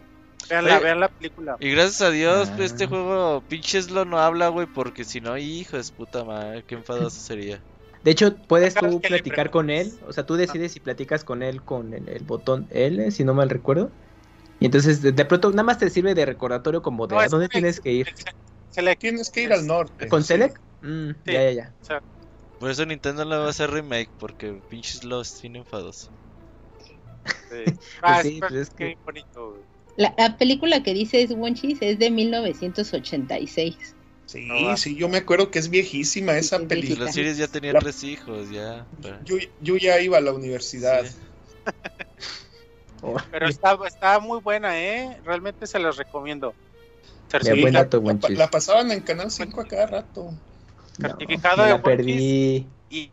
[0.49, 1.57] Veanla, Oye, vean la película.
[1.61, 2.55] Y gracias a Dios, Ah.
[2.57, 6.25] pues, este juego, pinche Eslo no habla, güey, porque si no, hijo de su puta
[6.25, 7.62] madre, qué enfadoso sería.
[8.07, 9.93] De hecho, puedes tú le platicar con él.
[10.07, 13.35] O sea, tú decides si platicas con él con el, el botón L, si no
[13.35, 13.91] mal recuerdo.
[14.61, 17.25] Y entonces, de, de pronto, nada más te sirve de recordatorio como de No, a
[17.25, 18.07] es dónde tienes que ir.
[18.71, 20.09] Se le Tienes que ir al norte.
[20.09, 20.29] ¿Con sí.
[20.29, 20.57] Select?
[20.83, 21.33] Mm, Sí.
[21.33, 21.75] Ya, ya, ya.
[21.81, 22.03] o sea,
[22.59, 26.13] Por eso Nintendo no va a hacer remake, porque pinche Eslo es bien enfadoso.
[26.79, 27.01] sí.
[28.03, 29.57] Ah, sí, es- pues es qué que- bonito.
[29.97, 33.95] La, la película que dice es Wonchis es de 1986.
[34.27, 37.05] Sí, No sí, yo me acuerdo que es viejísima esa Sí, película.
[37.07, 38.85] los Sirius ya tenían La- tres hijos, ya.
[39.01, 41.05] pero- Yo, yo ya iba a la universidad.
[41.07, 41.16] Sí.
[43.31, 45.20] Pero está, está muy buena, ¿eh?
[45.24, 46.55] Realmente se los recomiendo.
[47.41, 50.33] Sí, buen la, dato, buen la la pasaban en Canal 5 a cada rato.
[50.99, 52.66] no, certificado de la perdí.
[52.91, 53.11] Y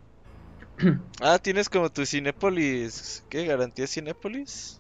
[1.20, 3.24] Ah, tienes como tu Cinépolis.
[3.30, 3.46] ¿Qué?
[3.46, 4.80] ¿Garantía Cinépolis?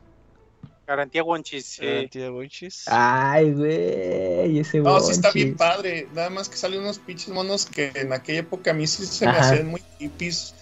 [0.87, 1.65] Garantía Wonchis.
[1.65, 1.85] sí.
[1.85, 2.83] ¿Garantía Wonchis?
[2.87, 6.07] Ay, güey, ese No, sí está bien padre.
[6.13, 9.25] Nada más que salen unos pinches monos que en aquella época a mí sí se
[9.25, 10.55] me hacían muy hippies.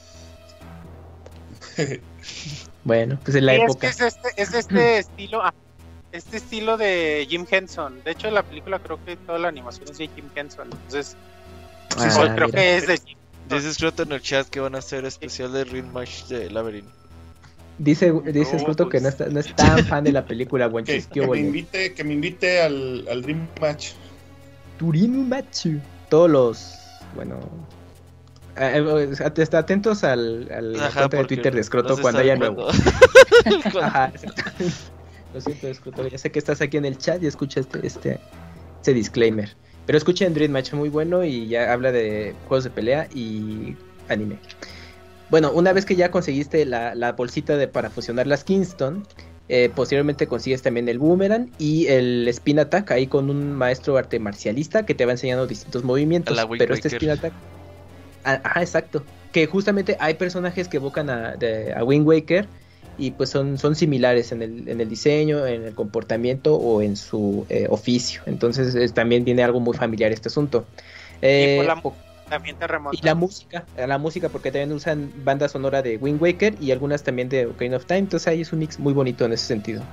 [2.84, 3.88] Bueno, pues en la Sí, es, que época.
[3.90, 5.54] es de este, es este estilo, ah,
[6.12, 8.04] este estilo de Jim Henson.
[8.04, 10.70] De hecho, la película creo que toda la animación es de Jim Henson.
[10.72, 11.16] Entonces,
[11.98, 12.52] Ah, sí, creo mira.
[12.52, 13.18] que es de Jim.
[13.50, 16.90] Dice Scroto en el chat que van a hacer especial de Rematch de Labyrinth.
[17.84, 19.04] Dice, dice No, Scroto que pues.
[19.04, 21.08] no, está, no es tan fan de la película que, Wonchis.
[21.08, 23.94] que ¿Qué me invite, que me invite al, al Dream Match.
[24.78, 25.80] Turín Matsu.
[26.10, 26.76] Todos los.
[27.16, 27.40] Bueno.
[28.58, 32.36] eh, eh, at- atentos al, al la cuenta de Twitter de Scroto no cuando haya
[32.36, 32.68] nuevo.
[33.82, 34.12] Ajá.
[35.34, 36.08] Lo siento, Scroto.
[36.08, 38.20] Ya sé que estás aquí en el chat y escucha este, este,
[38.78, 39.56] este disclaimer.
[39.88, 43.76] Pero escuchen Dream Match muy bueno y ya habla de juegos de pelea y
[44.10, 44.38] anime.
[45.32, 49.08] Bueno, una vez que ya conseguiste la, la bolsita de, para fusionar las Kingston,
[49.50, 54.20] eh, posteriormente consigues también el Boomerang y el Spin Attack ahí con un maestro arte
[54.20, 56.36] marcialista que te va enseñando distintos movimientos.
[56.36, 56.90] La pero este.
[56.90, 57.34] Spin Attack.
[58.24, 59.04] Ah, Ajá, exacto.
[59.32, 62.48] Que justamente hay personajes que evocan a, de- a Wind Waker
[62.98, 66.98] y pues son, son similares en el, en el diseño, en el comportamiento o en
[66.98, 68.22] su eh, oficio.
[68.26, 70.66] Entonces es- también viene algo muy familiar este asunto.
[71.22, 71.96] Eh, y por la po-
[72.32, 72.98] también te remonta.
[73.00, 77.04] y la música, la música porque también usan banda sonora de Wind Waker y algunas
[77.04, 79.84] también de Ocarina of Time, entonces ahí es un mix muy bonito en ese sentido.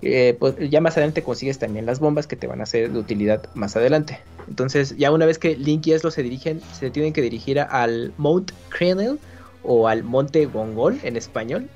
[0.00, 2.98] Eh, pues ya más adelante consigues también las bombas que te van a ser de
[3.00, 4.20] utilidad más adelante.
[4.46, 8.12] Entonces ya una vez que Link y Eslo se dirigen, se tienen que dirigir al
[8.16, 9.18] Mount Crenel
[9.64, 11.68] o al Monte Gongol en español.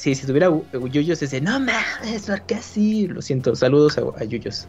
[0.00, 3.06] Si, si tuviera Yu- Yuyos dice, no mames, ¿por qué así?
[3.06, 4.66] Lo siento, saludos a, a Yuyos.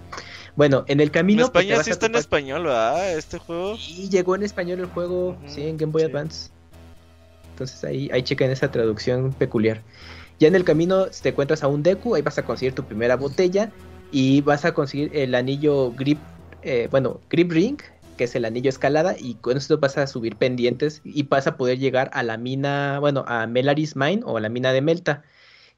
[0.58, 1.50] Bueno, en el En camino...
[1.50, 3.18] pues, te España sí está en español, ¿verdad?
[3.18, 3.78] Este juego.
[3.88, 6.10] y llegó en español el juego, sí, en Game Boy sí.
[6.10, 6.50] Advance.
[7.52, 9.82] Entonces ahí, ahí chequen esa traducción peculiar.
[10.38, 13.16] Ya en el camino te encuentras a un Deku, ahí vas a conseguir tu primera
[13.16, 13.72] botella
[14.12, 16.20] y vas a conseguir el anillo Grip,
[16.62, 17.78] eh, bueno, Grip Ring,
[18.22, 21.58] que es el anillo escalada, y con esto vas a subir pendientes y vas a
[21.58, 25.24] poder llegar a la mina, bueno, a Melaris Mine o a la mina de Melta,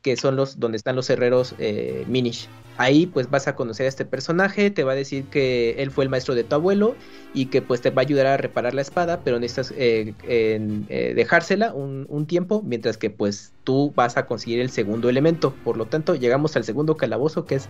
[0.01, 2.49] que son los donde están los herreros eh, Minish.
[2.75, 6.03] Ahí pues vas a conocer a este personaje, te va a decir que él fue
[6.03, 6.97] el maestro de tu abuelo
[7.33, 10.85] y que pues te va a ayudar a reparar la espada, pero necesitas eh, en,
[10.89, 15.55] eh, dejársela un, un tiempo, mientras que pues tú vas a conseguir el segundo elemento.
[15.63, 17.69] Por lo tanto, llegamos al segundo calabozo que es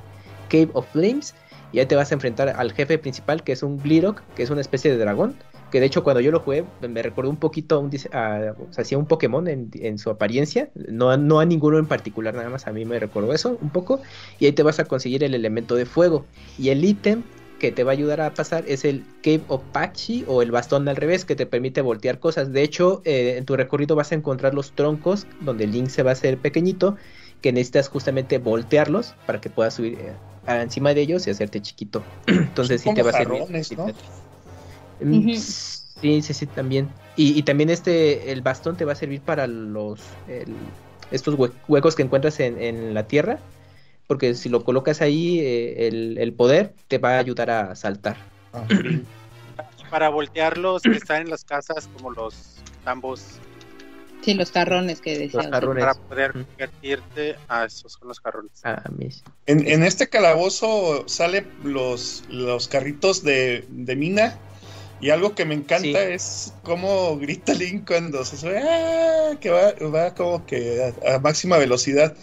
[0.49, 1.35] Cave of Flames
[1.73, 4.49] y ahí te vas a enfrentar al jefe principal que es un Gleerock, que es
[4.49, 5.35] una especie de dragón.
[5.71, 8.97] Que de hecho cuando yo lo jugué me recordó un poquito a un, o sea,
[8.97, 12.71] un Pokémon en, en su apariencia, no, no a ninguno en particular, nada más a
[12.71, 13.99] mí me recordó eso un poco.
[14.39, 16.25] Y ahí te vas a conseguir el elemento de fuego.
[16.59, 17.23] Y el ítem
[17.57, 20.87] que te va a ayudar a pasar es el Cave of Pachi o el bastón
[20.89, 22.51] al revés que te permite voltear cosas.
[22.51, 26.03] De hecho, eh, en tu recorrido vas a encontrar los troncos donde el Link se
[26.03, 26.97] va a hacer pequeñito,
[27.41, 30.13] que necesitas justamente voltearlos para que puedas subir eh,
[30.47, 32.03] encima de ellos y hacerte chiquito.
[32.27, 33.43] Entonces sí te va a servir.
[33.77, 33.87] ¿no?
[34.99, 35.35] Mm,
[36.03, 36.89] Sí, sí, sí, también.
[37.15, 40.53] Y, y, también este, el bastón te va a servir para los, el,
[41.11, 41.37] estos
[41.69, 43.39] huecos que encuentras en, en, la tierra,
[44.07, 48.17] porque si lo colocas ahí, eh, el, el, poder te va a ayudar a saltar.
[48.51, 48.67] Ah,
[49.89, 53.39] para voltearlos que están en las casas como los tambos.
[54.23, 55.47] Sí, los carrones que decías.
[55.47, 58.51] Para poder convertirte a esos son los carrones.
[58.63, 59.23] Ah, mis.
[59.47, 64.39] En, en, este calabozo sale los, los carritos de, de mina
[65.01, 66.13] y algo que me encanta sí.
[66.13, 69.35] es cómo grita Link cuando se sube, ¡ah!
[69.41, 72.15] que va, va como que a, a, máxima velocidad.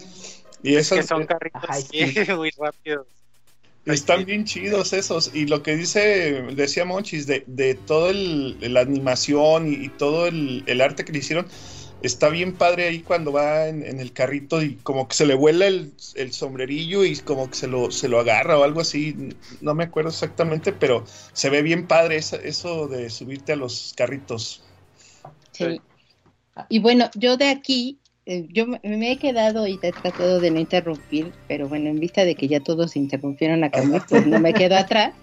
[0.63, 2.15] Y es que son carritos sí.
[2.35, 3.05] muy rápidos.
[3.85, 5.31] Están bien chidos esos.
[5.33, 10.63] Y lo que dice, decía Monchis, de, de toda la animación y, y todo el,
[10.65, 11.47] el, arte que le hicieron,
[12.01, 15.35] está bien padre ahí cuando va en, en el carrito y como que se le
[15.35, 19.35] vuela el, el, sombrerillo y como que se lo, se lo agarra o algo así.
[19.61, 23.93] No me acuerdo exactamente, pero se ve bien padre eso, eso de subirte a los
[23.95, 24.63] carritos.
[25.51, 25.81] Sí.
[26.69, 30.51] Y bueno, yo de aquí, eh, yo me he quedado y te he tratado de
[30.51, 34.53] no interrumpir, pero bueno, en vista de que ya todos interrumpieron acá, pues no me
[34.53, 35.13] quedo atrás.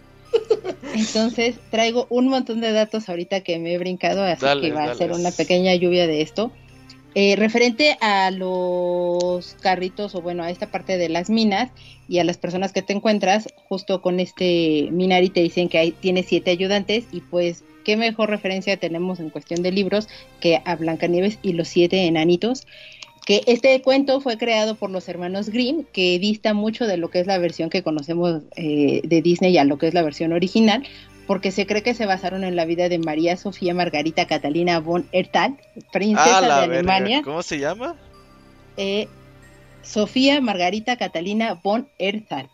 [0.95, 4.81] Entonces traigo un montón de datos ahorita que me he brincado, así dale, que va
[4.81, 4.93] dale.
[4.93, 6.53] a ser una pequeña lluvia de esto.
[7.21, 11.69] Eh, referente a los carritos o bueno, a esta parte de las minas
[12.09, 15.91] y a las personas que te encuentras, justo con este Minari te dicen que hay,
[15.91, 20.07] tiene siete ayudantes y pues qué mejor referencia tenemos en cuestión de libros
[20.39, 22.69] que a Blancanieves y los siete enanitos
[23.29, 27.21] que este cuento fue creado por los hermanos Grimm, que dista mucho de lo que
[27.21, 30.87] es la versión que conocemos eh, de Disney a lo que es la versión original,
[31.29, 35.07] porque se cree que se basaron en la vida de María Sofía Margarita Catalina von
[35.13, 35.59] Erthal,
[35.93, 37.19] princesa ah, de Alemania.
[37.19, 37.25] Verga.
[37.31, 37.97] ¿Cómo se llama?
[38.79, 39.09] Eh,
[39.83, 42.49] Sofía Margarita Catalina von Erthal.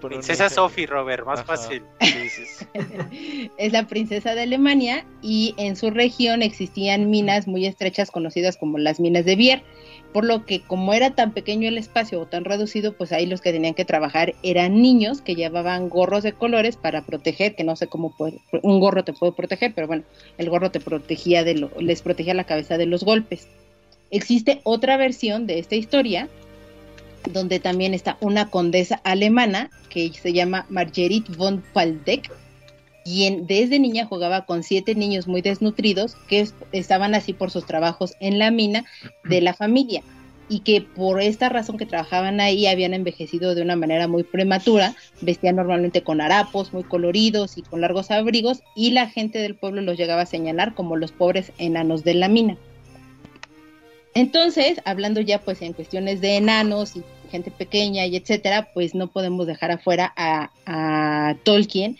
[0.00, 1.56] Princesa Sophie, Robert, más Ajá.
[1.56, 1.82] fácil.
[3.58, 8.78] Es la princesa de Alemania y en su región existían minas muy estrechas conocidas como
[8.78, 9.62] las minas de Bier,
[10.12, 13.40] por lo que como era tan pequeño el espacio o tan reducido, pues ahí los
[13.40, 17.76] que tenían que trabajar eran niños que llevaban gorros de colores para proteger, que no
[17.76, 20.04] sé cómo puede, un gorro te puede proteger, pero bueno,
[20.38, 23.48] el gorro te protegía de les protegía la cabeza de los golpes.
[24.10, 26.28] Existe otra versión de esta historia
[27.32, 31.62] donde también está una condesa alemana que se llama Marguerite von
[33.06, 38.14] Quien desde niña jugaba con siete niños muy desnutridos que estaban así por sus trabajos
[38.18, 38.84] en la mina
[39.22, 40.02] de la familia
[40.48, 44.96] y que por esta razón que trabajaban ahí habían envejecido de una manera muy prematura,
[45.20, 49.82] vestían normalmente con harapos muy coloridos y con largos abrigos y la gente del pueblo
[49.82, 52.56] los llegaba a señalar como los pobres enanos de la mina.
[54.14, 59.08] Entonces, hablando ya pues en cuestiones de enanos y gente pequeña y etcétera, pues no
[59.12, 61.98] podemos dejar afuera a, a, Tolkien,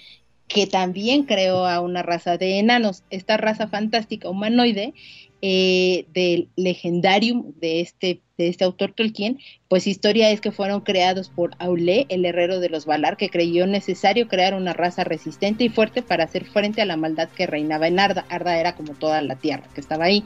[0.49, 3.03] que también creó a una raza de enanos.
[3.11, 4.95] Esta raza fantástica humanoide
[5.43, 9.39] eh, del legendarium de este, de este autor Tolkien,
[9.69, 13.67] pues historia es que fueron creados por Aulé, el herrero de los Valar, que creyó
[13.67, 17.87] necesario crear una raza resistente y fuerte para hacer frente a la maldad que reinaba
[17.87, 18.25] en Arda.
[18.31, 20.25] Arda era como toda la tierra que estaba ahí.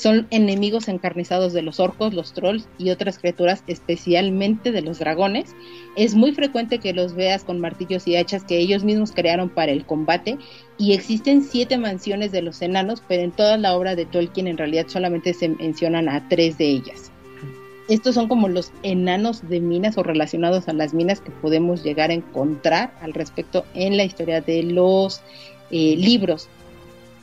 [0.00, 5.54] Son enemigos encarnizados de los orcos, los trolls y otras criaturas, especialmente de los dragones.
[5.94, 9.72] Es muy frecuente que los veas con martillos y hachas que ellos mismos crearon para
[9.72, 10.38] el combate.
[10.78, 14.56] Y existen siete mansiones de los enanos, pero en toda la obra de Tolkien en
[14.56, 17.12] realidad solamente se mencionan a tres de ellas.
[17.90, 22.08] Estos son como los enanos de minas o relacionados a las minas que podemos llegar
[22.08, 25.20] a encontrar al respecto en la historia de los
[25.70, 26.48] eh, libros.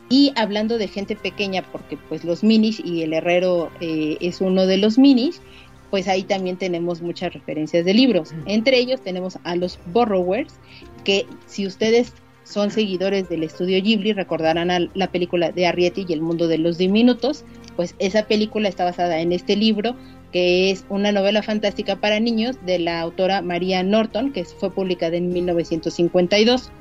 [0.09, 4.65] Y hablando de gente pequeña, porque pues los minis y el herrero eh, es uno
[4.65, 5.41] de los minis,
[5.89, 8.33] pues ahí también tenemos muchas referencias de libros.
[8.45, 10.55] Entre ellos tenemos a los Borrowers,
[11.03, 16.13] que si ustedes son seguidores del estudio Ghibli, recordarán a la película de Arrietty y
[16.13, 17.43] el mundo de los diminutos,
[17.75, 19.95] pues esa película está basada en este libro,
[20.31, 25.17] que es una novela fantástica para niños de la autora María Norton, que fue publicada
[25.17, 26.71] en 1952.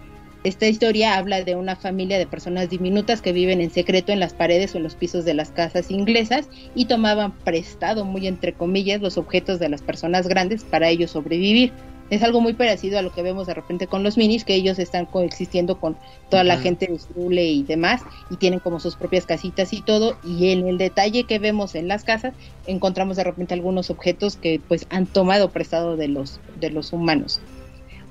[0.47, 4.33] Esta historia habla de una familia de personas diminutas que viven en secreto en las
[4.33, 9.01] paredes o en los pisos de las casas inglesas y tomaban prestado, muy entre comillas,
[9.01, 11.73] los objetos de las personas grandes para ellos sobrevivir.
[12.11, 14.79] Es algo muy parecido a lo que vemos de repente con los minis, que ellos
[14.79, 15.97] están coexistiendo con
[16.31, 16.63] toda la uh -huh.
[16.63, 20.69] gente de Zule y demás, y tienen como sus propias casitas y todo, y en
[20.69, 22.35] el detalle que vemos en las casas,
[22.69, 27.41] encontramos de repente algunos objetos que pues han tomado prestado de los, de los humanos.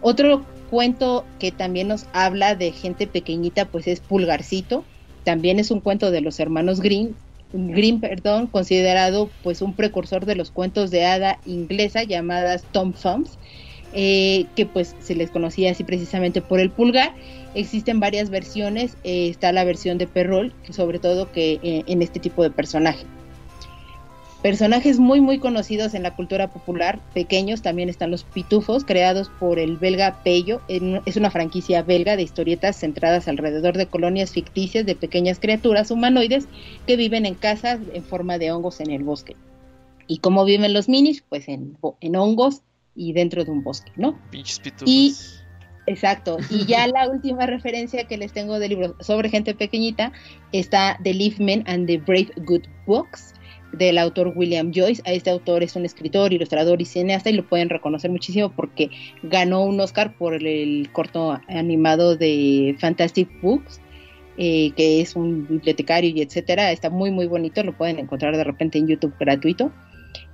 [0.07, 4.83] Otro cuento que también nos habla de gente pequeñita, pues es Pulgarcito.
[5.23, 7.15] También es un cuento de los hermanos Green,
[7.51, 13.39] Green, perdón, considerado pues un precursor de los cuentos de hada inglesa llamadas Tom Thumbs,
[13.93, 17.15] eh, que pues se les conocía así precisamente por el pulgar.
[17.55, 22.19] Existen varias versiones, eh, está la versión de Perrol, sobre todo que eh, en este
[22.19, 23.07] tipo de personaje.
[24.45, 29.57] Personajes muy muy conocidos en la cultura popular, pequeños, también están los pitufos, creados por
[29.57, 30.61] el belga Pello.
[30.67, 36.47] Es una franquicia belga de historietas centradas alrededor de colonias ficticias de pequeñas criaturas humanoides
[36.85, 39.35] que viven en casas en forma de hongos en el bosque.
[40.05, 41.23] ¿Y cómo viven los minis?
[41.27, 41.75] Pues en,
[42.15, 42.61] hongos
[42.93, 44.15] y dentro de un bosque, ¿no?
[44.29, 44.87] Pinches pitufos.
[44.87, 45.15] Y,
[45.87, 46.37] exacto.
[46.51, 50.11] Y ya la última referencia que les tengo de libros sobre gente pequeñita
[50.51, 53.33] está The Leaf Men and the Brave Good Books
[53.77, 55.01] del autor William Joyce.
[55.05, 58.89] Este autor es un escritor, ilustrador y cineasta y lo pueden reconocer muchísimo porque
[59.23, 63.81] ganó un Oscar por el, corto animado de Fantastic Books,
[64.37, 66.71] eh, que es un bibliotecario y etcétera.
[66.71, 69.71] Está muy muy bonito, lo pueden encontrar de repente en YouTube gratuito.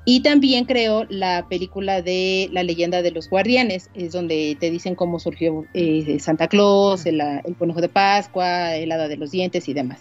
[0.04, 4.96] Y también creó la película de La leyenda de los guardianes, es donde te dicen
[4.96, 9.70] cómo surgió eh, Santa Claus, el, el conejo de Pascua, el hada de los dientes
[9.70, 10.00] y demás.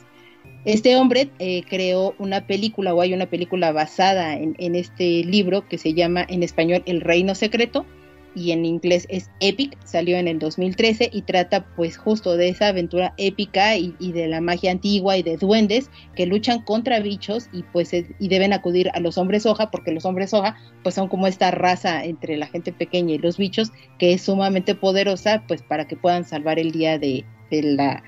[0.64, 5.78] Este hombre eh, creó una película o hay una película basada en, este libro que
[5.78, 7.86] se llama en español El Reino Secreto
[8.34, 12.68] y en inglés es Epic, salió en el 2013 y trata pues justo de esa
[12.68, 17.64] aventura épica y, de la magia antigua y de duendes que luchan contra bichos y
[17.64, 21.26] pues y deben acudir a los hombres hoja porque los hombres hoja pues son como
[21.26, 25.88] esta raza entre la gente pequeña y los bichos que es sumamente poderosa pues para
[25.88, 28.02] que puedan salvar el día de, la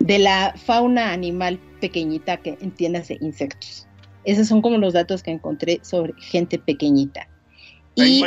[0.00, 3.86] de la fauna animal pequeñita que entiéndase insectos.
[4.24, 7.28] Esos son como los datos que encontré sobre gente pequeñita.
[7.94, 8.22] Y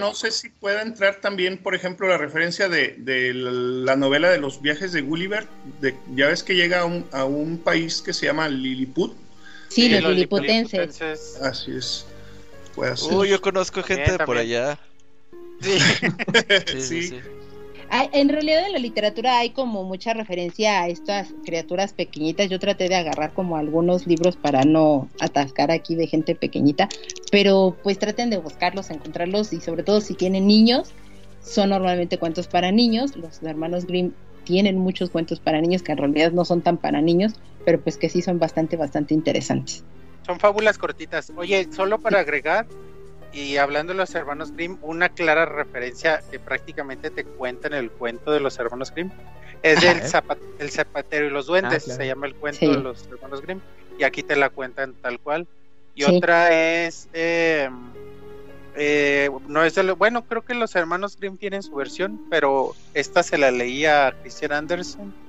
[0.00, 4.62] no sé si pueda entrar también, por ejemplo, la referencia de, la novela de los
[4.62, 5.46] viajes de Gulliver.
[5.80, 9.14] De, ya ves que llega a un, país que se llama Lilliput.
[9.68, 11.36] Sí, los, liliputenses.
[11.42, 12.06] Así es.
[13.10, 14.78] Uy, yo conozco gente de por allá.
[15.60, 15.78] sí.
[16.66, 17.20] sí, sí
[17.90, 22.48] en realidad en la literatura hay como mucha referencia a estas criaturas pequeñitas.
[22.48, 26.88] Yo traté de agarrar como algunos libros para no atascar aquí de gente pequeñita,
[27.30, 30.92] pero pues traten de buscarlos, encontrarlos y sobre todo si tienen niños,
[31.42, 33.16] son normalmente cuentos para niños.
[33.16, 34.12] Los hermanos Grimm
[34.44, 37.34] tienen muchos cuentos para niños que en realidad no son tan para niños,
[37.64, 39.84] pero pues que sí son bastante, bastante interesantes.
[40.24, 41.32] Son fábulas cortitas.
[41.36, 42.66] Oye, solo para agregar,
[43.36, 47.90] y hablando de los hermanos Grimm, una clara referencia que prácticamente te cuenta en el
[47.90, 49.10] cuento de los hermanos Grimm
[49.62, 50.00] es del
[50.58, 53.60] el zapatero y los duendes, ah, se llama el cuento de los hermanos Grimm,
[53.98, 55.46] y aquí te la cuentan tal cual.
[55.94, 57.68] Y otra es, eh,
[58.74, 63.36] eh, no es bueno, creo que los hermanos Grimm tienen su versión, pero esta se
[63.36, 65.25] la leía a Christian Anderson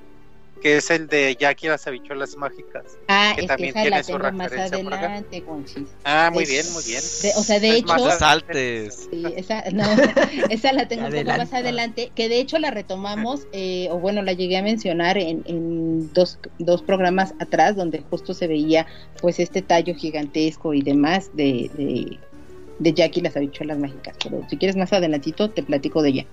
[0.60, 2.98] que es el de Jackie y las habichuelas mágicas.
[3.08, 5.44] Ah, que también tiene la tengo más adelante,
[6.04, 7.00] Ah, muy bien, muy bien.
[7.36, 7.86] o sea, de hecho.
[7.86, 9.08] Más saltes.
[9.10, 9.84] Sí, esa, no,
[10.50, 14.22] esa la tengo un poco más adelante, que de hecho la retomamos, eh, o bueno,
[14.22, 18.86] la llegué a mencionar en, en dos, dos programas atrás, donde justo se veía
[19.20, 22.18] pues este tallo gigantesco y demás de, de,
[22.78, 24.16] de Jackie y las habichuelas mágicas.
[24.22, 26.26] Pero si quieres más adelantito, te platico de ella.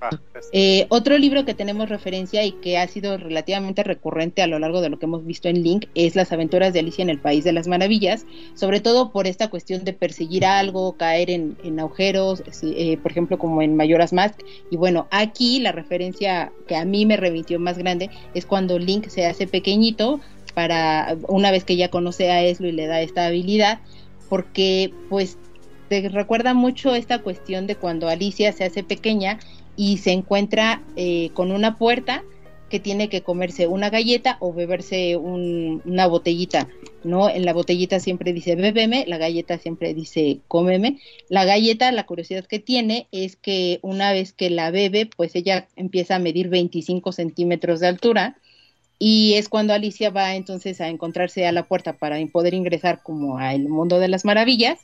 [0.00, 0.10] Ah,
[0.52, 4.80] eh, otro libro que tenemos referencia y que ha sido relativamente recurrente a lo largo
[4.80, 7.44] de lo que hemos visto en Link es Las aventuras de Alicia en el País
[7.44, 8.24] de las Maravillas,
[8.54, 13.60] sobre todo por esta cuestión de perseguir algo, caer en, agujeros, eh, por ejemplo como
[13.62, 14.40] en Mayoras Mask.
[14.70, 19.08] Y bueno, aquí la referencia que a mí me remitió más grande es cuando Link
[19.08, 20.20] se hace pequeñito
[20.54, 23.80] para una vez que ya conoce a Eslo y le da esta habilidad,
[24.28, 25.38] porque pues
[25.88, 29.38] te recuerda mucho esta cuestión de cuando Alicia se hace pequeña
[29.80, 32.22] y se encuentra eh, con una puerta
[32.68, 36.68] que tiene que comerse una galleta o beberse una botellita,
[37.02, 37.30] ¿no?
[37.30, 40.98] En la botellita siempre dice bébeme, la galleta siempre dice cómeme.
[41.30, 45.66] La galleta, la curiosidad que tiene es que una vez que la bebe, pues ella
[45.76, 48.36] empieza a medir 25 centímetros de altura
[48.98, 53.38] y es cuando Alicia va entonces a encontrarse a la puerta para poder ingresar como
[53.38, 54.78] al mundo de las maravillas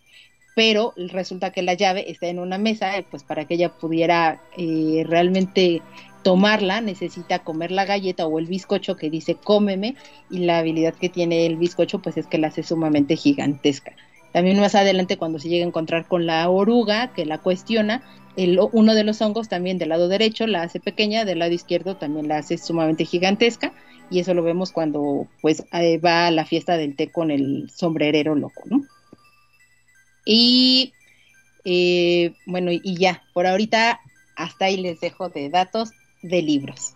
[0.57, 5.05] pero resulta que la llave está en una mesa, pues para que ella pudiera eh,
[5.07, 5.83] realmente
[6.23, 9.97] tomarla necesita comer la galleta o el bizcocho que dice cómeme
[10.31, 13.93] y la habilidad que tiene el bizcocho pues es que la hace sumamente gigantesca.
[14.33, 18.03] También más adelante cuando se llega a encontrar con la oruga que la cuestiona,
[18.39, 21.97] el, uno de los hongos también del lado derecho la hace pequeña, del lado izquierdo
[21.97, 23.75] también la hace sumamente gigantesca
[24.11, 27.69] y eso lo vemos cuando pues eh, va a la fiesta del té con el
[27.71, 28.87] sombrerero loco, ¿no?
[30.27, 30.93] Y
[31.65, 34.01] eh, bueno, y ya, por ahorita
[34.37, 35.93] hasta ahí les dejo de datos
[36.23, 36.93] de libros.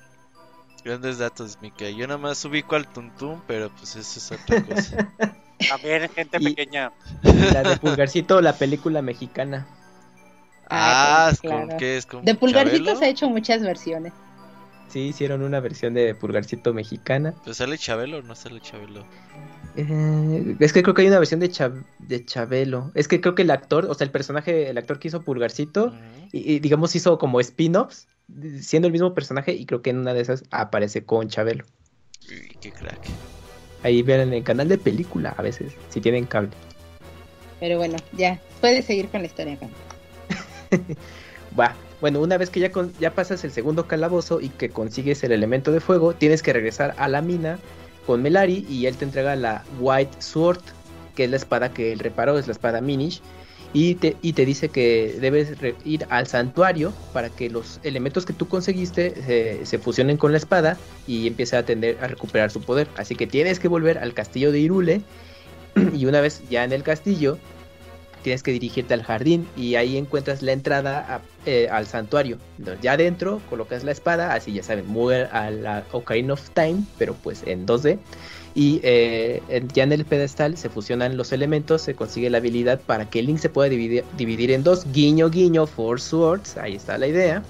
[0.84, 1.88] Grandes datos, Mica.
[1.90, 5.12] Yo nada más ubico al Tuntum, pero pues eso es otra cosa.
[5.68, 6.90] También gente Y- pequeña.
[7.22, 9.66] La de Pulgarcito, la película mexicana.
[10.68, 11.76] ah, ¿con claro.
[11.78, 12.06] qué es?
[12.06, 12.98] ¿Con De Pulgarcito Chabelo?
[12.98, 14.12] se ha hecho muchas versiones.
[14.88, 17.34] Sí, hicieron una versión de Pulgarcito mexicana.
[17.44, 19.04] ¿Pues sale Chabelo o no sale Chabelo?
[19.88, 22.90] Eh, es que creo que hay una versión de, Chab- de Chabelo.
[22.94, 25.92] Es que creo que el actor, o sea, el personaje, el actor que hizo Pulgarcito,
[26.32, 28.06] y, y digamos hizo como spin-offs,
[28.60, 31.64] siendo el mismo personaje, y creo que en una de esas aparece con Chabelo.
[32.28, 33.00] Uy, qué crack.
[33.82, 36.50] Ahí ven en el canal de película a veces, si tienen cable.
[37.60, 39.68] Pero bueno, ya, puedes seguir con la historia acá.
[41.58, 41.74] Va.
[42.00, 45.32] Bueno, una vez que ya, con- ya pasas el segundo calabozo y que consigues el
[45.32, 47.58] elemento de fuego, tienes que regresar a la mina
[48.06, 50.60] con Melari y él te entrega la White Sword,
[51.14, 53.20] que es la espada que él reparó, es la espada Minish.
[53.72, 55.52] Y te, y te dice que debes
[55.84, 60.38] ir al santuario para que los elementos que tú conseguiste se, se fusionen con la
[60.38, 62.88] espada y empiece a tender a recuperar su poder.
[62.96, 65.02] Así que tienes que volver al castillo de Irule.
[65.94, 67.38] y una vez ya en el castillo,
[68.22, 72.38] tienes que dirigirte al jardín y ahí encuentras la entrada eh, al santuario.
[72.82, 77.14] Ya adentro colocas la espada, así ya saben, mover a la Ocarina of Time, pero
[77.14, 77.98] pues en 2D.
[78.54, 79.42] Y eh,
[79.72, 83.38] ya en el pedestal se fusionan los elementos, se consigue la habilidad para que Link
[83.38, 84.90] se pueda dividir, dividir en dos.
[84.92, 87.42] Guiño, guiño, Four Swords, ahí está la idea.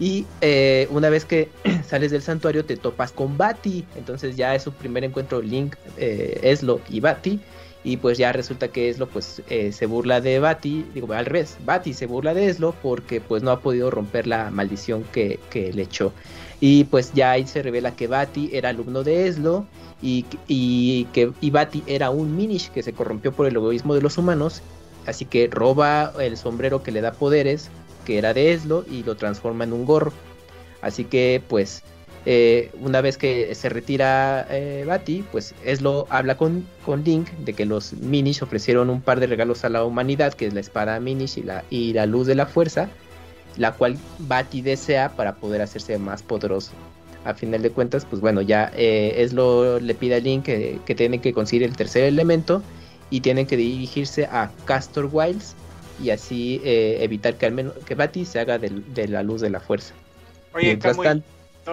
[0.00, 1.48] Y eh, una vez que
[1.86, 3.84] sales del santuario te topas con Bati.
[3.96, 7.40] Entonces ya es su primer encuentro Link, eh, Eslo y Bati.
[7.84, 11.56] Y pues ya resulta que Eslo pues eh, se burla de Bati, digo al revés,
[11.64, 15.72] Bati se burla de Eslo porque pues no ha podido romper la maldición que, que
[15.72, 16.12] le echó.
[16.60, 19.66] Y pues ya ahí se revela que Bati era alumno de Eslo
[20.02, 24.02] y, y que y Bati era un Minish que se corrompió por el egoísmo de
[24.02, 24.60] los humanos.
[25.06, 27.70] Así que roba el sombrero que le da poderes,
[28.04, 30.12] que era de Eslo, y lo transforma en un gorro.
[30.82, 31.82] Así que pues
[32.30, 37.54] eh, una vez que se retira eh, Bati, pues Eslo habla con, con Link de
[37.54, 41.00] que los Minish ofrecieron un par de regalos a la humanidad, que es la espada
[41.00, 42.90] Minish y la, y la luz de la fuerza,
[43.56, 46.72] la cual Bati desea para poder hacerse más poderoso.
[47.24, 50.94] A final de cuentas, pues bueno, ya eh, Eslo le pide a Link que, que
[50.94, 52.62] tienen que conseguir el tercer elemento
[53.08, 55.54] y tienen que dirigirse a Castor Wilds
[56.04, 59.40] y así eh, evitar que al menos que Bati se haga del- de, la luz
[59.40, 59.94] de la fuerza.
[60.52, 61.26] Oye, Mientras tanto,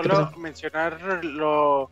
[0.04, 1.92] solo mencionar lo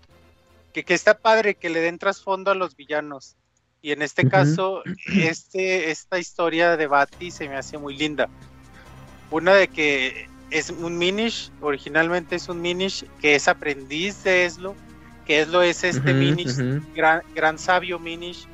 [0.73, 3.35] que, que está padre que le den trasfondo a los villanos.
[3.81, 4.81] Y en este caso,
[5.13, 8.29] este, esta historia de Bati se me hace muy linda.
[9.29, 14.75] Una de que es un Minish, originalmente es un Minish que es aprendiz de Eslo,
[15.25, 16.57] que Eslo es este Minish,
[16.93, 18.47] gran, gran sabio Minish,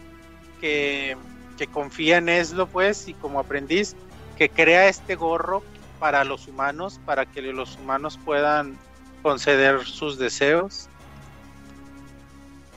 [0.59, 1.15] que,
[1.57, 3.95] que confía en Eslo, pues, y como aprendiz,
[4.37, 5.63] que crea este gorro
[5.99, 8.77] para los humanos, para que los humanos puedan
[9.21, 10.87] conceder sus deseos.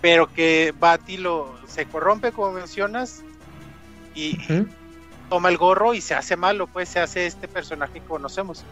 [0.01, 3.23] Pero que Bati lo se corrompe, como mencionas,
[4.15, 4.37] y
[5.29, 8.65] toma el gorro y se hace malo, pues se hace este personaje que conocemos.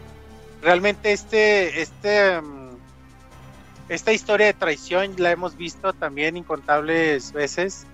[0.61, 2.69] Realmente este, este, mm,
[3.89, 7.87] esta historia de traición la hemos visto también incontables veces,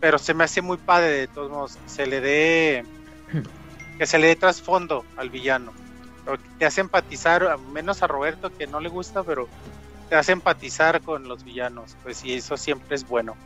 [0.00, 2.84] pero se me hace muy padre de todos modos que se le dé,
[3.98, 5.72] que se le dé trasfondo al villano.
[6.58, 9.48] Te hace empatizar, menos a Roberto que no le gusta, pero
[10.08, 13.36] te hace empatizar con los villanos, pues y eso siempre es bueno.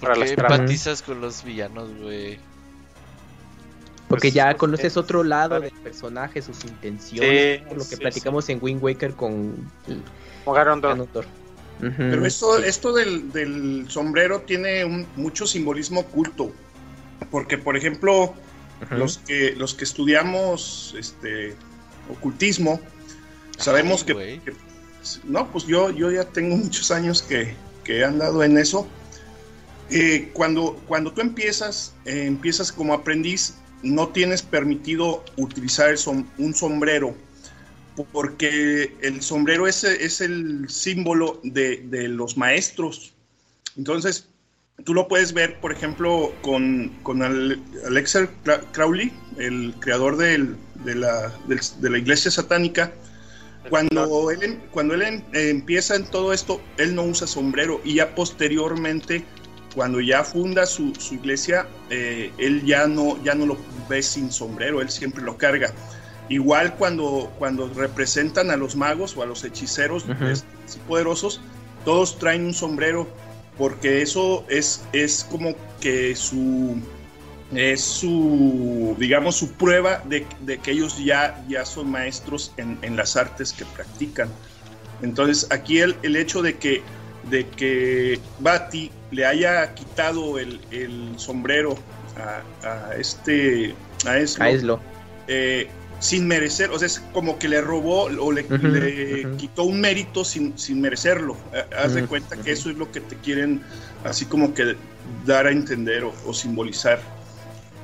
[0.00, 0.58] ¿Por Para qué las tramas.
[0.60, 2.38] empatizas con los villanos, güey?
[4.08, 7.84] Porque Pues, ya pues, conoces es- otro lado del personaje, sus intenciones, Sí, por lo
[7.84, 9.70] que sí, platicamos en Wind Waker con.
[11.80, 11.92] Ujú.
[11.96, 16.52] Pero esto, esto del, del sombrero tiene un- mucho simbolismo oculto.
[17.30, 18.34] Porque, por ejemplo,
[18.90, 21.56] los, que, los que estudiamos este,
[22.10, 22.80] ocultismo,
[23.58, 24.54] sabemos Ay, que,
[25.24, 27.54] No, pues yo, yo ya tengo muchos años que,
[27.84, 28.86] que he andado en eso.
[29.90, 36.54] Eh, cuando, cuando tú empiezas, eh, empiezas como aprendiz, no tienes permitido utilizar som- un
[36.54, 37.14] sombrero
[38.12, 43.12] porque el sombrero es, es el símbolo de, de los maestros.
[43.76, 44.26] Entonces,
[44.82, 50.56] tú lo puedes ver, por ejemplo, con, con Ale- Alexer Cra- Crowley, el creador del-
[50.84, 52.92] de, la, del- de la iglesia satánica.
[53.70, 58.14] Cuando él, cuando él eh, empieza en todo esto, él no usa sombrero y ya
[58.14, 59.24] posteriormente,
[59.74, 63.56] cuando ya funda su, su iglesia, eh, él ya no, ya no lo
[63.88, 65.72] ve sin sombrero, él siempre lo carga.
[66.28, 70.04] Igual cuando, cuando representan a los magos o a los hechiceros
[70.66, 71.40] así poderosos,
[71.86, 73.08] todos traen un sombrero
[73.56, 76.76] porque eso es, es como que su,
[77.54, 82.96] es su, digamos, su prueba de, de que ellos ya, ya son maestros en, en,
[82.96, 84.28] las artes que practican.
[85.02, 86.82] Entonces, aquí el, el hecho de que,
[87.30, 91.76] de que Bati le haya quitado el, el sombrero
[92.16, 93.74] a, a, este,
[94.06, 94.80] a Eslo, A Eslo.
[95.28, 95.68] eh,
[96.04, 98.44] sin merecer, o sea, es como que le robó o le,
[99.38, 101.34] quitó un mérito sin, sin merecerlo.
[101.54, 103.62] Eh, Haz de cuenta que eso es lo que te quieren
[104.04, 104.76] así como que
[105.24, 107.00] dar a entender o, o simbolizar.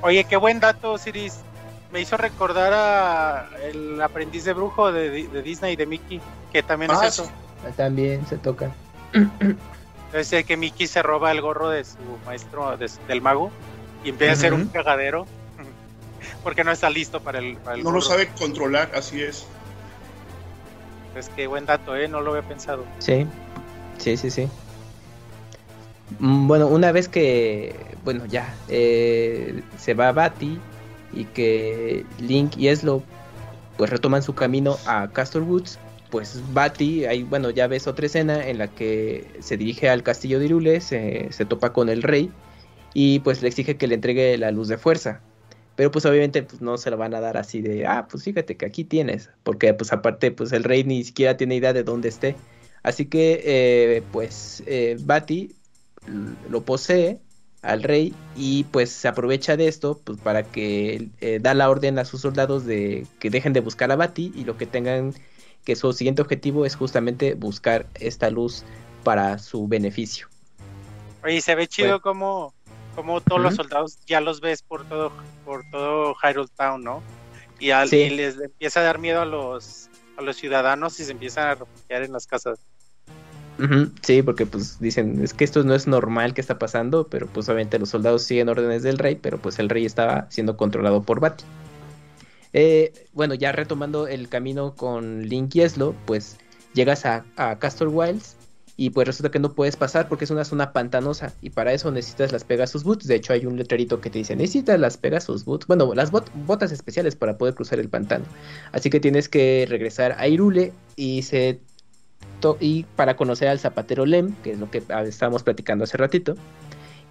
[0.01, 1.39] Oye, qué buen dato, Siris.
[1.91, 6.21] Me hizo recordar a el aprendiz de brujo de, de Disney de Mickey,
[6.53, 7.31] que también Ah, es eso.
[7.75, 8.71] También se toca.
[10.13, 11.95] Es el que Mickey se roba el gorro de su
[12.25, 13.49] maestro de del mago
[14.03, 15.25] y empieza a hacer un cagadero
[16.43, 19.45] porque no está listo para el, para el No lo sabe controlar, así es.
[21.15, 22.07] Es que buen dato, ¿eh?
[22.07, 22.85] No lo había pensado.
[22.99, 23.25] Sí,
[23.97, 24.47] sí, sí, sí.
[26.19, 30.59] Mm, Bueno, una vez que, bueno, ya eh, se va Bati
[31.13, 33.03] y que Link y Eslo
[33.77, 35.79] pues retoman su camino a Castle Woods,
[36.11, 40.39] pues Bati, ahí, bueno, ya ves otra escena en la que se dirige al castillo
[40.39, 42.31] de Irule, se, se topa con el rey
[42.93, 45.21] y pues le exige que le entregue la luz de fuerza.
[45.75, 48.57] Pero pues obviamente pues, no se lo van a dar así de, ah, pues fíjate
[48.57, 52.09] que aquí tienes, porque pues aparte pues el rey ni siquiera tiene idea de dónde
[52.09, 52.35] esté.
[52.83, 55.55] Así que eh, pues eh, Bati
[56.49, 57.19] lo posee
[57.61, 61.99] al rey y pues se aprovecha de esto pues para que eh, da la orden
[61.99, 65.13] a sus soldados de que dejen de buscar a Bati y lo que tengan
[65.63, 68.63] que su siguiente objetivo es justamente buscar esta luz
[69.03, 70.27] para su beneficio.
[71.23, 72.01] Oye, se ve chido Bueno.
[72.01, 72.53] como,
[72.95, 75.11] como todos los soldados ya los ves por todo,
[75.45, 77.01] por todo Hyrule Town, ¿no?
[77.59, 77.97] Y, al- Sí.
[77.97, 81.55] y les empieza a dar miedo a los, a los ciudadanos y se empiezan a
[81.55, 82.59] refugiar en las casas.
[84.01, 87.47] Sí, porque pues dicen, es que esto no es normal que está pasando, pero pues
[87.47, 91.19] obviamente los soldados siguen órdenes del rey, pero pues el rey estaba siendo controlado por
[91.19, 91.43] Bati.
[92.53, 96.37] Eh, bueno, ya retomando el camino con Link y Eslo, pues
[96.73, 98.35] llegas a, a Castle Wilds
[98.81, 101.91] y pues resulta que no puedes pasar porque es una zona pantanosa y para eso
[101.91, 103.05] necesitas las Pegasus Boots.
[103.05, 106.31] De hecho hay un letrerito que te dice, necesitas las Pegasus Boots, bueno, las bot-
[106.47, 108.25] botas especiales para poder cruzar el pantano.
[108.71, 111.59] Así que tienes que regresar a Irule y se
[112.59, 116.33] y para conocer al zapatero Lem, que es lo que ah, estábamos platicando hace ratito.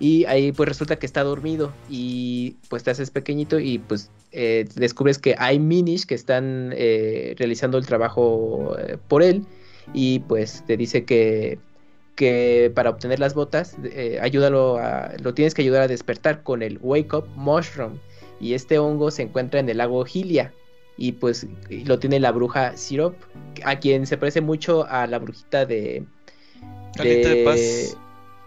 [0.00, 4.66] Y ahí pues resulta que está dormido y pues te haces pequeñito y pues eh,
[4.74, 9.44] descubres que hay minis que están eh, realizando el trabajo eh, por él
[9.92, 11.58] y pues te dice que,
[12.14, 16.62] que para obtener las botas eh, ayúdalo a, lo tienes que ayudar a despertar con
[16.62, 17.98] el Wake Up Mushroom
[18.40, 20.52] y este hongo se encuentra en el lago Gilia
[20.96, 23.14] y pues y lo tiene la bruja Sirop
[23.64, 26.04] a quien se parece mucho a la brujita de
[26.98, 27.96] A Link to the Past.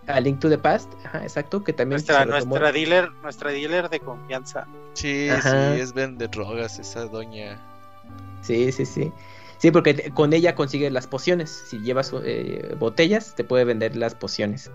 [0.08, 4.00] a Link to the Past, ajá, exacto, que también Nuestra, nuestra dealer, nuestra dealer de
[4.00, 4.68] confianza.
[4.94, 5.74] Sí, Ajá.
[5.74, 7.60] sí, es vende drogas esa doña.
[8.42, 9.12] Sí, sí, sí.
[9.64, 11.50] Sí, porque te- con ella consigues las pociones.
[11.50, 14.70] Si llevas eh, botellas, te puede vender las pociones.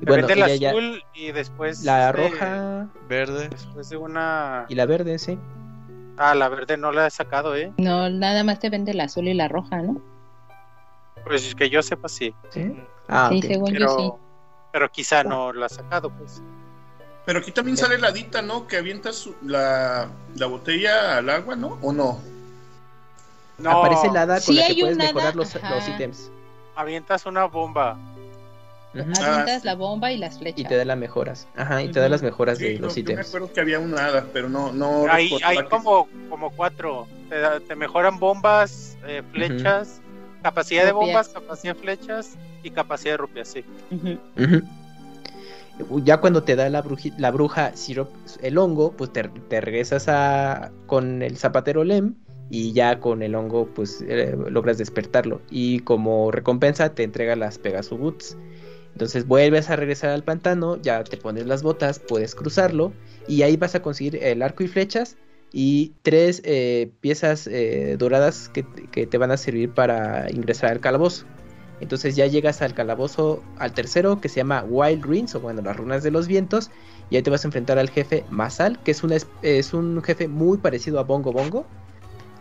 [0.00, 3.50] Y bueno, vende la ya- azul y después la de- roja Verde.
[3.50, 5.38] después de una y la verde, sí.
[6.16, 9.28] ah la verde no la he sacado eh No, nada más te vende la azul
[9.28, 10.00] y la roja, ¿no?
[11.26, 12.72] pues que yo sepa sí ¿Sí?
[13.08, 13.44] Ah, sí, ok.
[13.44, 13.94] según yo sí.
[13.98, 14.18] pero
[14.72, 16.42] pero quizá no la ha sacado pues
[17.26, 18.66] Pero aquí también sale la dita, ¿no?
[18.66, 20.08] Que avientas la
[20.48, 21.78] botella al agua, ¿no?
[21.82, 22.31] ¿O no?
[23.62, 26.30] No Aparece el hada con Sí, la que puedes mejorar los, los ítems.
[26.76, 27.98] avientas una bomba.
[28.94, 29.66] Avientas sí.
[29.66, 30.68] la bomba y las Y flechas.
[30.68, 31.48] te da las mejoras.
[31.56, 33.28] Ajá, y te da las mejoras Sí, de no, los yo me ítems.
[33.28, 37.38] acuerdo que había un hada, pero no, no hay, hay que- como como cuatro te,
[37.40, 40.00] da- te mejoran bombas eh, flechas
[40.42, 43.64] capacidad de bombas capacidad de flechas y capacidad de rupias sí.
[46.04, 48.10] Ya cuando te da la, bruji- la bruja Sirop
[48.42, 52.14] el hongo, pues te, te regresas a, con el zapatero Lem
[52.52, 55.40] y ya con el hongo pues eh, logras despertarlo.
[55.50, 58.36] Y como recompensa te entrega las Pegasus Boots.
[58.92, 62.92] Entonces vuelves a regresar al pantano, ya te pones las botas, puedes cruzarlo
[63.26, 65.16] y ahí vas a conseguir el arco y flechas
[65.50, 70.80] y tres eh, piezas eh, doradas que, que te van a servir para ingresar al
[70.80, 71.24] calabozo.
[71.80, 75.76] Entonces ya llegas al calabozo, al tercero, que se llama Wild Ruins, o bueno, las
[75.76, 76.70] runas de los vientos.
[77.08, 79.02] Y ahí te vas a enfrentar al jefe Masal, que es,
[79.40, 81.66] es un jefe muy parecido a Bongo Bongo,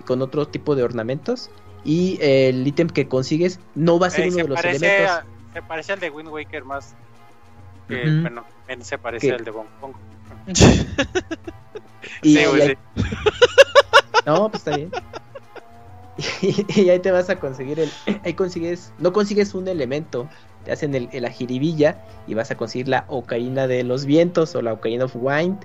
[0.01, 1.49] con otro tipo de ornamentos.
[1.83, 5.11] Y el ítem que consigues no va a ser Eh, uno se de los elementos.
[5.11, 6.95] a- se parece al de Wind Waker más
[7.87, 8.45] que bueno
[8.81, 9.33] se parece ¿Qué?
[9.33, 9.93] al de Bong Bong.
[12.23, 13.03] Y, sí, y güey, ahí- sí.
[14.25, 14.91] No, pues está bien.
[16.75, 17.89] Y, ahí te vas a conseguir el.
[18.23, 18.91] Ahí consigues.
[18.99, 20.29] No consigues un elemento.
[20.65, 24.61] Te hacen el, el ajiribilla y vas a conseguir la ocarina de los vientos o
[24.61, 25.57] la ocarina of wind.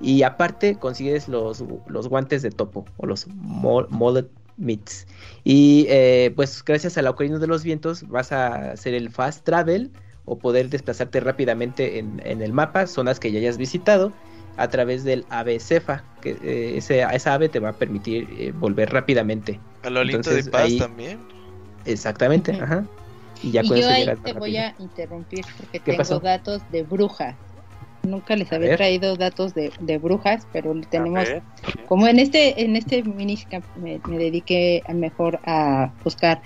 [0.00, 5.06] Y aparte consigues los, los guantes de topo o los mullet mitts.
[5.44, 9.44] Y eh, pues gracias a la Ocarina de los Vientos vas a hacer el fast
[9.44, 9.90] travel
[10.24, 14.12] o poder desplazarte rápidamente en, el mapa, zonas que ya hayas visitado
[14.56, 18.90] a través del ave cefa, que eh, esa ave te va a permitir eh, volver
[18.92, 19.58] rápidamente.
[19.82, 21.18] A lo de paz también.
[21.86, 22.84] Exactamente, ajá.
[23.42, 27.36] Y ya yo ahí te voy a interrumpir porque tengo datos de brujas.
[28.02, 31.28] Nunca les había traído datos de, brujas, pero tenemos,
[31.86, 33.38] como en este en este mini
[33.76, 36.40] me, me dediqué a mejor a buscar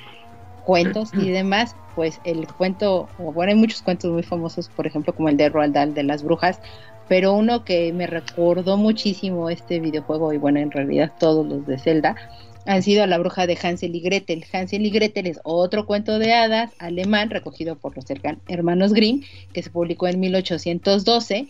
[0.65, 5.29] cuentos y demás, pues el cuento, bueno, hay muchos cuentos muy famosos, por ejemplo, como
[5.29, 6.61] el de Roald Dahl de las brujas,
[7.09, 11.79] pero uno que me recordó muchísimo este videojuego y bueno, en realidad todos los de
[11.79, 12.17] Zelda
[12.67, 14.45] han sido La bruja de Hansel y Gretel.
[14.53, 18.05] Hansel y Gretel es otro cuento de hadas alemán recogido por los
[18.49, 19.23] hermanos Grimm
[19.53, 21.49] que se publicó en 1812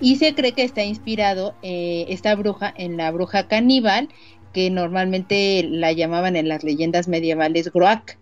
[0.00, 4.08] y se cree que está inspirado eh, esta bruja en la bruja caníbal
[4.52, 8.18] que normalmente la llamaban en las leyendas medievales Groak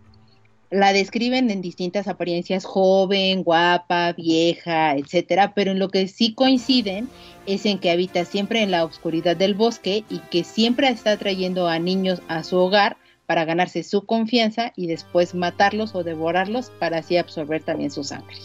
[0.71, 7.09] la describen en distintas apariencias, joven, guapa, vieja, etcétera, pero en lo que sí coinciden
[7.47, 11.69] es en que habita siempre en la oscuridad del bosque y que siempre está trayendo
[11.69, 16.99] a niños a su hogar para ganarse su confianza y después matarlos o devorarlos para
[16.99, 18.37] así absorber también su sangre.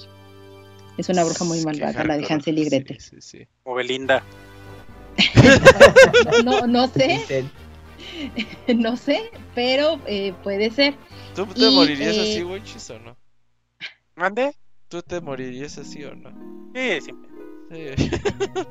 [0.98, 3.00] Es una bruja muy malvada, la de Hansel y Gretel.
[3.00, 4.24] Sí, sí, O Belinda.
[6.46, 7.46] no, no sé.
[8.76, 9.20] no sé,
[9.56, 10.96] pero eh, puede ser.
[11.36, 13.18] ¿Tú te morirías así, eh, Wenchis, o no?
[14.16, 14.54] ¿Mande?
[14.88, 16.30] ¿Tú te morirías así o no?
[16.76, 17.34] Sí, siempre.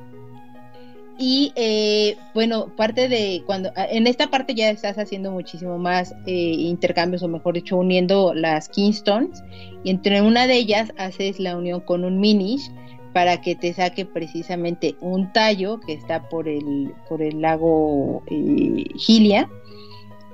[1.19, 6.33] y eh, bueno, parte de cuando en esta parte ya estás haciendo muchísimo más eh,
[6.33, 9.43] intercambios, o mejor dicho, uniendo las Kingstones,
[9.83, 12.71] y entre una de ellas haces la unión con un Minish
[13.13, 18.85] para que te saque precisamente un tallo que está por el, por el lago eh,
[18.97, 19.49] Gilia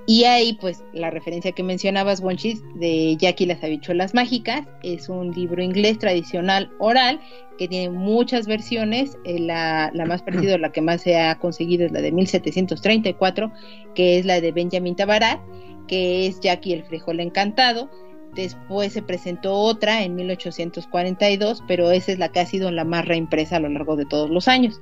[0.08, 5.32] y ahí, pues, la referencia que mencionabas, Wonchis, de Jackie las habichuelas mágicas, es un
[5.32, 7.20] libro inglés tradicional oral
[7.58, 9.18] que tiene muchas versiones.
[9.24, 13.52] Eh, la, la, más parecida, la que más se ha conseguido es la de 1734,
[13.94, 15.40] que es la de Benjamin Tabarat,
[15.86, 17.90] que es Jackie el frijol encantado.
[18.38, 23.04] Después se presentó otra en 1842, pero esa es la que ha sido la más
[23.04, 24.80] reimpresa a lo largo de todos los años.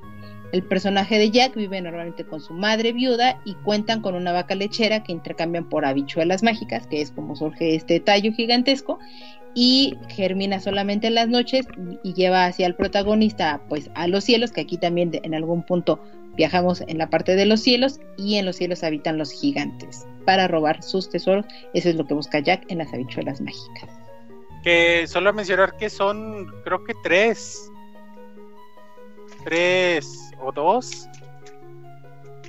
[0.52, 4.54] El personaje de Jack vive normalmente con su madre viuda y cuentan con una vaca
[4.54, 8.98] lechera que intercambian por habichuelas mágicas, que es como surge este tallo gigantesco,
[9.54, 11.66] y germina solamente en las noches
[12.02, 16.02] y lleva hacia el protagonista pues a los cielos, que aquí también en algún punto
[16.36, 20.48] viajamos en la parte de los cielos y en los cielos habitan los gigantes para
[20.48, 21.46] robar sus tesoros.
[21.74, 23.90] Eso es lo que busca Jack en las habichuelas mágicas.
[24.62, 27.70] Que solo mencionar que son creo que tres.
[29.44, 31.08] Tres o dos.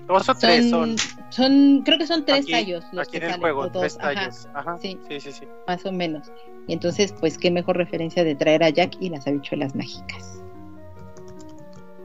[0.08, 0.96] Dos o tres son.
[1.30, 2.84] Son, creo que son tres tallos.
[2.92, 4.48] Los aquí en el juego, tres tallos.
[4.54, 4.78] Ajá.
[4.82, 6.32] Sí, sí, sí, sí, Más o menos.
[6.68, 10.42] Y entonces, pues, qué mejor referencia de traer a Jack y las habichuelas mágicas.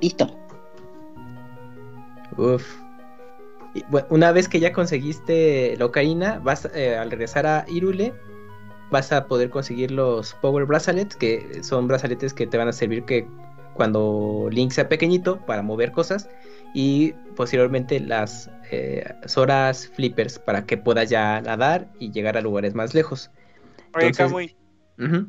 [0.01, 0.42] Listo.
[2.37, 2.77] Uf.
[4.11, 8.13] una vez que ya conseguiste la ocarina, vas eh, al regresar a Irule,
[8.91, 13.05] vas a poder conseguir los Power Bracelets, que son brazaletes que te van a servir
[13.05, 13.27] que
[13.75, 16.29] cuando Link sea pequeñito para mover cosas
[16.75, 22.75] y posteriormente las eh, Zoras Flippers para que pueda ya nadar y llegar a lugares
[22.75, 23.31] más lejos.
[23.95, 24.13] Oye,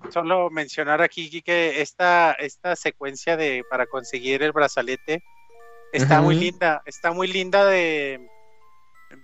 [0.10, 5.24] solo mencionar aquí que esta, esta secuencia de para conseguir el brazalete
[5.94, 8.20] está muy linda, está muy linda de,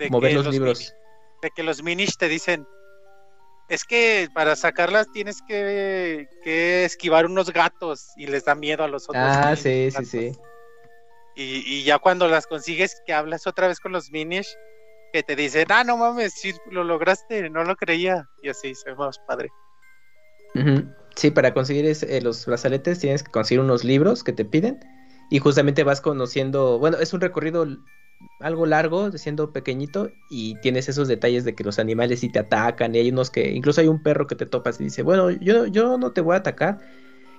[0.09, 0.93] mover los, libros.
[1.41, 2.65] de que los minis te dicen
[3.69, 6.27] es que para sacarlas tienes que,
[6.83, 9.23] esquivar unos gatos y les da miedo a los otros.
[9.23, 10.31] Ah, sí, sí, sí.
[11.35, 14.57] Y, ya cuando las consigues, que hablas otra vez con los Minish,
[15.13, 18.27] que te dicen, ah, no mames, sí, lo lograste, no lo creía.
[18.41, 19.49] Y así, se más padre.
[21.15, 24.79] Sí, para conseguir eh, los brazaletes tienes que conseguir unos libros que te piden.
[25.29, 27.65] Y justamente vas conociendo, bueno, es un recorrido
[28.39, 32.95] algo largo, siendo pequeñito, y tienes esos detalles de que los animales sí te atacan,
[32.95, 35.67] y hay unos que, incluso hay un perro que te topas y dice, bueno, yo,
[35.67, 36.79] yo no te voy a atacar,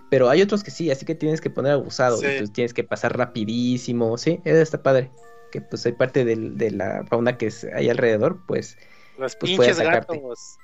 [0.08, 3.16] pero hay otros que sí, así que tienes que poner abusado, entonces tienes que pasar
[3.16, 5.10] rapidísimo, sí, eso está padre,
[5.50, 8.78] que pues hay parte de la fauna que hay alrededor, pues,
[9.18, 10.58] los pues pinches gatos.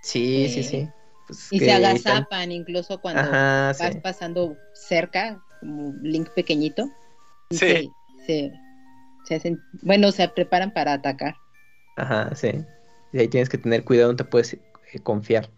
[0.00, 0.92] Sí, sí, sí.
[1.26, 6.90] Pues y se agazapan incluso cuando vas pasando cerca, como Link pequeñito.
[7.50, 7.90] Sí.
[8.26, 8.52] sí
[9.82, 11.36] bueno, se preparan para atacar.
[11.96, 12.64] Ajá, sí.
[13.12, 14.60] Y ahí tienes que tener cuidado, no te puedes eh,
[15.02, 15.50] confiar.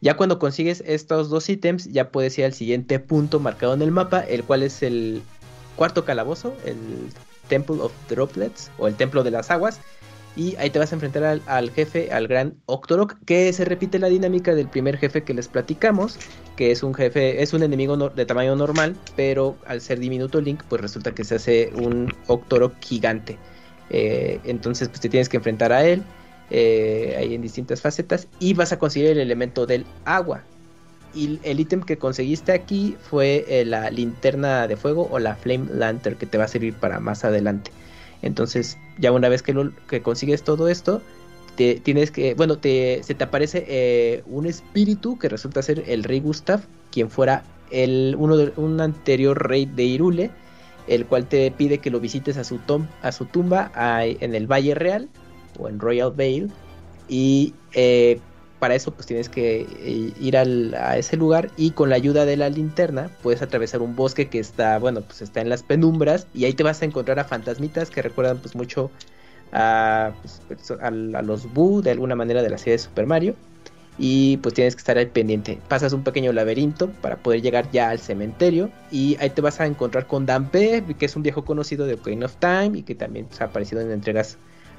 [0.00, 3.90] Ya cuando consigues estos dos ítems, ya puedes ir al siguiente punto marcado en el
[3.90, 5.22] mapa, el cual es el
[5.74, 6.76] cuarto calabozo, el
[7.48, 9.80] Temple of Droplets o el Templo de las Aguas.
[10.36, 14.08] Y ahí te vas a enfrentar al, jefe, al gran Octorok, que se repite la
[14.08, 16.18] dinámica del primer jefe que les platicamos,
[16.56, 20.62] que es un jefe, es un enemigo de tamaño normal, pero al ser diminuto Link,
[20.68, 23.38] pues resulta que se hace un Octorok gigante.
[23.90, 26.02] Eh, entonces, pues te tienes que enfrentar a él,
[26.50, 30.42] eh, ahí en distintas facetas, y vas a conseguir el elemento del agua.
[31.14, 35.66] Y el ítem que conseguiste aquí fue eh, la linterna de fuego o la Flame
[35.72, 37.70] Lantern, que te va a servir para más adelante.
[38.22, 41.02] Entonces, ya una vez que, lo, que consigues todo esto,
[41.56, 46.04] te, tienes que, bueno, te, se te aparece eh, un espíritu que resulta ser el
[46.04, 46.60] rey Gustav,
[46.90, 50.30] quien fuera el, uno de, un anterior rey de Irule,
[50.86, 53.72] el cual te pide que lo visites a su, tom, a su tumba
[54.04, 55.08] en el Valle Real
[55.58, 56.48] o en Royal Vale
[57.08, 58.20] y eh,
[58.58, 62.36] para eso pues tienes que eh, ir a ese lugar y con la ayuda de
[62.36, 66.44] la linterna puedes atravesar un bosque que está, bueno, pues está en las penumbras y
[66.44, 68.90] ahí te vas a encontrar a fantasmitas que recuerdan pues mucho
[69.52, 70.12] a,
[70.48, 73.34] pues, a, los Boo de alguna manera de la serie de Super Mario
[73.98, 75.58] y pues tienes que estar ahí pendiente.
[75.68, 79.66] Pasas un pequeño laberinto para poder llegar ya al cementerio y ahí te vas a
[79.66, 83.26] encontrar con Dampe, que es un viejo conocido de Ocarina of Time y que también
[83.40, 84.36] ha aparecido en entregas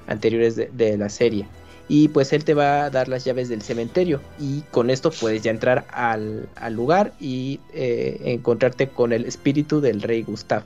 [0.07, 1.47] anteriores de la serie
[1.89, 5.41] y pues él te va a dar las llaves del cementerio y con esto puedes
[5.41, 10.63] ya entrar al, lugar y eh, encontrarte con el espíritu del rey Gustav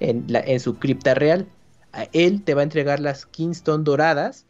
[0.00, 1.46] en su cripta real.
[2.12, 4.46] Él te va a entregar las Kingston doradas,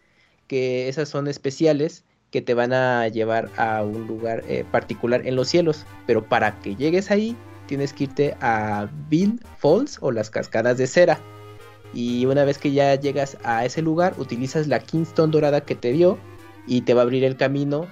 [0.46, 5.36] que esas son especiales que te van a llevar a un lugar eh, particular en
[5.36, 7.36] los cielos, pero para que llegues ahí
[7.66, 11.18] tienes que irte a Bill Falls o las cascadas de cera.
[11.94, 15.92] Y una vez que ya llegas a ese lugar, utilizas la Kingston dorada que te
[15.92, 16.18] dio
[16.66, 17.86] y te va a abrir el camino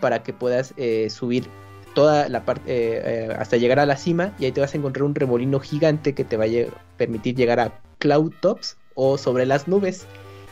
[0.00, 1.48] para que puedas eh, subir
[1.94, 4.34] toda la parte eh, hasta llegar a la cima.
[4.38, 7.60] Y ahí te vas a encontrar un remolino gigante que te va a permitir llegar
[7.60, 10.06] a Cloud Tops o sobre las nubes.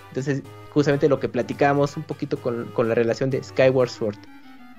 [0.09, 4.17] Entonces, justamente lo que platicábamos un poquito con, la relación de Skyward Sword.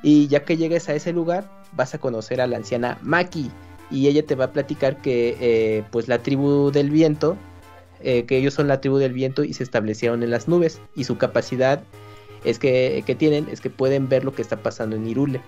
[0.04, 3.52] Y ya que llegues a ese lugar, vas a conocer a la anciana Maki
[3.92, 7.38] y ella te va a platicar que pues la tribu del viento
[8.04, 11.04] eh, que ellos son la tribu del viento y se establecieron en las nubes y
[11.04, 11.84] su capacidad
[12.44, 15.42] es que, tienen es que pueden ver lo que está pasando en Irule.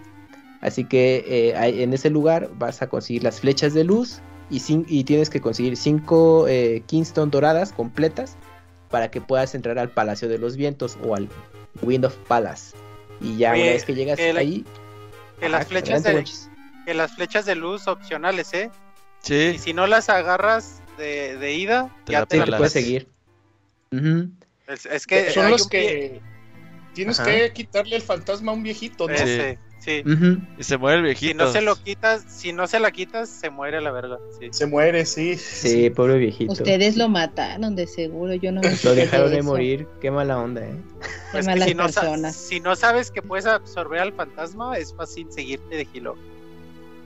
[0.61, 4.21] Así que eh, en ese lugar vas a conseguir las flechas de luz
[4.53, 8.35] y, y tienes que conseguir cinco eh, Kingston doradas completas
[8.89, 11.27] para que puedas entrar al Palacio de los Vientos o al
[11.81, 12.75] Wind of Palace.
[13.19, 14.65] Y ya una vez que llegas ahí...
[15.39, 16.23] Que las, flechas de,
[16.85, 18.69] que las flechas de luz opcionales, ¿eh?
[19.21, 19.53] Sí.
[19.55, 23.07] Y si no las agarras, de, ida, ya te, puedes seguir.
[24.67, 26.21] es, que son los que
[26.93, 29.15] tienes que quitarle el fantasma a un viejito, ¿no?
[29.83, 30.03] Sí.
[30.57, 31.31] Y se muere el viejito.
[31.31, 34.19] Si no se lo quitas, si no se la quitas, se muere la verga.
[34.51, 35.35] Se muere, sí.
[35.37, 36.53] Sí, pobre viejito.
[36.53, 38.33] Ustedes lo mataron, de seguro.
[38.35, 39.87] Yo no me Lo dejaron de, morir.
[40.01, 40.75] Qué mala onda, eh.
[41.31, 42.35] Qué malas si personas.
[42.35, 46.15] No, si no sabes que puedes absorber al fantasma, es fácil seguirte de gilo.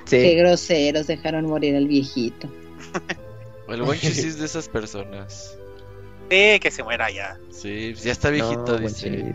[0.10, 2.48] Qué groseros dejaron morir al viejito.
[3.68, 5.57] El Wonchis es de esas personas.
[6.30, 7.38] Sí, que se muera ya.
[7.52, 9.34] Sí, ya está viejito, dice.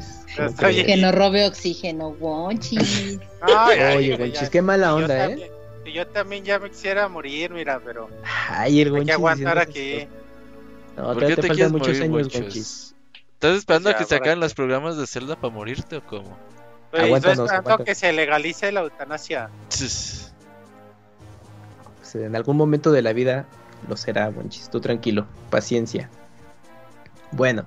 [0.87, 3.19] Que no robe oxígeno, Wonchis.
[3.97, 5.51] Oye, Wonchis, qué mala onda, ¿eh?
[5.93, 8.09] yo también ya me quisiera morir, mira, pero.
[8.49, 10.07] Ay, el Hay que aguantar aquí.
[10.97, 12.95] No, ¿Por qué te, quieres muchos morir, años, Wonchis?
[13.35, 16.37] ¿Estás esperando a que se hagan los programas de Zelda para morirte o cómo?
[16.91, 19.49] Pues, estoy esperando que se legalice la eutanasia.
[19.69, 20.33] Pues,
[22.15, 23.47] en algún momento de la vida
[23.89, 24.69] lo será, Monchis.
[24.71, 26.11] Tú tranquilo, paciencia.
[27.33, 27.65] Bueno,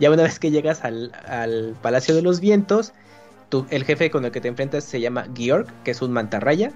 [0.00, 2.92] ya una vez que llegas al, Palacio de los Vientos,
[3.70, 6.72] el jefe con el que te enfrentas se llama Georg, que es un mantarraya.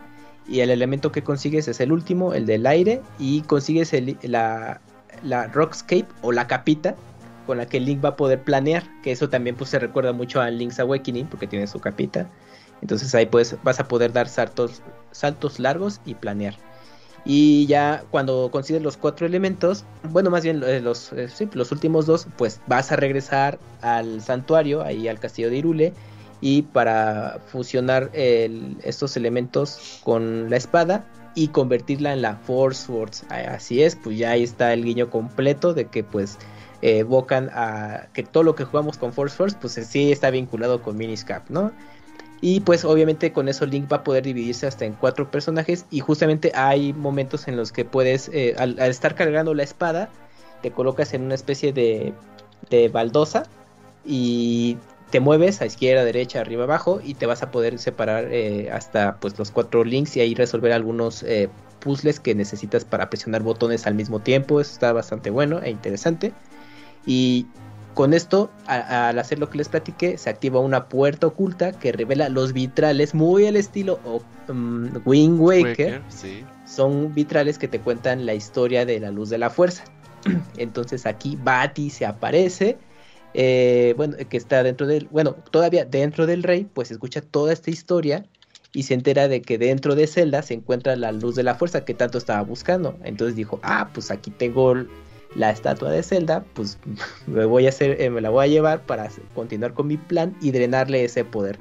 [0.46, 3.02] Y el elemento que consigues es el último, el del aire.
[3.18, 3.92] Y consigues
[4.22, 4.80] la,
[5.22, 6.94] la Rockscape o la capita
[7.46, 8.84] con la que Link va a poder planear.
[9.02, 12.30] Que eso también pues, se recuerda mucho a Link's Awakening porque tiene su capita.
[12.80, 16.54] Entonces ahí pues, vas a poder dar saltos, saltos largos y planear.
[17.24, 22.06] Y ya cuando consigues los cuatro elementos, bueno, más bien eh, los, eh, los últimos
[22.06, 25.92] dos, pues vas a regresar al santuario, ahí al castillo de Irule,
[26.40, 31.04] y para fusionar estos elementos con la espada
[31.34, 33.24] y convertirla en la Force Swords.
[33.28, 36.38] Así es, pues ya ahí está el guiño completo de que pues
[36.80, 40.96] evocan a que todo lo que jugamos con Force Swords, pues sí está vinculado con
[40.96, 41.72] Miniscap, ¿no?
[42.40, 46.00] Y pues obviamente con eso Link va a poder dividirse hasta en cuatro personajes y
[46.00, 50.08] justamente hay momentos en los que puedes, eh, al, estar cargando la espada,
[50.62, 52.12] te colocas en una especie de,
[52.70, 53.44] de baldosa
[54.04, 54.78] y
[55.10, 59.16] te mueves a izquierda, derecha, arriba, abajo y te vas a poder separar eh, hasta
[59.16, 61.48] pues los cuatro links y ahí resolver algunos eh,
[61.80, 64.60] puzzles que necesitas para presionar botones al mismo tiempo.
[64.60, 66.32] Eso está bastante bueno e interesante.
[67.06, 67.46] Y
[67.98, 72.28] con esto, al hacer lo que les platiqué, se activa una puerta oculta que revela
[72.28, 73.98] los vitrales muy al estilo
[74.48, 76.00] um, Wind Waker.
[76.64, 79.82] Son vitrales que te cuentan la historia de la luz de la fuerza.
[80.58, 82.78] Entonces aquí Bati se aparece.
[83.34, 87.72] Eh, bueno, que está dentro del, bueno, todavía dentro del rey, pues escucha toda esta
[87.72, 88.24] historia
[88.72, 91.84] y se entera de que dentro de Zelda se encuentra la luz de la fuerza
[91.84, 92.96] que tanto estaba buscando.
[93.02, 94.76] Entonces dijo, ah, pues aquí tengo
[95.34, 96.78] la estatua de Zelda, pues
[97.26, 100.36] me voy a hacer, eh, me la voy a llevar para continuar con mi plan
[100.40, 101.58] y drenarle ese poder.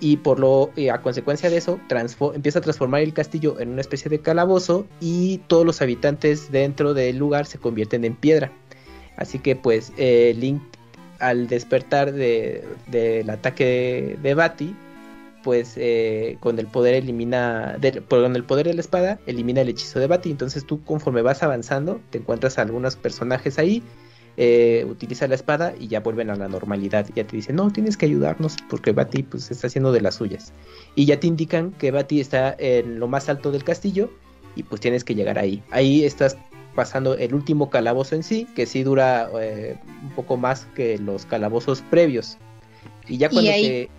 [0.00, 1.78] Y por lo, eh, a consecuencia de eso,
[2.34, 6.92] empieza a transformar el castillo en una especie de calabozo y todos los habitantes dentro
[6.92, 8.50] del lugar se convierten en piedra.
[9.16, 10.60] Así que pues eh, Link
[11.20, 14.74] al despertar del ataque de, de Bati,
[15.42, 17.78] pues eh, con el poder elimina,
[18.08, 20.30] con el poder de la espada, elimina el hechizo de Bati.
[20.30, 23.82] Entonces tú conforme vas avanzando, te encuentras a algunos personajes ahí,
[24.36, 27.06] eh, utiliza la espada y ya vuelven a la normalidad.
[27.14, 30.52] Ya te dicen, no, tienes que ayudarnos porque Bati pues está haciendo de las suyas.
[30.94, 34.10] Y ya te indican que Bati está en lo más alto del castillo
[34.56, 35.62] y pues tienes que llegar ahí.
[35.70, 36.36] Ahí estás
[36.74, 41.26] pasando el último calabozo en sí, que sí dura eh, un poco más que los
[41.26, 42.38] calabozos previos.
[43.08, 43.90] Y ya cuando te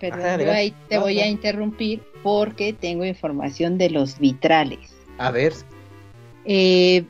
[0.00, 4.94] pero ahí te voy a interrumpir porque tengo información de los vitrales.
[5.18, 5.52] A ver.
[6.44, 7.04] Eh,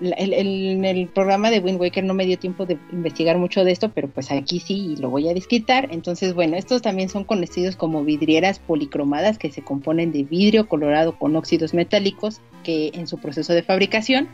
[0.00, 3.90] en el programa de Wind Waker no me dio tiempo de investigar mucho de esto,
[3.92, 5.88] pero pues aquí sí lo voy a desquitar.
[5.92, 11.16] Entonces, bueno, estos también son conocidos como vidrieras policromadas que se componen de vidrio colorado
[11.18, 14.28] con óxidos metálicos que en su proceso de fabricación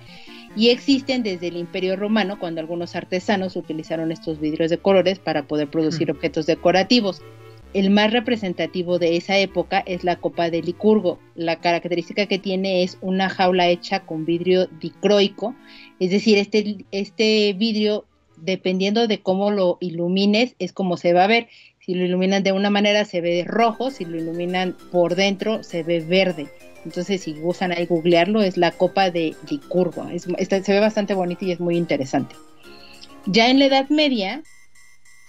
[0.56, 5.44] y existen desde el Imperio Romano cuando algunos artesanos utilizaron estos vidrios de colores para
[5.44, 7.22] poder producir objetos decorativos.
[7.72, 11.20] El más representativo de esa época es la copa de Licurgo.
[11.36, 15.55] La característica que tiene es una jaula hecha con vidrio dicroico,
[16.01, 18.06] es decir, este, este vidrio,
[18.36, 21.47] dependiendo de cómo lo ilumines, es como se va a ver.
[21.78, 25.84] Si lo iluminan de una manera se ve rojo, si lo iluminan por dentro se
[25.84, 26.48] ve verde.
[26.84, 30.09] Entonces, si gustan ahí googlearlo, es la copa de Licurgo.
[30.18, 32.34] se ve bastante bonito y es muy interesante.
[33.26, 34.42] Ya en la Edad Media,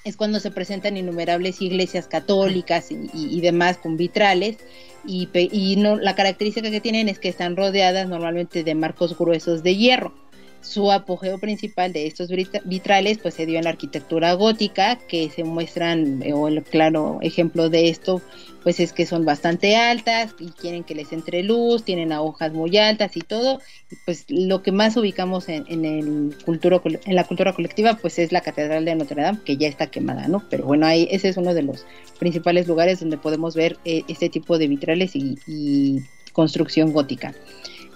[0.03, 4.57] es cuando se presentan innumerables iglesias católicas y, demás con vitrales
[5.05, 9.63] y, y no, la característica que tienen es que están rodeadas normalmente de marcos gruesos
[9.63, 10.13] de hierro.
[10.61, 12.29] Su apogeo principal de estos
[12.65, 17.17] vitrales pues se dio en la arquitectura gótica, que se muestran, eh, o el claro
[17.21, 18.21] ejemplo de esto,
[18.63, 22.77] pues es que son bastante altas y quieren que les entre luz, tienen hojas muy
[22.77, 23.59] altas y todo.
[24.05, 28.41] pues lo que más ubicamos en, el cultura, en la cultura colectiva pues es la
[28.41, 30.43] Catedral de Notre Dame, que ya está quemada, ¿no?
[30.49, 31.85] Pero bueno, ahí ese es uno de los
[32.19, 36.01] principales lugares donde podemos ver eh, este tipo de vitrales y
[36.33, 37.33] construcción gótica.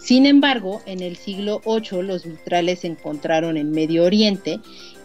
[0.06, 4.60] Sin embargo, en el siglo VIII los vitrales se encontraron en Medio Oriente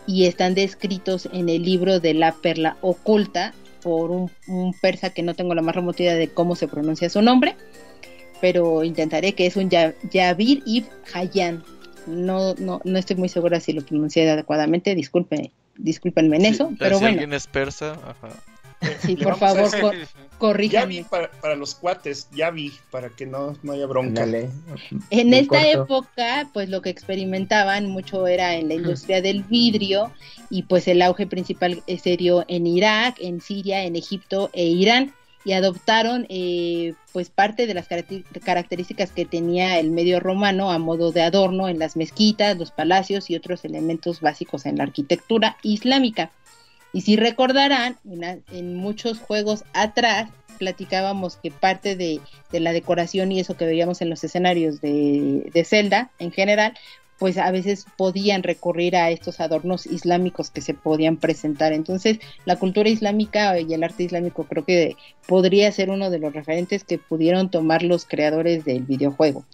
[0.06, 4.30] y están descritos en el libro de la perla oculta por un,
[4.80, 7.56] persa que no tengo la más remota idea de cómo se pronuncia su nombre,
[8.40, 11.62] pero intentaré que es un Yavir ibn Hayyan.
[12.06, 16.96] No, no, no estoy muy segura si lo pronuncié adecuadamente, disculpe, discúlpenme en eso, pero
[16.96, 17.14] si bueno.
[17.14, 18.28] alguien es persa, ajá.
[19.00, 19.70] Sí, por favor,
[20.38, 20.94] corríjame.
[20.94, 21.06] Ya vi
[21.40, 24.26] para, los cuates, ya vi, para que no, no haya bronca.
[25.10, 30.12] En esta época, pues lo que experimentaban mucho era en la industria del vidrio
[30.48, 35.12] y pues el auge principal se dio en Irak, en Siria, en Egipto e Irán
[35.44, 37.88] y adoptaron eh, pues parte de las
[38.44, 43.30] características que tenía el medio romano a modo de adorno en las mezquitas, los palacios
[43.30, 46.30] y otros elementos básicos en la arquitectura islámica.
[46.92, 47.98] Y si recordarán,
[48.50, 52.20] en, muchos juegos atrás platicábamos que parte de,
[52.52, 56.74] la decoración y eso que veíamos en los escenarios de, de Zelda en general,
[57.20, 61.74] pues a veces podían recurrir a estos adornos islámicos que se podían presentar.
[61.74, 64.96] Entonces, la cultura islámica y el arte islámico creo que
[65.26, 69.44] podría ser uno de los referentes que pudieron tomar los creadores del videojuego.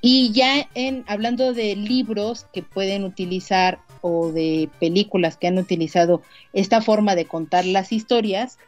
[0.00, 6.22] Y ya en hablando de libros que pueden utilizar o de películas que han utilizado
[6.52, 8.58] esta forma de contar las historias,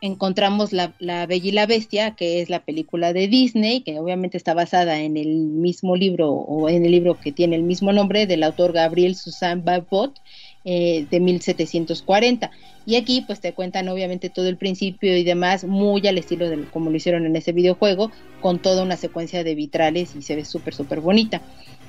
[0.00, 4.54] encontramos la, Bella y la Bestia, que es la película de Disney, que obviamente está
[4.54, 8.42] basada en el mismo libro o en el libro que tiene el mismo nombre del
[8.42, 10.20] autor Gabriel Susan Babot
[10.64, 12.50] eh, de 1740.
[12.84, 16.64] Y aquí pues te cuentan obviamente todo el principio y demás, muy al estilo de
[16.66, 20.44] como lo hicieron en ese videojuego, con toda una secuencia de vitrales y se ve
[20.44, 21.42] súper, súper bonita.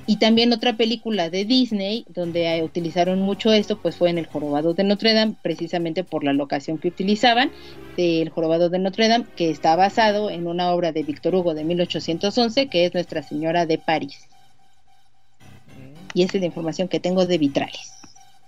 [0.09, 4.25] Y también otra película de Disney donde eh, utilizaron mucho esto, pues fue en El
[4.25, 7.51] Jorobado de Notre Dame, precisamente por la locación que utilizaban
[7.97, 11.65] del Jorobado de Notre Dame, que está basado en una obra de Víctor Hugo de
[11.65, 14.27] 1811, que es Nuestra Señora de París.
[16.13, 17.91] Y esa es la información que tengo de vitrales.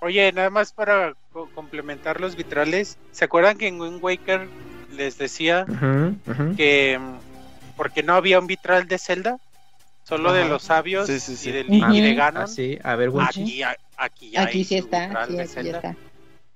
[0.01, 4.47] Oye, nada más para co- complementar los vitrales, ¿se acuerdan que en Wind Waker
[4.95, 5.65] les decía
[6.55, 9.37] que mm, porque no había un vitral de Zelda?
[10.09, 11.49] Solo de los sabios Sí, sí, sí.
[11.49, 11.93] y, del, Ujú.
[11.93, 12.43] y de Ganon.
[12.43, 13.41] Ah, sí, a ver, Wonchi.
[13.43, 15.77] Aquí, a- aquí, hay Aquí sí está, aquí ya Zelda.
[15.77, 15.95] está.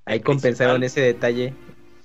[0.05, 1.53] Ahí compensaron ese detalle.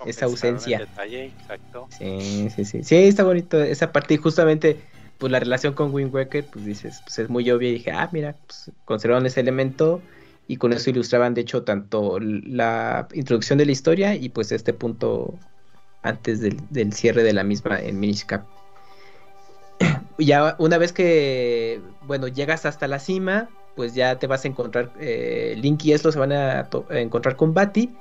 [0.06, 0.78] esa ausencia.
[0.78, 1.88] el detalle, exacto.
[1.98, 2.84] Sí, sí, sí.
[2.84, 4.14] Sí, está bonito esa parte.
[4.14, 4.80] Y justamente,
[5.18, 7.70] pues la relación con Wind Waker, pues dices, pues es muy obvia.
[7.70, 10.00] Y dije, ah, mira, pues conservaron ese elemento.
[10.46, 14.72] Y con eso ilustraban, de hecho, tanto la introducción de la historia y pues este
[14.72, 15.34] punto
[16.02, 18.46] antes del, del cierre de la misma en Minish Cap.
[20.26, 24.90] Ya una vez que, bueno, llegas hasta la cima, pues ya te vas a encontrar,
[24.98, 27.94] eh, Link y Eslo se van a, encontrar con Bati.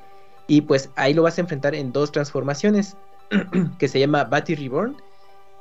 [0.48, 2.96] Y pues ahí lo vas a enfrentar en dos transformaciones
[3.80, 4.96] que se llama Bati Reborn,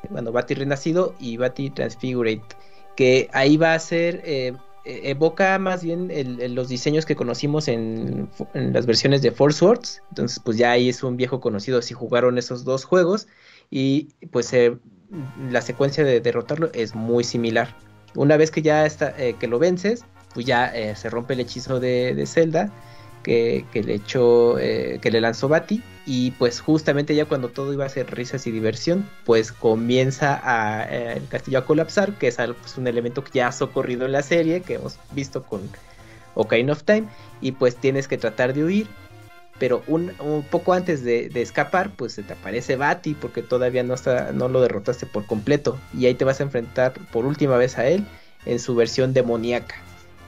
[0.08, 2.56] bueno, Bati Renacido y Bati Transfigurate,
[2.96, 4.54] que ahí va a ser, eh,
[4.84, 6.08] evoca más bien
[6.54, 11.02] los diseños que conocimos en, las versiones de Force Swords, entonces pues ya ahí es
[11.02, 13.26] un viejo conocido si jugaron esos dos juegos
[13.70, 14.78] y pues eh,
[15.50, 17.74] la secuencia de derrotarlo es muy similar.
[18.14, 21.40] Una vez que ya está, eh, que lo vences, pues ya eh, se rompe el
[21.40, 22.70] hechizo de, Zelda
[23.22, 25.82] que, le echó, eh, que le lanzó Bati.
[26.06, 30.84] Y pues justamente ya cuando todo iba a ser risas y diversión, pues comienza a,
[30.84, 34.22] el castillo a colapsar, que es pues, un elemento que ya ha socorrido en la
[34.22, 35.62] serie, que hemos visto con
[36.34, 37.08] Ocarina of Time.
[37.40, 38.86] Y pues tienes que tratar de huir.
[39.58, 40.12] Pero un,
[40.50, 44.60] poco antes de, escapar, pues se te aparece Bati porque todavía no, está, no lo
[44.60, 45.78] derrotaste por completo.
[45.96, 48.04] Y ahí te vas a enfrentar por última vez a él
[48.44, 49.76] en su versión demoníaca.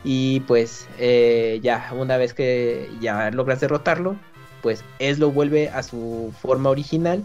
[0.04, 4.16] Y pues eh, ya una vez que ya logras derrotarlo,
[4.62, 7.24] pues Eslo vuelve a su forma original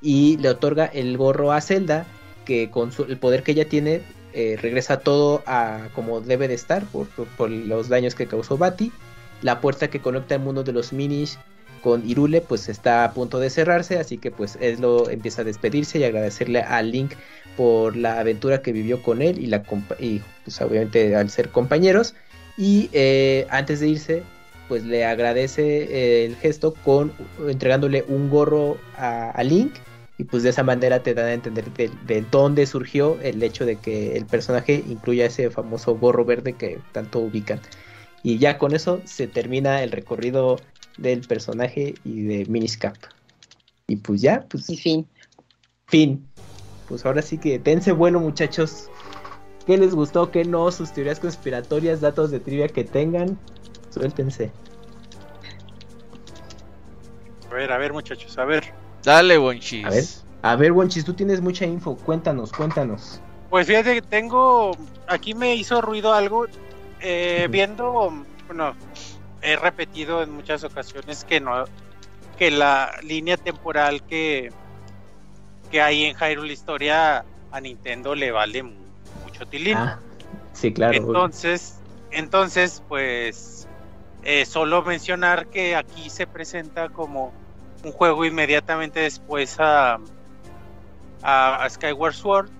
[0.00, 2.06] y le otorga el gorro a Zelda,
[2.44, 4.02] que con el poder que ella tiene
[4.34, 8.90] eh, regresa todo a como debe de estar por los daños que causó Bati.
[9.42, 11.36] La puerta que conecta el mundo de los Minish
[11.82, 15.98] con Irule pues está a punto de cerrarse, así que pues Eslo empieza a despedirse
[15.98, 17.12] y agradecerle a Link
[17.56, 19.64] por la aventura que vivió con él y, la
[19.98, 22.14] y pues obviamente al ser compañeros.
[22.56, 24.22] Y eh, antes de irse,
[24.68, 27.12] pues le agradece eh, el gesto con
[27.48, 29.74] entregándole un gorro a, a Link.
[30.18, 33.64] Y pues de esa manera te dan a entender de, de dónde surgió el hecho
[33.66, 37.60] de que el personaje incluya ese famoso gorro verde que tanto ubican.
[38.22, 40.60] Y ya con eso se termina el recorrido
[40.96, 42.96] del personaje y de Minish Cap.
[43.86, 45.06] Y pues ya, pues Y fin.
[45.86, 46.26] fin.
[46.88, 48.88] Pues ahora sí que dense bueno, muchachos.
[49.66, 50.30] ¿Qué les gustó?
[50.30, 50.70] ¿Qué no?
[50.72, 53.38] Sus teorías conspiratorias, datos de trivia que tengan.
[53.90, 54.50] Suéltense.
[57.50, 58.64] A ver, a ver, muchachos, a ver.
[59.04, 59.84] Dale, Wonchis.
[59.84, 60.04] A ver.
[60.42, 61.96] A ver, Wonchis, tú tienes mucha info.
[61.96, 63.20] Cuéntanos, cuéntanos.
[63.50, 64.76] Pues fíjate que tengo.
[65.06, 66.46] Aquí me hizo ruido algo.
[67.02, 67.52] Eh, Ujú.
[67.52, 68.24] Viendo.
[68.46, 68.74] Bueno,
[69.42, 71.64] he repetido en muchas ocasiones que no.
[72.38, 74.50] Que la línea temporal que.
[75.70, 78.74] Que hay en Hyrule Historia a Nintendo le vale mu-
[79.24, 79.76] mucho tilín.
[79.76, 79.98] Ah,
[80.52, 80.96] sí, claro.
[80.96, 81.80] Entonces,
[82.10, 83.66] entonces, pues,
[84.22, 87.32] eh, solo mencionar que aquí se presenta como
[87.84, 89.98] un juego inmediatamente después a,
[91.22, 92.50] a, a Skyward Sword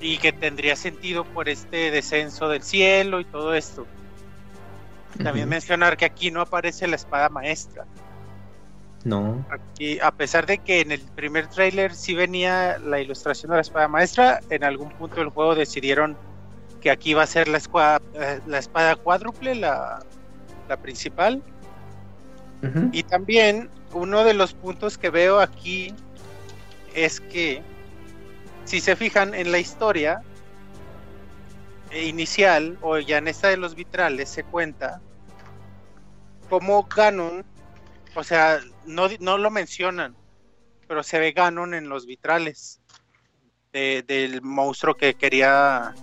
[0.00, 3.86] y que tendría sentido por este descenso del cielo y todo esto.
[5.22, 7.86] También mencionar que aquí no aparece la espada maestra.
[9.04, 9.46] No.
[9.50, 13.62] Aquí, a pesar de que en el primer tráiler sí venía la ilustración de la
[13.62, 16.16] espada maestra, en algún punto del juego decidieron
[16.80, 20.00] que aquí va a ser la, escua- eh, la espada cuádruple, la,
[20.68, 21.42] la principal.
[22.90, 25.94] Y también uno de los puntos que veo aquí
[26.94, 27.62] es que,
[28.66, 30.20] si se fijan en la historia
[31.90, 35.00] eh, inicial, o ya en esta de los vitrales, se cuenta
[36.50, 37.44] cómo Ganon,
[38.14, 40.14] o sea, no, no lo mencionan,
[40.88, 42.80] pero se ve Ganon en los vitrales
[43.72, 45.94] de- del monstruo que quería,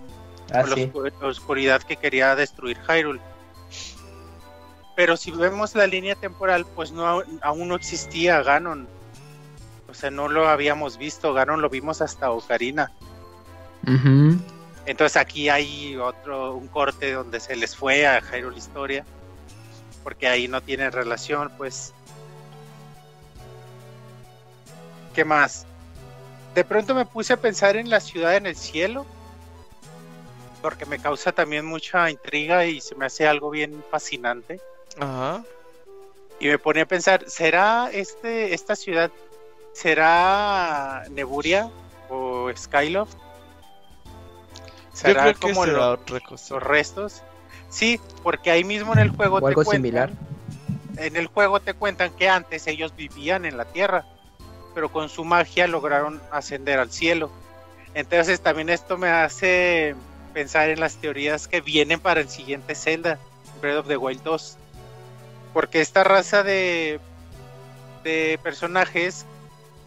[0.52, 3.20] Ah, o la oscu- oscuridad que quería destruir Hyrule.
[4.94, 8.86] Pero si vemos la línea temporal, pues no aún no existía Ganon.
[9.94, 11.32] O sea, no lo habíamos visto.
[11.32, 12.90] Ganon lo vimos hasta Ocarina.
[14.86, 19.04] Entonces aquí hay otro, un corte donde se les fue a Hyrule Historia.
[20.02, 21.94] Porque ahí no tienen relación, pues.
[25.14, 25.64] ¿Qué más?
[26.56, 29.06] De pronto me puse a pensar en la ciudad en el cielo.
[30.64, 34.58] porque me causa también mucha intriga y se me hace algo bien fascinante.
[34.98, 35.44] Ajá.
[36.40, 39.10] Y me pone a pensar, ¿será este esta ciudad
[39.74, 41.68] será Neburia
[42.08, 43.14] o Skyloft?
[43.14, 43.20] Yo
[44.92, 46.54] ¿Será que como será lo- otra cosa.
[46.54, 47.22] los restos?
[47.68, 50.10] Sí, porque ahí mismo en el juego O te algo cuentan- similar.
[50.96, 54.06] en el juego te cuentan que antes ellos vivían en la tierra,
[54.74, 57.30] pero con su magia lograron ascender al cielo.
[57.94, 59.96] Entonces también esto me hace
[60.32, 63.18] pensar en las teorías que vienen para el siguiente Zelda,
[63.60, 64.56] Breath of the Wild 2.
[65.52, 67.00] Porque esta raza de,
[68.04, 69.26] de personajes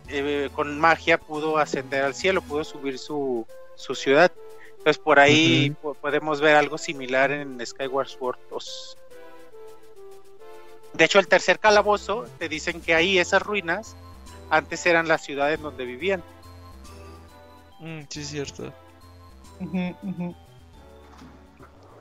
[0.09, 4.31] eh, con magia pudo ascender al cielo, pudo subir su, su ciudad.
[4.77, 8.97] Entonces por ahí po- podemos ver algo similar en Skyward Sword 2.
[10.93, 13.95] De hecho, el tercer calabozo te dicen que ahí esas ruinas
[14.49, 16.23] antes eran las ciudades donde vivían.
[17.79, 18.73] Mm, sí, es cierto.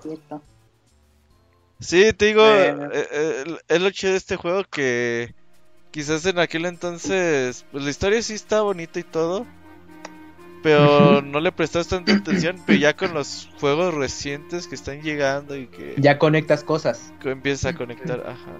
[0.01, 0.43] Cierto.
[1.81, 5.35] Sí, te digo, eh, eh, es lo chido de este juego que
[5.97, 9.47] quizás en aquel entonces, pues la historia sí está bonita y todo,
[10.63, 15.57] pero no le prestas tanta atención, pero ya con los juegos recientes que están llegando
[15.57, 17.15] y que, Ya conectas cosas.
[17.19, 18.59] que empiezas a conectar, ajá.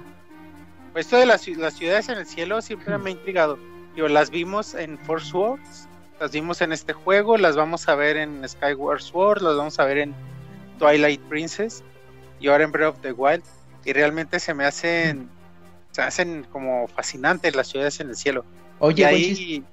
[0.95, 3.59] Pues esto de las ciudades en el cielo siempre me ha intrigado.
[3.95, 5.89] Digo, las vimos en Force Wars,
[6.19, 9.85] las vimos en este juego, las vamos a ver en Skyward Sword, las vamos a
[9.85, 10.15] ver en
[10.79, 11.85] Twilight Princess
[12.41, 13.45] y ahora en Breath of the Wild.
[13.85, 15.29] Y realmente se me hacen,
[15.97, 18.45] se hacen como fascinantes las ciudades en el cielo.
[18.81, 19.65] Oye, y ahí,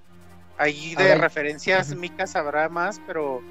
[0.58, 1.94] ahí de referencias.
[1.98, 3.42] Mika sabrá más, pero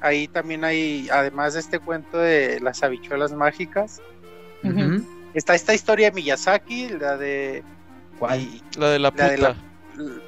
[0.00, 4.00] ahí también hay, además de este cuento de las habichuelas mágicas,
[5.34, 7.62] está esta historia de Miyazaki, la de
[8.18, 8.40] ¿Cuál?
[8.40, 9.56] y- La de la La de puta,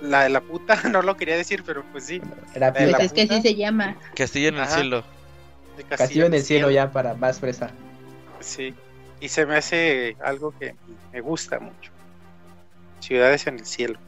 [0.03, 3.13] la de la puta, no lo quería decir, pero pues sí, de Pues la es
[3.15, 3.97] que así se llama.
[4.15, 4.75] Castillo en el Ajá.
[4.75, 5.03] cielo.
[5.79, 7.71] de Castillo en el cielo ya para más fresa.
[8.41, 8.75] Sí,
[9.25, 10.77] y se me hace algo que
[11.11, 11.93] me gusta mucho.
[13.01, 13.99] Ciudades en el cielo.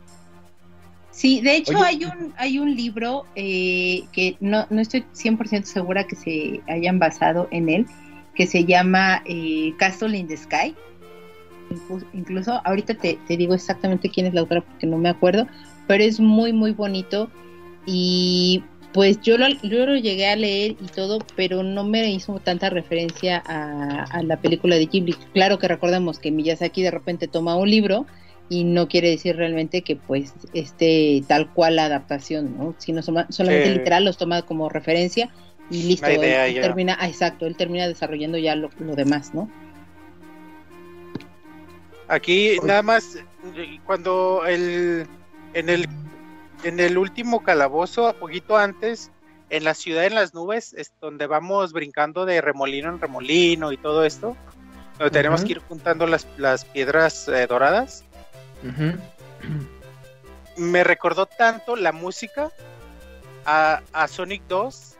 [1.10, 1.86] Sí, de hecho Oye.
[1.86, 6.98] hay un hay un libro eh, que no, no estoy 100% segura que se hayan
[6.98, 7.86] basado en él,
[8.34, 10.76] que se llama eh, Castle in the Sky.
[11.70, 15.46] Inclu- Incluso ahorita te, te digo exactamente quién es la autora porque no me acuerdo,
[15.88, 17.30] pero es muy muy bonito
[17.86, 18.62] y
[18.96, 22.70] pues yo lo, yo lo llegué a leer y todo, pero no me hizo tanta
[22.70, 25.12] referencia a, a la película de Ghibli.
[25.34, 28.06] Claro que recordemos que Miyazaki de repente toma un libro
[28.48, 32.74] y no quiere decir realmente que pues esté tal cual la adaptación, ¿no?
[32.78, 33.74] Sino soma- solamente Sí.
[33.78, 35.28] literal los toma como referencia
[35.70, 36.62] y listo, La idea él ya.
[36.62, 39.50] termina, ah, exacto, él termina desarrollando ya lo, lo demás, ¿no?
[42.08, 43.18] Aquí nada más
[43.84, 45.06] cuando el
[45.52, 45.86] en el
[46.62, 49.10] en el último calabozo, poquito antes,
[49.50, 53.76] en la ciudad en las nubes, es donde vamos brincando de remolino en remolino y
[53.76, 54.36] todo esto,
[54.98, 58.04] donde tenemos que ir juntando las, las piedras eh, doradas.
[60.56, 62.50] Me recordó tanto la música
[63.44, 64.96] a, a Sonic 2,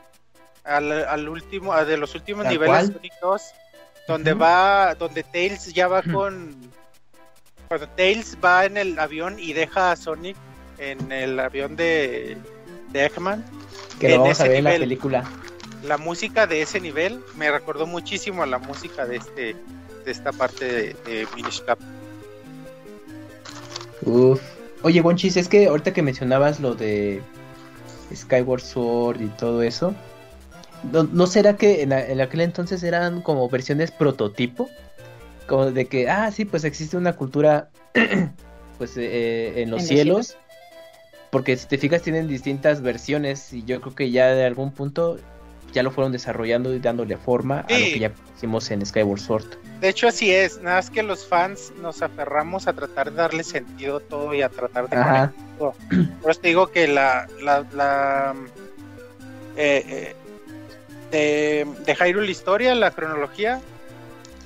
[0.64, 2.86] al, al último, a de los últimos ¿Tal niveles cual?
[2.88, 3.42] de Sonic 2,
[4.06, 6.54] donde va, donde Tails ya va con,
[7.68, 10.36] cuando Tails va en el avión y deja a Sonic
[10.78, 12.36] en el avión de,
[12.92, 13.44] de Eggman,
[14.00, 14.82] Que lo En vamos a ese ver en la nivel.
[14.88, 15.24] película.
[15.82, 19.56] la música de ese nivel me recordó muchísimo a la música de este,
[20.04, 21.78] de esta parte de, de Minish Cap.
[24.02, 24.40] Uf.
[24.82, 27.22] Oye, Bonchis, es que ahorita que mencionabas lo de
[28.14, 29.94] Skyward Sword y todo eso,
[30.92, 34.68] ¿no, no será que en, la- en aquel entonces eran como versiones prototipo?
[35.48, 37.70] Como de que, ah, sí, pues existe una cultura
[38.78, 40.36] pues eh, en los los cielos.
[41.36, 45.18] Porque si te fijas tienen distintas versiones y yo creo que ya de algún punto
[45.70, 49.44] ya lo fueron desarrollando y dándole forma a lo que ya hicimos en Skyward Sword.
[49.78, 50.62] De hecho, así es.
[50.62, 54.40] Nada más que los fans nos aferramos a tratar de darle sentido a todo y
[54.40, 55.34] a tratar de Ajá.
[55.58, 55.74] todo.
[56.22, 57.28] Por eso te digo que la.
[57.42, 58.34] la, la
[59.58, 60.16] eh, eh,
[61.10, 63.60] de, de Hyrule Historia, la cronología,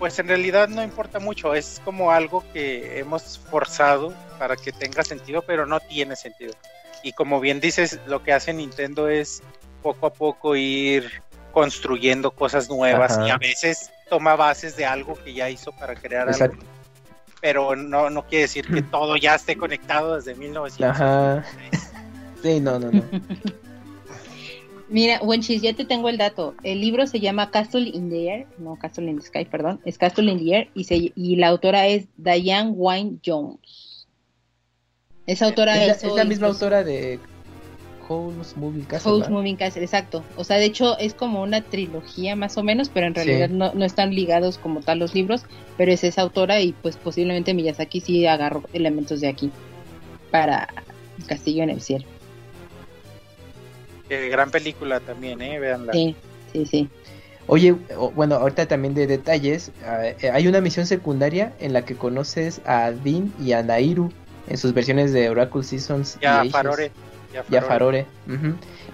[0.01, 1.55] pues en realidad no importa mucho.
[1.55, 6.53] Es como algo que hemos forzado para que tenga sentido, pero no tiene sentido.
[7.03, 9.43] Y como bien dices, lo que hace Nintendo es
[9.83, 11.23] poco a poco ir
[11.53, 13.29] construyendo cosas nuevas Ajá.
[13.29, 16.59] y a veces toma bases de algo que ya hizo para crear Exacto.
[16.59, 16.71] algo.
[17.41, 21.01] Pero no, no quiere decir que todo ya esté conectado desde 1900.
[21.01, 21.45] Ajá.
[22.43, 23.03] Sí, no, no, no.
[24.91, 26.55] Mira, Wenchis, ya te tengo el dato.
[26.65, 29.99] El libro se llama Castle in the Air, no Castle in the Sky, perdón, es
[29.99, 33.61] Castle in the Air y, se, y la autora es Diane Wynne Jones.
[35.31, 35.93] Esa autora Es la,
[36.23, 37.19] es misma incluso- autora de
[38.09, 39.11] House Moving Castle.
[39.11, 39.31] House ¿verdad?
[39.33, 40.25] Moving Castle, exacto.
[40.37, 43.21] O sea, de hecho es como una trilogía más o menos, pero en Sí.
[43.23, 45.43] realidad no, no están ligados como tal los libros,
[45.77, 49.53] pero es esa autora y pues posiblemente Miyazaki sí agarró elementos de aquí
[50.33, 50.69] para
[51.29, 52.07] Castillo en el Cielo.
[54.09, 55.61] Eh, gran película también, ¿eh?
[55.61, 55.93] Veanla.
[55.93, 56.17] Sí,
[56.53, 56.89] sí, sí.
[57.47, 57.73] Oye,
[58.15, 62.61] bueno, ahorita también de detalles, ah, eh, hay una misión secundaria en la que conoces
[62.65, 64.13] a Dean y a Nairu
[64.49, 66.45] en sus versiones de Oracle Seasons y Ya.
[66.51, 66.91] Farore.
[67.33, 68.07] Ya y a Farore.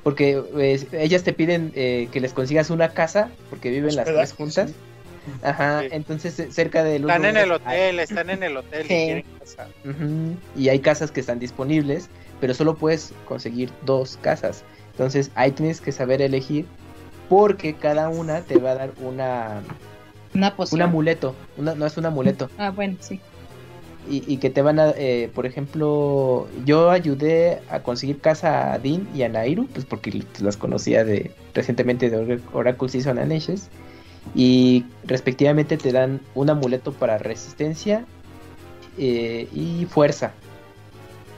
[0.02, 4.32] Porque pues, ellas te piden eh, que les consigas una casa porque viven las tres
[4.32, 4.70] juntas.
[4.70, 4.76] sí.
[5.42, 5.88] Ajá, Sí.
[5.90, 8.94] entonces eh, cerca del Están en el hotel, están en el hotel Sí.
[8.94, 9.06] y
[9.84, 12.08] quieren Y hay casas que están disponibles,
[12.40, 14.62] pero solo puedes conseguir dos casas.
[14.92, 16.64] Entonces ahí tienes que saber elegir
[17.28, 19.62] porque cada una te va a dar una
[20.32, 20.82] Una un poción.
[20.82, 22.48] amuleto, una- no es un amuleto.
[22.56, 23.20] Ah, bueno, sí.
[24.08, 29.08] Y, que te van a, eh, por ejemplo, yo ayudé a conseguir casa a Dean
[29.14, 33.68] y a Nairu, pues porque las conocía de recientemente de Or- Oracle Season and Ashes.
[34.34, 38.04] Y respectivamente te dan un amuleto para resistencia
[38.98, 40.32] eh, y fuerza.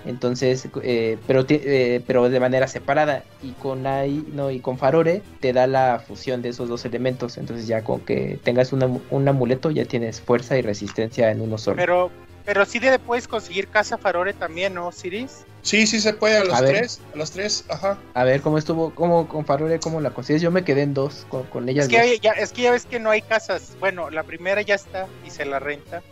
[0.07, 3.25] Entonces, eh, pero, eh, pero de manera separada.
[3.43, 7.37] Y con Ai, no, y con Farore te da la fusión de esos dos elementos.
[7.37, 11.41] Entonces ya con que tengas un amu- un amuleto ya tienes fuerza y resistencia en
[11.41, 11.77] uno solo.
[11.77, 12.11] Pero,
[12.49, 15.45] pero sí le puedes conseguir casa Farore también, ¿no, Siris?
[15.61, 16.79] Sí, sí se puede a los A ver.
[16.79, 17.99] tres, a los tres, ajá.
[18.15, 20.41] A ver cómo estuvo, cómo con Farore, cómo la consigues.
[20.41, 22.21] Yo me quedé en dos con, con ellas Es que, dos.
[22.23, 23.77] ya, es que ya ves que no hay casas.
[23.81, 26.03] Bueno, la primera ya está y se la renta.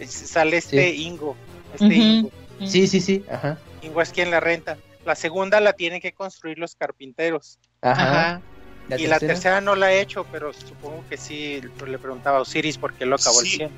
[0.00, 1.36] Es- sale este Ingo.
[1.74, 1.94] Este.
[1.94, 2.30] Ingo.
[2.66, 3.58] Sí, sí, sí, ajá.
[3.82, 4.78] Ingo es quien la renta.
[5.04, 7.58] La segunda la tienen que construir los carpinteros.
[7.82, 8.40] Ajá.
[8.96, 11.60] y la tercera no la he hecho, pero supongo que sí.
[11.86, 13.48] Le preguntaba a Osiris por qué lo acabó Sí.
[13.48, 13.70] el 100.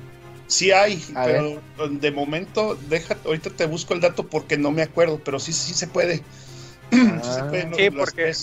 [0.47, 4.83] Sí hay, A pero de momento, deja, ahorita te busco el dato porque no me
[4.83, 6.17] acuerdo, pero sí, sí se puede.
[6.91, 6.97] sí
[7.33, 7.47] se Ah.
[7.49, 7.75] puede, ¿no?
[7.77, 8.33] Sí, Las porque-.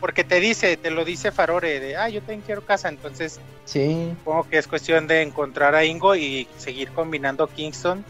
[0.00, 2.88] Porque te dice, te lo dice Farore, de, ah, yo también quiero casa.
[2.88, 8.04] Entonces, Sí, supongo que es cuestión de encontrar a Ingo y seguir combinando Kingston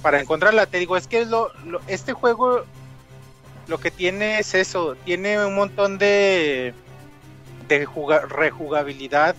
[0.00, 0.64] para encontrarla.
[0.66, 2.64] Te digo, es que lo, lo- este juego
[3.66, 6.72] lo que tiene es eso, tiene un montón de,
[7.68, 9.36] de juga- rejugabilidad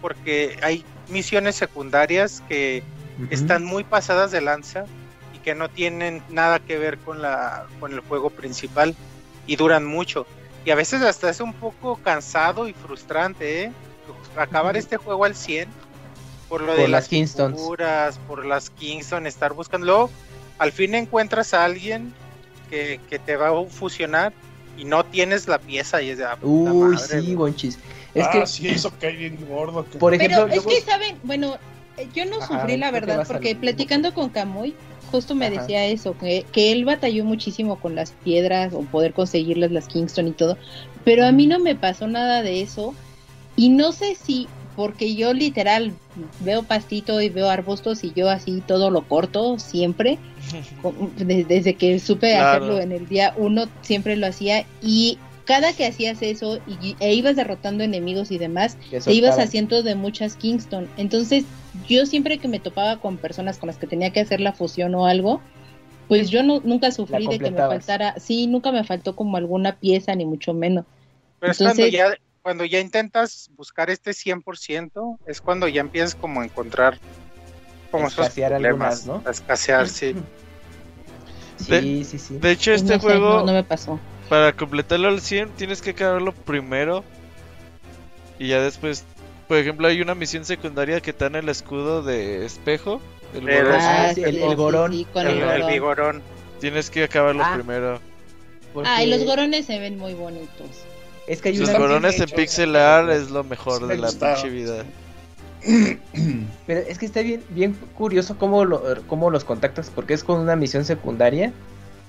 [0.00, 2.82] porque hay misiones secundarias que
[3.30, 4.86] están muy pasadas de lanza
[5.34, 8.94] y que no tienen nada que ver con la con el juego principal
[9.46, 10.26] y duran mucho
[10.64, 13.72] y a veces hasta es un poco cansado y frustrante ¿eh?
[14.36, 15.68] acabar este juego al 100
[16.48, 20.10] por lo Por de las figuras, por las Kingston estar buscando
[20.58, 22.12] al fin encuentras a alguien
[22.70, 24.32] que, que te va a fusionar
[24.76, 27.34] y no tienes la pieza y es de ah, Uy, madre, sí, güey.
[27.34, 27.78] bonchis.
[28.14, 29.84] Es ah, que, sí, eso cae bien gordo.
[29.90, 31.16] que- por ejemplo, Pero es yo- que, ¿saben?
[31.24, 31.56] Bueno,
[32.14, 34.74] yo no Ajá, sufrí la verdad, porque platicando con Camuy,
[35.10, 35.56] justo me Ajá.
[35.60, 40.28] decía eso, que, que él batalló muchísimo con las piedras o poder conseguirlas, las Kingston
[40.28, 40.56] y todo,
[41.04, 42.94] pero a mí no me pasó nada de eso,
[43.56, 45.92] y no sé si, porque yo literal
[46.40, 50.18] veo pastito y veo arbustos y yo así todo lo corto siempre,
[50.82, 52.48] con- de- desde que supe Claro.
[52.48, 57.14] hacerlo en el día uno, siempre lo hacía, y cada que hacías eso y, e
[57.14, 60.88] ibas derrotando enemigos y demás, te ibas haciendo de muchas Kingston.
[60.96, 61.44] Entonces,
[61.86, 64.94] yo siempre que me topaba con personas con las que tenía que hacer la fusión
[64.94, 65.42] o algo,
[66.08, 69.76] pues yo no, nunca sufrí de que me faltara, sí, nunca me faltó como alguna
[69.78, 70.84] pieza, ni mucho menos.
[71.38, 76.40] Pero es cuando ya, cuando ya intentas buscar este 100%, es cuando ya empiezas como
[76.40, 76.98] a encontrar
[77.90, 79.28] como esos Escasear problemas, algunas, ¿no?
[79.28, 80.14] a escasear, sí.
[81.56, 82.38] Sí, sí, sí.
[82.38, 84.00] De hecho, Pues este no sé, juego, no, no me pasó.
[84.28, 87.04] Para completarlo al 100, tienes que acabarlo primero.
[88.38, 89.04] Y ya después,
[89.48, 93.00] por ejemplo, hay una misión secundaria que está en el escudo de espejo.
[93.34, 93.78] El Pero- gorro.
[93.80, 95.04] Ah, sí, el- el gorón.
[95.12, 96.22] con El, el, el vigorón.
[96.60, 98.00] Tienes que acabarlo Ah, primero.
[98.72, 100.68] Porque Ah, y los gorones se ven muy bonitos.
[101.26, 101.78] Es que hay Los una...
[101.78, 104.84] gorones en hechos, pixel art es lo mejor Sí de la pinche vida.
[106.66, 110.40] Pero es que está bien, bien curioso cómo, lo, cómo los contactas, porque es con
[110.40, 111.52] una misión secundaria.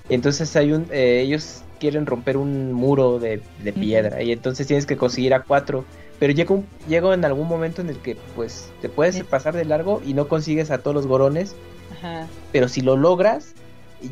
[0.08, 4.66] Y entonces hay un, eh, ellos quieren romper un muro de, de piedra y entonces
[4.66, 5.84] tienes que conseguir a cuatro.
[6.18, 9.22] Pero llega, un, llega en algún momento en el que pues te puedes Sí.
[9.22, 11.54] pasar de largo y no consigues a todos los gorones.
[11.98, 12.26] Ajá.
[12.52, 13.52] Pero si lo logras,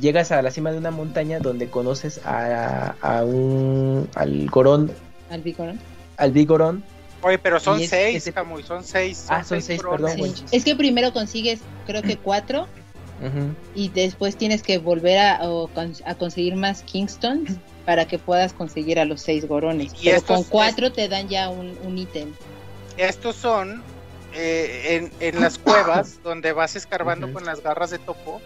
[0.01, 4.91] llegas a la cima de una montaña donde conoces a, a un al gorón,
[5.31, 5.79] Al vigorón.
[6.19, 6.85] al vigorón.
[7.23, 9.27] Oye, pero son es- seis, ese- Camuy, son seis.
[9.31, 10.45] Ah, son seis, perdón, Sí.
[10.53, 12.67] Es que primero consigues, creo que cuatro,
[13.75, 15.41] Y después tienes que volver a,
[16.05, 17.53] a conseguir más Kingstons
[17.87, 19.93] para que puedas conseguir a los seis gorones.
[20.01, 22.33] Y Pero estos- con cuatro te dan ya un un ítem.
[22.97, 23.83] Estos son
[24.35, 28.41] eh, en, en las cuevas donde vas escarbando con las garras de topo,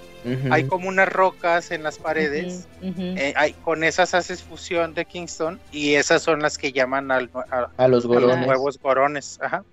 [0.50, 2.66] hay como unas rocas en las paredes.
[2.82, 7.30] Eh, hay- con esas haces fusión de Kingston y esas son las que llaman al,
[7.50, 9.38] a, A los a los nuevos gorones.
[9.42, 9.64] Ajá.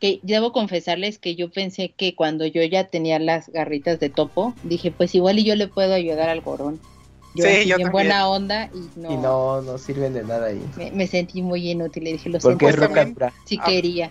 [0.00, 4.54] Que debo confesarles que yo pensé que cuando yo ya tenía las garritas de topo,
[4.62, 6.80] dije, pues igual y yo le puedo ayudar al gorón.
[7.34, 10.64] Yo Sí, yo bien buena onda y no, Y no, no sirven de nada ahí.
[10.76, 12.04] Me, me sentí muy inútil.
[12.04, 13.64] Le dije, lo Porque es siento, Pues roca si Ah.
[13.66, 14.10] quería.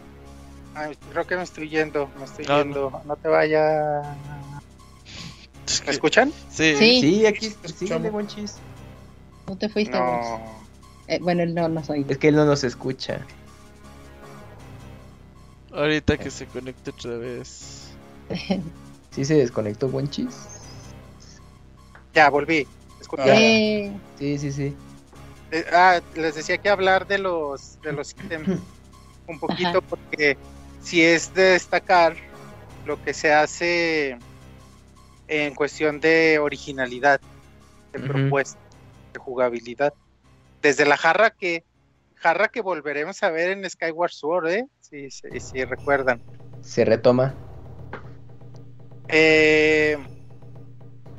[0.76, 3.02] Ay, creo que me estoy yendo, me estoy No, yendo.
[3.06, 3.16] No.
[3.16, 4.02] te vaya.
[5.66, 6.34] Es que- ¿Me escuchan?
[6.50, 6.76] Sí.
[6.78, 7.02] Sí.
[7.02, 7.54] Sí, aquí
[8.12, 8.56] buen chis.
[9.48, 9.98] No te fuiste.
[9.98, 10.42] No.
[11.08, 12.06] Eh, bueno, no, no soy.
[12.10, 13.26] Es que él no nos escucha.
[15.74, 17.90] Ahorita que se conecte otra vez.
[19.12, 20.36] ¿Sí se desconectó buen chis?
[22.14, 22.68] Ya, volví.
[23.18, 23.24] Ah.
[23.28, 24.76] Eh, Sí, sí, sí.
[25.52, 28.48] Eh, ah, les decía que hablar de los de los ítems
[29.28, 29.82] un poquito Ajá.
[29.82, 30.38] porque
[30.82, 32.16] si es de destacar
[32.86, 34.18] lo que se hace
[35.28, 37.22] en cuestión de originalidad,
[37.94, 38.60] de propuesta,
[39.14, 39.94] de jugabilidad.
[40.62, 41.64] Desde la jarra que
[42.24, 44.66] jarra que volveremos a ver en Skyward Sword, ¿eh?
[44.80, 46.24] Si, si, si recuerdan.
[46.62, 47.36] Se retoma.
[49.10, 49.98] Eh,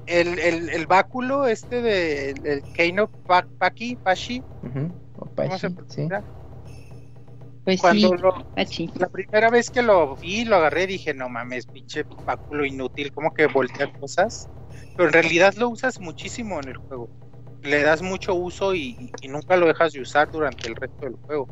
[0.07, 4.43] el, el, el báculo este de el, el Keino Pa- Paki, Pashi.
[5.17, 6.09] O ¿cómo se Pachi, sí.
[7.65, 8.91] pues Cuando sí, lo, Pachi.
[8.95, 13.31] La primera vez que lo vi, lo agarré, dije, no mames, pinche báculo inútil, como
[13.31, 14.49] que voltea cosas.
[14.97, 17.11] Pero en realidad lo usas muchísimo en el juego.
[17.65, 21.17] Le das mucho uso y, y nunca lo dejas de usar durante el resto del
[21.27, 21.49] juego.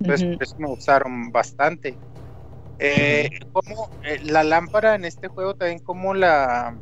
[0.00, 1.98] Entonces, por eso me usaron bastante.
[2.78, 6.76] Eh, como eh, la lámpara en este juego también como la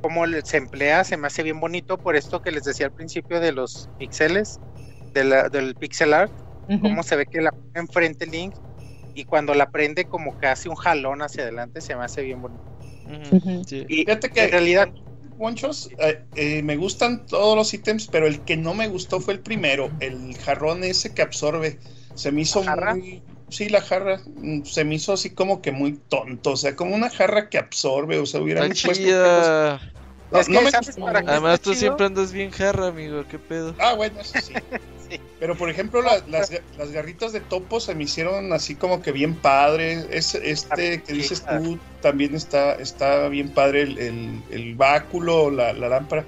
[0.00, 3.40] como se emplea se me hace bien bonito por esto que les decía al principio
[3.40, 4.60] de los píxeles
[5.12, 6.32] de del pixel art
[6.68, 6.80] Ujú.
[6.80, 8.54] cómo se ve que la pone enfrente Link
[9.14, 12.40] y cuando la prende como que hace un jalón hacia adelante se me hace bien
[12.40, 12.62] bonito.
[13.66, 13.84] Sí.
[13.88, 14.88] Y Fíjate que en realidad
[15.38, 19.34] Monchos, eh, eh, me gustan todos los ítems, pero el que no me gustó fue
[19.34, 21.78] el primero, el jarrón ese que absorbe.
[22.14, 23.22] Se me hizo muy.
[23.48, 24.20] Sí, la jarra.
[24.26, 26.52] mm, Se me hizo así como que muy tonto.
[26.52, 28.18] O sea, como una jarra que absorbe.
[28.18, 29.04] O sea, hubieran Está puesto.
[29.04, 29.80] chida.
[30.30, 31.04] No, es que no me ¿sabes gustó.
[31.06, 31.80] para qué Además, tú chido?
[31.80, 33.24] siempre andas bien jarra, amigo.
[33.28, 33.74] ¿Qué pedo?
[33.78, 34.52] Ah, bueno, eso sí.
[35.38, 35.40] Sí.
[35.40, 39.12] Pero por ejemplo, la- las, las garritas de topo se me hicieron así como que
[39.12, 40.04] bien padre.
[40.10, 45.72] Es, este que dices tú también está, está bien padre el, el- el báculo, la,
[45.72, 46.24] la lámpara,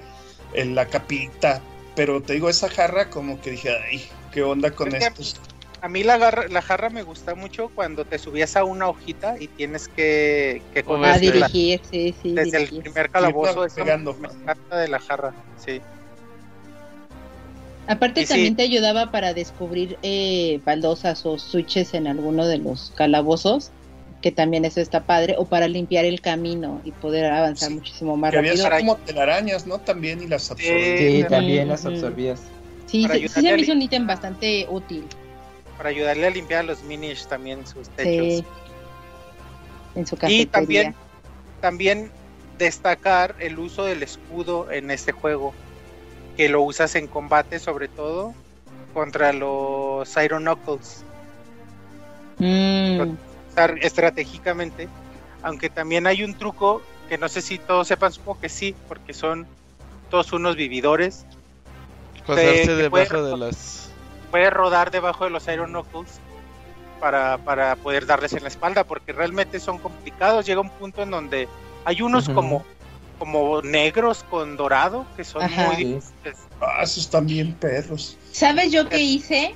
[0.53, 1.61] el- la capita.
[1.95, 5.35] Pero te digo, esa jarra como que dije, ay, qué onda con Es estos.
[5.83, 9.35] A mí la, garra- la jarra me gusta mucho cuando te subías a una hojita
[9.39, 11.47] y tienes que, que A convertirla.
[11.47, 12.33] dirigir, sí, sí.
[12.33, 13.65] desde el primer calabozo.
[13.65, 14.13] Eso pegando.
[14.13, 15.81] me encanta de la jarra, sí.
[17.87, 18.29] Aparte Y sí.
[18.33, 23.71] también te ayudaba para descubrir eh, baldosas o switches en alguno de los calabozos,
[24.21, 27.75] que también eso está padre, o para limpiar el camino y poder avanzar Sí.
[27.75, 28.67] muchísimo más Que había rápido.
[28.75, 29.79] así como telarañas, ¿no?
[29.79, 30.97] También y las absorbía.
[30.97, 32.41] Sí, Sí, también las absorbías.
[32.85, 35.07] Sí, sí, sí se a me hizo un ítem bastante útil.
[35.77, 37.93] Para ayudarle a limpiar a los minish también sus Sí.
[37.95, 38.43] techos.
[39.95, 40.43] En su cafetería.
[40.43, 40.95] Y también,
[41.61, 42.11] también
[42.59, 45.53] destacar el uso del escudo en este juego,
[46.37, 48.33] que lo usas en combate sobre todo
[48.93, 51.03] contra los Iron Knuckles,
[52.37, 53.13] Mm,
[53.81, 54.87] estratégicamente,
[55.43, 59.13] aunque también hay un truco que no sé si todos sepan, supongo que sí, porque
[59.13, 59.45] son
[60.09, 61.25] todos unos vividores,
[62.25, 63.91] Pasarse que debajo puede- de las.
[64.51, 66.19] rodar debajo de los Iron Knuckles
[66.99, 70.45] para, para poder darles en la espalda, porque realmente son complicados.
[70.45, 71.47] Llega un punto en donde
[71.85, 72.63] hay unos como,
[73.21, 75.73] como negros con dorado que son Ajá.
[75.73, 75.99] muy.
[76.59, 78.17] Ah, esos bien perros.
[78.31, 79.53] ¿Sabes yo qué hice?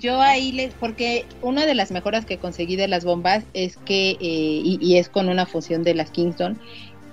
[0.00, 4.12] Yo ahí les, porque una de las mejoras que conseguí de las bombas es que,
[4.12, 6.58] eh, y, y es con una función de las Kingston,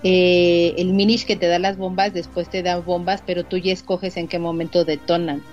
[0.03, 3.73] eh, el minish que te da las bombas, después te da bombas, pero tú ya
[3.73, 5.43] escoges en qué momento detonan.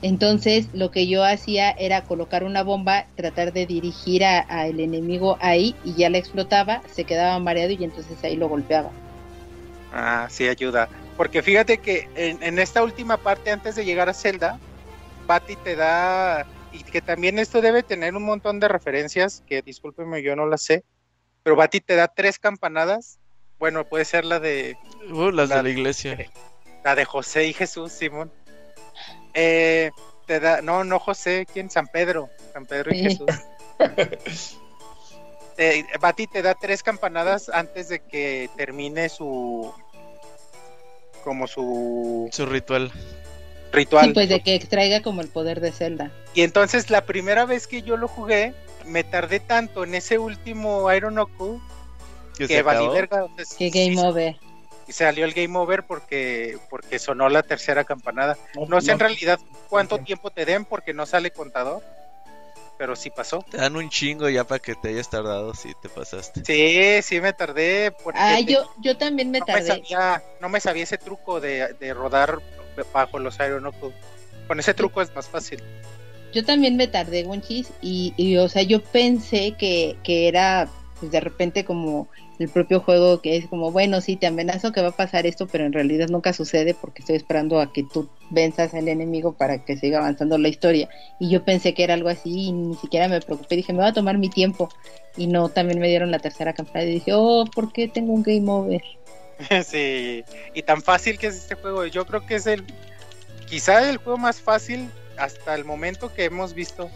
[0.00, 5.36] Entonces, lo que yo hacía era colocar una bomba, tratar de dirigir a- al enemigo
[5.42, 8.90] ahí y ya la explotaba, se quedaba mareado y entonces ahí lo golpeaba.
[9.92, 10.88] Ah, sí, ayuda.
[11.16, 14.58] Porque fíjate que en, en esta última parte, antes de llegar a Zelda,
[15.26, 20.22] Patty te da, y que también esto debe tener un montón de referencias, que discúlpeme,
[20.22, 20.84] yo no las sé,
[21.42, 23.18] pero Patty te da tres campanadas.
[23.58, 24.76] Bueno, puede ser la de
[25.10, 26.16] Uh, las La- de la iglesia.
[26.84, 28.32] la de José y Jesús, Simón.
[29.34, 29.90] Eh,
[30.26, 31.70] te da, no, no José, ¿quién?
[31.70, 33.02] San Pedro, San Pedro y Sí.
[33.02, 33.26] Jesús.
[35.62, 39.72] Eh, Bati te da tres campanadas antes de que termine su
[41.22, 42.90] como su Su ritual.
[43.70, 44.06] ritual.
[44.06, 46.10] Sí, pues de que extraiga como el poder de Zelda.
[46.34, 48.54] Y entonces la primera vez que yo lo jugué,
[48.86, 51.60] me tardé tanto en ese último Iron Oku
[52.36, 53.22] Que que valí verga.
[53.24, 54.36] o sea, Que game sí, over.
[54.88, 58.36] Y salió el game over porque, porque sonó la tercera campanada.
[58.68, 61.82] No sé en realidad cuánto tiempo te den porque no sale contador.
[62.82, 63.44] Pero sí pasó.
[63.48, 66.42] Te dan un chingo ya para que te hayas tardado si te pasaste.
[66.44, 67.92] Sí, sí me tardé.
[68.02, 69.68] Porque Ah, te- yo, yo también me no, me tardé.
[69.68, 72.40] sabía, no me sabía ese truco de, de rodar
[72.92, 73.92] bajo los Aeronoku.
[74.48, 75.62] Con ese truco es más fácil.
[76.32, 80.68] Yo también me tardé, Wonchis, y, y, o sea, yo pensé que, que era,
[81.02, 82.06] pues de repente como
[82.38, 85.48] el propio juego que es como, bueno, sí, te amenazo que va a pasar esto,
[85.48, 89.64] pero en realidad nunca sucede porque estoy esperando a que tú venzas al enemigo para
[89.64, 90.88] que siga avanzando la historia.
[91.18, 93.88] Y yo pensé que era algo así y ni siquiera me preocupé, dije, me va
[93.88, 94.70] a tomar mi tiempo.
[95.16, 98.22] Y no, también me dieron la tercera campana y dije, oh, ¿por qué tengo un
[98.22, 98.80] game over?
[99.66, 100.22] sí.
[100.54, 101.84] Y tan fácil que es este juego.
[101.86, 102.64] Yo creo que es el,
[103.48, 104.88] quizá el juego más fácil
[105.18, 106.88] hasta el momento que hemos visto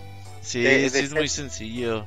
[0.42, 2.06] Sí, De- sí de es ser- muy sencillo.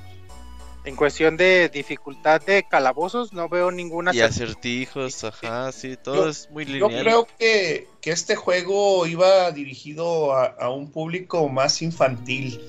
[0.89, 3.31] En cuestión de dificultad de calabozos.
[3.33, 4.13] No veo ninguna.
[4.13, 7.03] Y acertijos, ajá, sí, todo Yo- es muy Yo lineal.
[7.03, 12.59] creo que, que este juego iba dirigido a, a un público más infantil.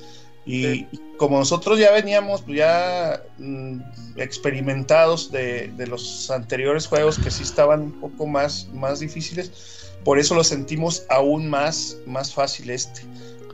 [0.47, 0.89] Y Sí.
[0.93, 3.79] y como nosotros ya veníamos pues, ya mm,
[4.17, 10.19] experimentados de, de los anteriores juegos que sí estaban un poco más, más difíciles, por
[10.19, 13.03] eso lo sentimos aún más, más fácil este.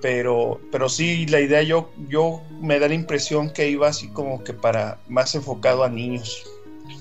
[0.03, 4.45] Pero, pero sí, la idea yo, yo me da la impresión que iba así como
[4.45, 6.45] que para más enfocado a niños.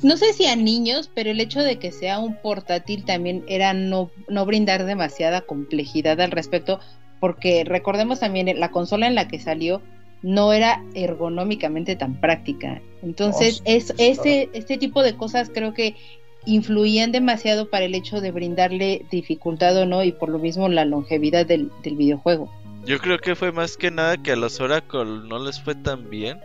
[0.02, 3.74] No sé si a niños, pero el hecho de que sea un portátil también era
[3.74, 6.80] no, no brindar demasiada complejidad al respecto,
[7.20, 9.82] porque recordemos también la consola en la que salió
[10.22, 12.82] no era ergonómicamente tan práctica.
[13.04, 15.96] Entonces, No, sí, es, este, este tipo de cosas creo que
[16.46, 20.86] influían demasiado para el hecho de brindarle dificultad o no, y por lo mismo la
[20.86, 22.52] longevidad del, del videojuego.
[22.86, 26.10] Yo creo que fue más que nada que a los Oracle no les fue tan
[26.10, 26.40] bien.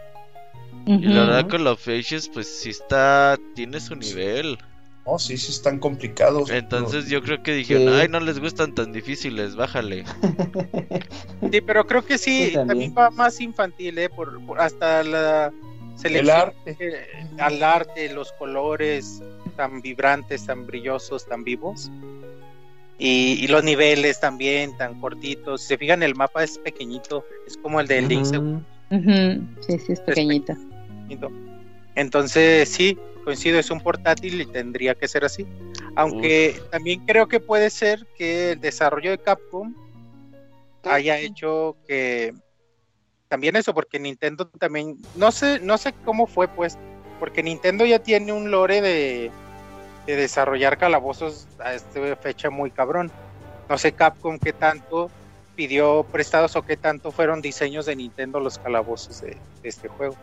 [0.87, 1.19] Y Ujú.
[1.19, 4.59] Oracle of Ages, pues sí está, tiene su nivel.
[5.05, 6.51] Oh, sí, sí están complicados.
[6.51, 8.01] Entonces yo creo que dijeron, Sí.
[8.01, 10.05] ay, no les gustan tan difíciles, bájale.
[11.53, 12.93] Sí, pero creo que sí, Sí, también.
[12.93, 12.95] también.
[12.97, 14.09] va más infantil, ¿eh?
[14.09, 15.51] Por, por- hasta la
[15.97, 16.25] selección.
[16.25, 16.77] el arte.
[16.79, 17.07] eh,
[17.39, 19.21] al arte, los colores
[19.57, 21.91] tan vibrantes, tan brillosos, tan vivos.
[23.03, 25.63] Y, y los niveles también tan cortitos.
[25.63, 28.63] Si se fijan, el mapa es pequeñito, es como el de Link's Ujú.
[28.91, 29.47] Ujú.
[29.61, 30.57] Sí, sí, es pequeñito.
[31.95, 35.47] Entonces, sí, coincido, es un portátil y tendría que ser así.
[35.97, 39.75] Aunque también creo que puede ser que el desarrollo de Capcom
[40.85, 42.35] haya hecho que
[43.29, 46.77] también eso, porque Nintendo también, no sé, no sé cómo fue pues,
[47.19, 49.31] porque Nintendo ya tiene un lore de,
[50.11, 53.11] de desarrollar calabozos a esta fecha muy cabrón.
[53.69, 55.11] No sé Capcom qué tanto
[55.55, 60.17] pidió prestados o qué tanto fueron diseños de Nintendo los calabozos de, de este juego.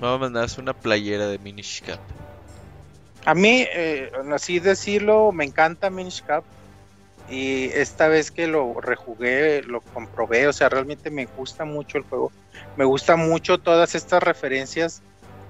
[0.00, 2.00] Vamos a mandarse una playera de Minish Cap.
[3.24, 6.44] A mí, eh, así decirlo, me encanta Minish Cap.
[7.30, 10.48] Y esta vez que lo rejugué, lo comprobé.
[10.48, 12.32] O sea, realmente me gusta mucho el juego.
[12.76, 15.02] Me gusta mucho todas estas referencias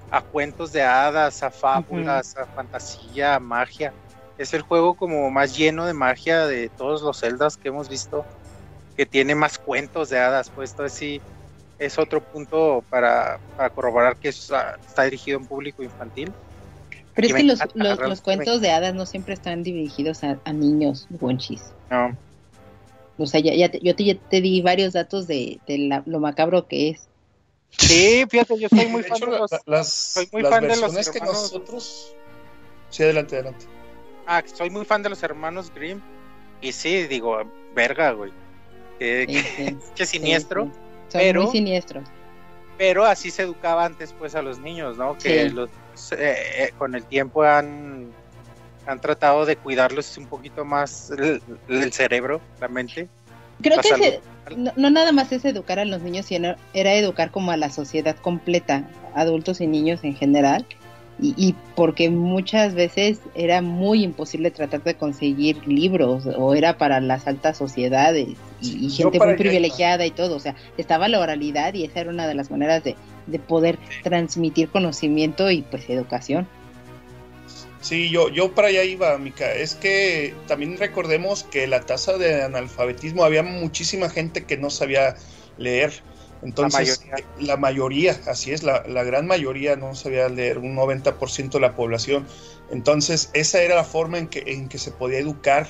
[0.09, 3.93] a cuentos de hadas, a fábulas, a fantasía, a magia.
[4.37, 8.25] Es el juego como más lleno de magia de todos los celdas que hemos visto.
[8.95, 10.49] Que tiene más cuentos de hadas.
[10.53, 11.21] Pues esto sí
[11.79, 16.31] es otro punto para, para corroborar que es, ah, está dirigido a un público infantil.
[17.15, 20.39] Pero Y es que los, los, los cuentos de hadas no siempre están dirigidos a,
[20.43, 21.63] a niños, Wonchis.
[21.89, 22.17] No.
[23.17, 26.03] O sea, ya, ya te- yo te, ya te di varios datos de, de la-
[26.05, 27.09] lo macabro que es.
[27.77, 29.51] Sí, fíjate, yo soy muy de fan hecho, de los.
[29.51, 32.15] la- las, soy muy las fan de los que nosotros.
[32.89, 33.65] Sí, adelante, adelante.
[34.27, 35.99] Ah, soy muy fan de los hermanos Grimm.
[36.61, 37.41] Y sí, digo,
[37.75, 38.31] verga, güey.
[38.99, 40.65] Qué, Sí, sí, qué siniestro.
[40.65, 40.79] sí, sí.
[41.09, 42.03] Son pero- muy siniestros.
[42.77, 45.15] Pero así se educaba antes, pues, a los niños, ¿no?
[45.17, 45.49] Que Sí.
[45.55, 45.69] los,
[46.13, 48.11] eh, eh, con el tiempo han,
[48.87, 53.07] han tratado de cuidarlos un poquito más el, el cerebro, la mente.
[53.61, 54.21] Creo que
[54.57, 57.69] no, no nada más es educar a los niños, sino era educar como a la
[57.69, 60.65] sociedad completa, adultos y niños en general.
[61.21, 66.99] Y, y porque muchas veces era muy imposible tratar de conseguir libros o era para
[66.99, 68.29] las altas sociedades
[68.61, 70.35] y, y gente muy privilegiada y todo.
[70.35, 72.95] O sea, estaba la oralidad y esa era una de las maneras de,
[73.27, 76.47] de poder transmitir conocimiento y pues educación.
[77.83, 79.53] Sí, yo, yo para allá iba, Mica.
[79.53, 85.15] Es que también recordemos que la tasa de analfabetismo había muchísima gente que no sabía
[85.57, 86.03] leer.
[86.41, 87.25] Entonces, mayoría.
[87.25, 91.61] eh, la mayoría, así es, la, la gran mayoría no sabía leer, un 90% de
[91.61, 92.25] la población.
[92.71, 95.67] Entonces, esa era la forma en que, en que se podía educar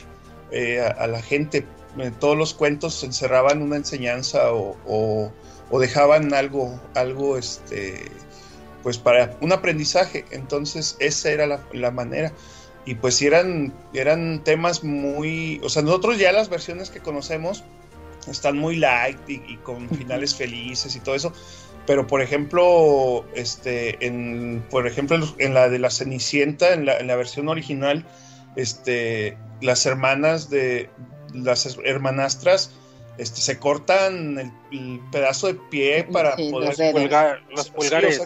[0.51, 1.65] eh, a, a la gente.
[1.99, 5.31] Eh, todos los cuentos encerraban una enseñanza o, o-
[5.69, 8.05] o dejaban algo, algo, este,
[8.83, 10.25] pues para un aprendizaje.
[10.31, 12.33] Entonces esa era la, la manera.
[12.85, 17.63] Y pues eran, eran temas muy, o sea, nosotros ya las versiones que conocemos
[18.29, 21.33] están muy light y, con finales felices y todo eso.
[21.85, 27.07] Pero por ejemplo, este, en, por ejemplo, en la de la Cenicienta, en la, en
[27.07, 28.05] la versión original,
[28.55, 30.89] este, las hermanas de
[31.33, 32.71] las hermanastras
[33.17, 36.77] este, se cortan el, pedazo de pie para poder
[37.49, 38.21] los pulgares.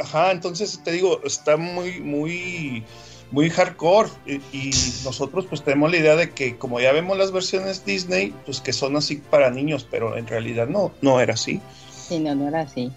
[0.00, 2.84] Ajá, entonces te digo, está muy, muy,
[3.30, 4.70] muy hardcore y,
[5.04, 8.72] nosotros pues tenemos la idea de que como ya vemos las versiones Disney, pues que
[8.72, 11.60] son así para niños, pero en realidad no, no era así.
[11.92, 12.90] Sí, no, no era así.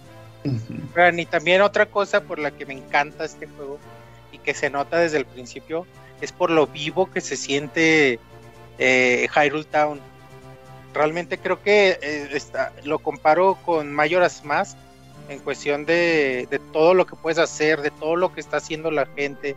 [0.44, 3.78] y también otra cosa por la que me encanta este juego
[4.32, 5.86] y que se nota desde el principio
[6.20, 8.18] es por lo vivo que se siente
[8.78, 10.00] eh, Hyrule Town.
[10.94, 14.76] Realmente creo que eh, está, lo comparo con Majora's Mask
[15.28, 18.90] en cuestión de, de, todo lo que puedes hacer, de todo lo que está haciendo
[18.90, 19.56] la gente,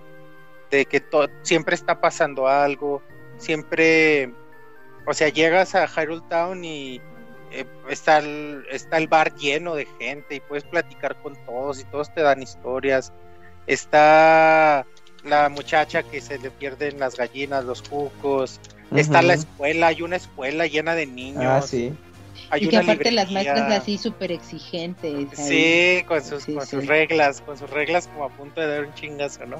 [0.71, 1.03] de que
[1.43, 3.01] siempre está pasando algo,
[3.37, 4.31] siempre,
[5.05, 7.01] o sea, llegas a Hyrule Town y
[7.51, 11.85] eh, está, el, está el bar lleno de gente y puedes platicar con todos y
[11.85, 13.13] todos te dan historias.
[13.67, 14.85] Está
[15.23, 18.59] la muchacha que se le pierden las gallinas, los cucos.
[18.95, 21.45] Está la escuela, hay una escuela llena de niños.
[21.45, 21.93] Ah, sí.
[22.49, 25.27] Hay y que aparte las maestras así súper exigentes.
[25.33, 28.93] Sí, con sus, con sus reglas, con sus reglas como a punto de dar un
[28.93, 29.57] chingazo, ¿no?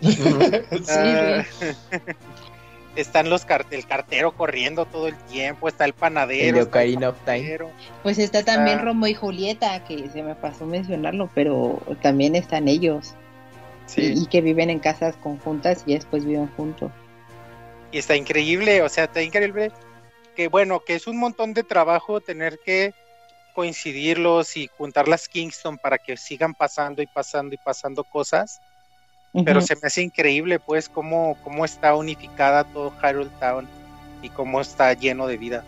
[0.88, 1.44] Ah,
[2.96, 6.58] están los el cartero corriendo todo el tiempo, está el panadero.
[6.58, 7.58] El of Time.
[8.02, 13.14] Pues está también Romo y Julieta, que se me pasó mencionarlo, pero también están ellos.
[13.96, 16.90] Y, que viven en casas conjuntas y después viven juntos.
[17.92, 19.72] Y está increíble, o sea, está increíble
[20.34, 22.94] que bueno, que es un montón de trabajo tener que
[23.54, 28.60] coincidirlos y juntar las Kingston para que sigan pasando y pasando y pasando cosas.
[29.44, 33.68] Pero se me hace increíble pues cómo, cómo está unificada todo Hyrule Town
[34.22, 35.64] y cómo está lleno de vida.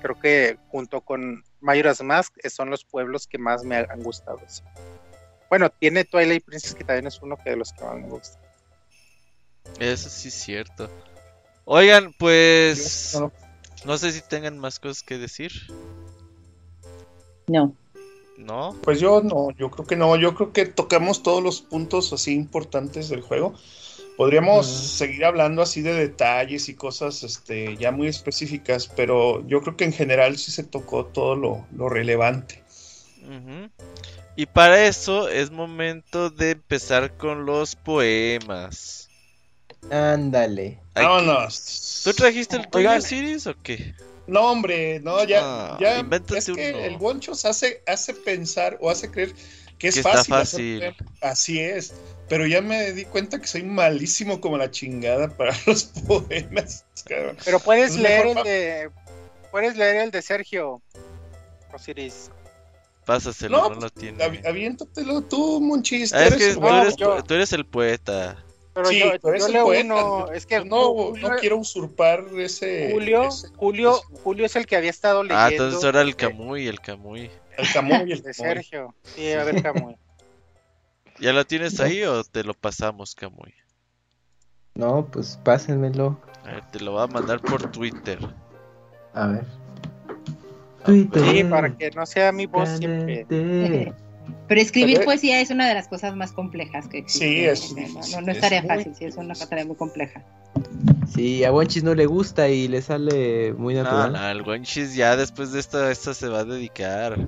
[0.00, 4.40] Creo que junto con Majora's Mask son los pueblos que más me han gustado.
[5.50, 8.38] Bueno, tiene Twilight Princess que también es uno que de los que más me gusta.
[9.80, 10.88] Eso sí es cierto.
[11.64, 13.32] Oigan, pues no
[13.98, 15.52] sé si tengan más cosas que decir.
[17.46, 17.74] No.
[18.36, 18.76] ¿No?
[18.82, 22.34] Pues yo no, yo creo que no, yo creo que tocamos todos los puntos así
[22.34, 23.54] importantes del juego.
[24.16, 29.76] Podríamos seguir hablando así de detalles y cosas este, ya muy específicas, pero yo creo
[29.76, 32.64] que en general sí se tocó todo lo, relevante.
[34.34, 39.07] Y para eso es momento de empezar con los poemas.
[39.90, 40.78] Ándale.
[40.94, 42.02] Vámonos.
[42.04, 43.94] ¿Tú trajiste el tuyo, Siris, o qué?
[44.26, 46.06] No, hombre, no, ya, ah, ya
[46.36, 49.34] es que el Wonchos hace, hace pensar o hace creer
[49.78, 50.94] que es fácil.
[51.22, 51.94] Así es,
[52.28, 56.84] pero ya me di cuenta que soy malísimo como la chingada para los poemas.
[57.44, 58.90] Pero puedes leer el de,
[59.50, 60.82] puedes leer el de Sergio
[61.72, 62.30] Osiris.
[63.06, 64.22] Pásaselo, no, no lo tiene.
[64.22, 66.12] Aviéntatelo tú, Monchis.
[66.12, 68.44] Ah, es que tú, eres, tú eres el poeta.
[68.78, 74.00] Pero sí, yo, yo leo uno, es que no, no quiero usurpar ese Julio, Julio,
[74.22, 75.42] Julio es el que había estado leyendo.
[75.42, 77.28] Ah, entonces era el Camuy, el Camuy.
[77.56, 78.94] El Camuy, el de Sergio.
[79.02, 79.96] Sí, a ver, Camuy.
[81.18, 83.52] ¿Ya lo tienes ahí o te lo pasamos, Camuy?
[84.76, 86.16] No, pues pásenmelo.
[86.44, 88.20] A ver, te lo voy a mandar por Twitter.
[89.12, 89.44] A ver.
[90.86, 93.26] Sí, para que no sea mi voz siempre.
[94.46, 97.56] Pero escribir poesía es una de las cosas más complejas que existe.
[97.56, 100.22] Sí, es, no, no, es tarea fácil, sí, es una tarea muy compleja.
[101.14, 104.12] Sí, a Wanchis no le gusta y le sale muy natural.
[104.12, 104.64] No, no, el
[104.94, 107.18] ya después de esto, esto se va a dedicar.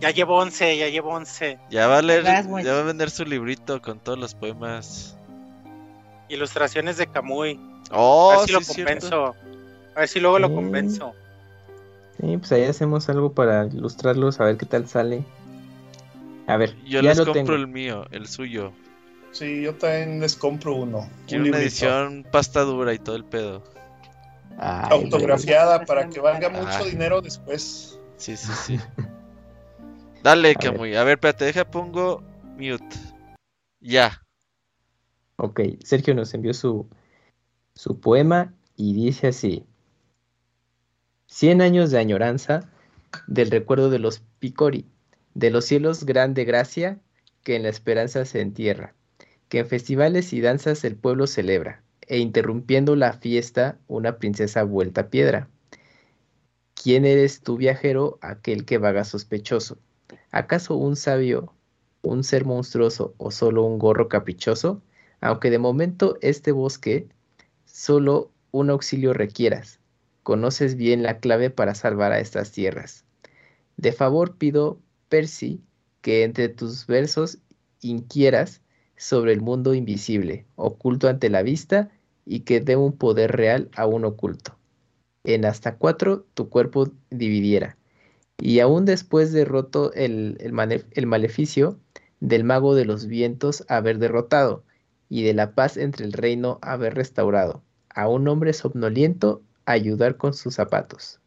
[0.00, 1.58] Ya llevo 11, ya llevo 11.
[1.70, 5.16] Ya va a leer, ya va a vender su librito con todos los poemas.
[6.28, 7.60] Ilustraciones de Camuy.
[7.90, 9.34] Oh, a ver si sí, lo convenzo.
[9.94, 11.12] A ver si luego lo convenzo.
[12.20, 15.24] Sí, pues ahí hacemos algo para ilustrarlos, a ver qué tal sale.
[16.50, 18.72] A ver, yo les compro el mío, el suyo.
[19.30, 21.08] Sí, yo también les compro uno.
[21.28, 23.62] Quiero una edición pasta dura y todo el pedo.
[24.58, 26.84] Autografiada para que valga mucho ah.
[26.84, 28.00] dinero después.
[28.16, 28.80] Sí, sí, sí.
[30.24, 30.96] Dale, Camuy.
[30.96, 32.24] A ver, espérate, deja, pongo
[32.56, 32.96] mute.
[33.78, 34.20] Ya.
[35.36, 36.90] Ok, Sergio nos envió su,
[37.74, 39.64] su poema y dice así.
[41.26, 42.68] Cien años de añoranza
[43.28, 44.89] del recuerdo de los Picori,
[45.34, 46.98] de los cielos grande gracia
[47.42, 48.94] que en la esperanza se entierra,
[49.48, 55.10] que en festivales y danzas el pueblo celebra, e interrumpiendo la fiesta una princesa vuelta
[55.10, 55.48] piedra.
[56.74, 59.78] ¿Quién eres tú viajero, aquel que vaga sospechoso?
[60.30, 61.54] ¿Acaso un sabio,
[62.02, 64.82] un ser monstruoso o solo un gorro caprichoso?
[65.20, 67.08] Aunque de momento este bosque
[67.64, 69.78] solo un auxilio requieras,
[70.22, 73.04] conoces bien la clave para salvar a estas tierras.
[73.76, 74.80] De favor pido,
[75.10, 75.60] Percy,
[76.00, 77.38] que entre tus versos
[77.82, 78.62] inquieras
[78.96, 81.90] sobre el mundo invisible, oculto ante la vista,
[82.24, 84.56] y que dé un poder real a un oculto.
[85.24, 87.76] En hasta cuatro tu cuerpo dividiera,
[88.38, 91.78] y aún después derroto el, el maleficio
[92.20, 94.64] del mago de los vientos haber derrotado,
[95.10, 100.32] y de la paz entre el reino haber restaurado, a un hombre somnoliento ayudar con
[100.34, 101.20] sus zapatos.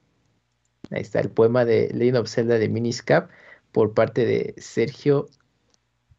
[0.89, 3.29] Ahí está el poema de Legend of Zelda de Miniscap
[3.73, 5.27] por parte de Sergio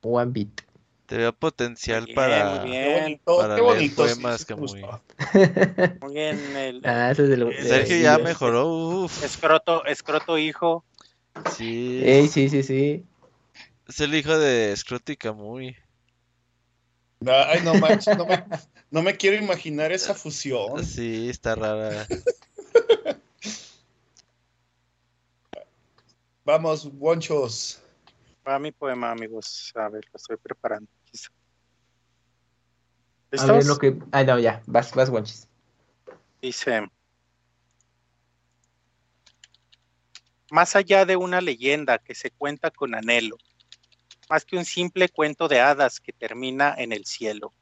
[0.02, 0.60] Wambit.
[1.06, 3.20] Te veo potencial para, muy bien.
[3.24, 4.02] para Qué leer bonito.
[4.02, 4.80] poemas sí, que muy...
[4.80, 5.02] gustó.
[6.00, 6.56] Muy bien.
[6.56, 10.84] El, Ah, ese es Eh, Sergio ya mejoró, escroto, escroto hijo.
[11.56, 13.04] Sí, Ey, sí, sí, sí.
[13.86, 15.76] es el hijo de Scrooge y Camuy.
[17.26, 18.44] Ay, no manches, no me,
[18.90, 20.84] no me quiero imaginar esa fusión.
[20.84, 22.06] Sí, está rara.
[26.44, 27.82] Vamos, guanchos.
[28.46, 29.72] Va mi poema, amigos.
[29.74, 30.90] A ver, lo estoy preparando.
[33.32, 33.50] A ¿Listos?
[33.50, 33.96] ver lo que.
[34.12, 34.62] Ah, no, ya.
[34.66, 35.48] Vas, vas, guanchis.
[36.42, 36.86] Dice,
[40.50, 43.38] más allá de una leyenda que se cuenta con anhelo,
[44.28, 47.54] más que un simple cuento de hadas que termina en el cielo.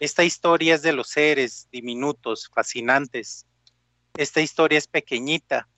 [0.00, 3.46] Esta historia es de los seres diminutos, fascinantes.
[4.16, 5.68] Esta historia es pequeñita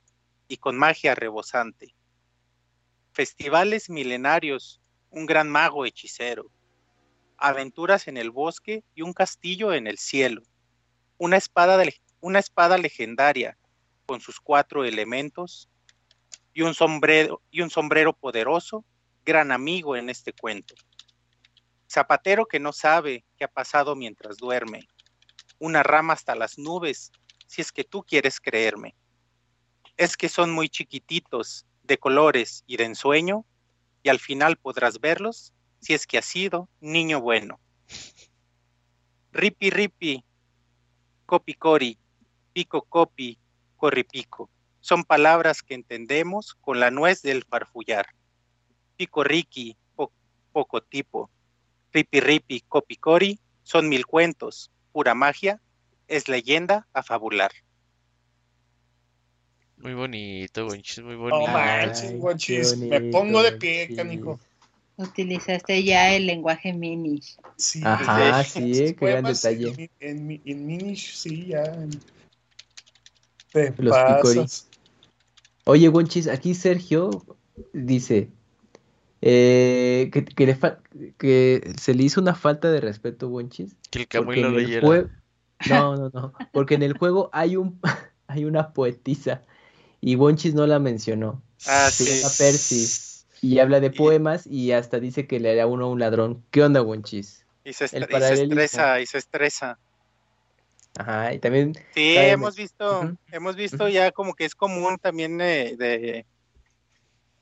[0.49, 1.95] y con magia rebosante.
[3.15, 4.81] Festivales milenarios,
[5.11, 6.51] un gran mago hechicero.
[7.37, 10.43] Aventuras en el bosque y un castillo en el cielo.
[11.17, 11.81] Una espada,
[12.21, 13.57] una espada legendaria
[14.05, 15.69] con sus cuatro elementos
[16.53, 18.85] y un sombrero, y un sombrero poderoso,
[19.25, 20.75] gran amigo en este cuento.
[21.89, 24.89] Zapatero que no sabe qué ha pasado mientras duerme.
[25.61, 27.13] Una rama hasta las nubes,
[27.47, 28.97] si es que tú quieres creerme.
[29.97, 33.45] Es que son muy chiquititos, de colores y de ensueño,
[34.03, 37.61] y al final podrás verlos si es que has sido niño bueno.
[39.33, 40.25] Ripi ripi,
[41.27, 41.99] copi cori,
[42.53, 43.39] pico copi,
[43.77, 44.51] corripico.
[44.81, 48.07] Son palabras que entendemos con la nuez del farfullar.
[48.97, 50.13] Pico riqui, po-
[50.53, 51.31] poco tipo.
[51.93, 55.61] Ripi ripi, copi cori, son mil cuentos, pura magia,
[56.07, 57.51] es leyenda a fabular.
[59.85, 61.53] Muy bonito, Gonchis, muy No bonito.
[61.53, 62.75] manches, Ay, guanchis.
[62.79, 64.41] qué Me pongo de pie, canijo.
[64.97, 67.37] Utilizaste ya el lenguaje minish.
[67.59, 69.75] Sí, Ajá, sí, qué gran detalle.
[69.77, 71.77] En, en, mi- en Minish, sí, ya.
[73.53, 74.71] Te Los pasas.
[75.67, 77.23] Oye, Wonchis, aquí Sergio
[77.75, 78.31] dice
[79.21, 80.81] eh, que, que, le fa-
[81.19, 83.77] que se le hizo una falta de respeto, Wonchis.
[83.91, 85.11] Que el Camuy porque lo leyera.
[85.67, 86.33] No, no, no.
[86.53, 87.81] Porque en el juego hay un
[88.29, 89.43] hay una poetisa
[90.07, 91.43] y Wonchis no la mencionó.
[91.67, 92.17] Ah, Se sí.
[92.21, 92.87] llama Percy
[93.41, 96.45] y habla de poemas y hasta dice que le hará uno a un ladrón.
[96.51, 97.47] ¿Qué onda, Wonchis?
[97.65, 99.79] Y se, estre- y se estresa, y se estresa.
[100.99, 105.75] Ajá, y también Sí, hemos visto, hemos visto ya como que es común también de,
[105.79, 106.27] de,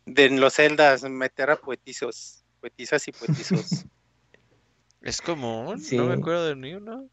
[0.06, 3.84] de en los celdas meter a poetizos, poetizas y poetizos.
[5.00, 5.80] ¿Es común?
[5.80, 5.96] Sí.
[5.96, 7.08] No me acuerdo de ni uno.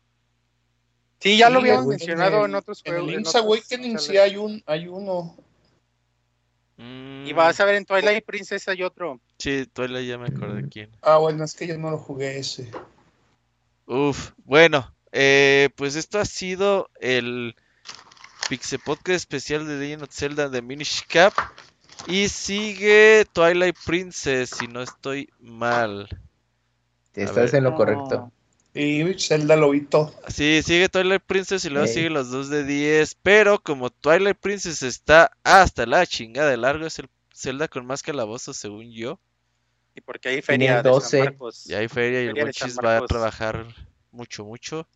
[1.19, 3.01] Sí, ya lo habíamos en- mencionado en en otros juegos.
[3.09, 5.35] en Link's Awakening sí hay, un, hay uno.
[6.77, 9.19] Mm, Y vas a ver en Twilight Princess hay otro.
[9.37, 10.89] Sí, Twilight ya me acordé quién.
[11.01, 12.71] Ah, bueno, es que yo no lo jugué ese.
[13.85, 17.55] Uf, bueno, eh, pues esto ha sido el
[18.47, 21.33] Pixel Podcast especial de Legend of Zelda de Minish Cap.
[22.07, 26.07] Y sigue Twilight Princess, si no estoy mal.
[27.13, 27.55] estás ver.
[27.55, 28.31] en lo correcto.
[28.81, 30.15] Y Zelda Lobito.
[30.29, 31.93] Sí, sigue Twilight Princess y luego Ey.
[31.93, 33.15] sigue los dos de 10.
[33.21, 38.01] Pero como Twilight Princess está hasta la chingada de largo, es el Zelda con más
[38.01, 39.19] calabozos, según yo.
[39.95, 41.09] Y porque hay feria de 12.
[41.09, 41.69] San Marcos.
[41.69, 43.67] Y hay feria y el Feria Monchis va a trabajar
[44.11, 44.87] mucho, mucho.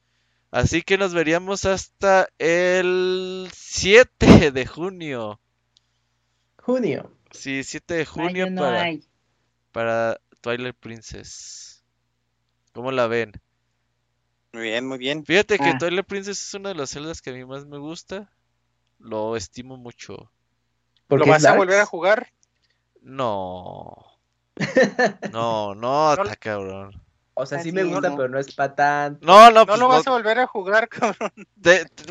[0.50, 5.42] Así que nos veríamos hasta el 7 de junio.
[6.56, 7.12] Junio.
[7.32, 9.04] Sí, 7 de junio no para, hay.
[9.74, 11.84] para Twilight Princess.
[12.72, 13.34] ¿Cómo la ven?
[14.54, 15.26] Muy bien, muy bien.
[15.26, 15.78] Fíjate que Ah.
[15.80, 18.30] Twilight Princess es una de las celdas que a mí más me gusta.
[19.00, 20.30] Lo estimo mucho.
[21.10, 22.28] ¿Lo vas a volver a jugar?
[23.02, 23.98] No.
[25.34, 27.02] No, no, No- está cabrón.
[27.34, 28.16] O sea, sí me gusta, no.
[28.16, 29.26] pero no es para tanto.
[29.26, 31.32] No, no, No pues lo vas no, a volver a jugar, cabrón.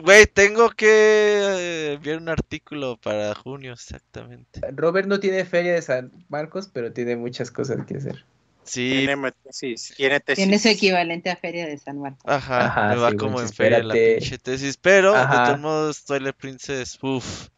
[0.03, 4.61] Güey, tengo que eh, enviar un artículo para junio, exactamente.
[4.73, 8.25] Robert no tiene feria de San Marcos, pero tiene muchas cosas que hacer.
[8.65, 10.45] Sí, Tiene tesis, tiene tesis.
[10.45, 12.23] Tiene su equivalente a Feria de San Marcos.
[12.25, 15.45] ajá, Ajá, me va sí, como en feria la pinche tesis, pero de Ajá.
[15.47, 17.49] todos modos, Twilight Princess, uff.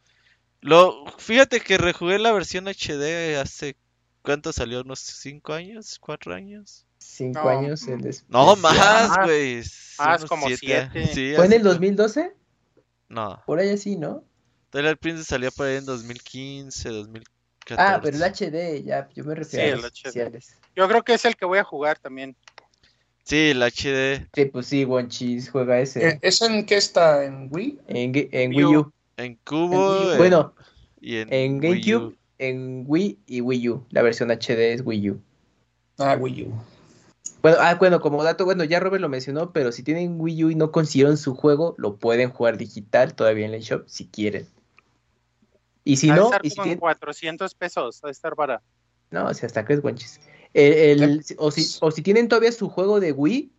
[0.60, 3.76] Lo, fíjate que rejugué la versión HD hace,
[4.22, 4.80] ¿cuánto salió?
[4.80, 6.00] ¿Unos 5 años?
[6.00, 6.86] ¿4 años?
[6.98, 8.00] Cinco No, años el mm.
[8.00, 8.76] des- No, especial.
[8.78, 9.56] más, Más, güey.
[9.98, 11.06] más, unos como siete.
[11.12, 12.32] Sí, ¿Fue en el como- 2012?
[13.10, 14.24] No, Por ahí así, ¿no?
[14.70, 17.76] Twilight Princess salió por ahí en 2015, 2014.
[17.76, 20.08] Ah, pero el HD, ya, yo me refiero Sí, a el los HD.
[20.08, 20.54] especiales.
[20.76, 22.36] Yo creo que es el que voy a jugar también.
[23.24, 26.06] Sí, el HD Sí, pues sí, Wonchis juega ese.
[26.06, 27.24] Eh, ¿Es en qué está?
[27.24, 27.80] ¿En Wii?
[27.86, 28.12] En,
[28.50, 28.80] Wii Wii U.
[28.80, 28.92] U.
[29.16, 30.54] en cubo En- eh, bueno,
[31.00, 33.86] y en, Wii GameCube, en Wii y Wii U.
[33.90, 35.20] La versión HD es Wii U.
[35.98, 36.52] Ah, Wii U.
[37.40, 40.50] Bueno, ah, bueno, como dato, bueno, ya Robert lo mencionó, pero si tienen Wii U
[40.50, 44.46] y no consiguieron su juego, lo pueden jugar digital todavía en la eShop si quieren.
[45.84, 48.62] Y si no, estar y si como en tienen, 400 pesos, de estar para.
[49.10, 50.20] no, si hasta crees guanchis.
[50.54, 53.50] El- el- o, si, o si tienen todavía su juego de Wii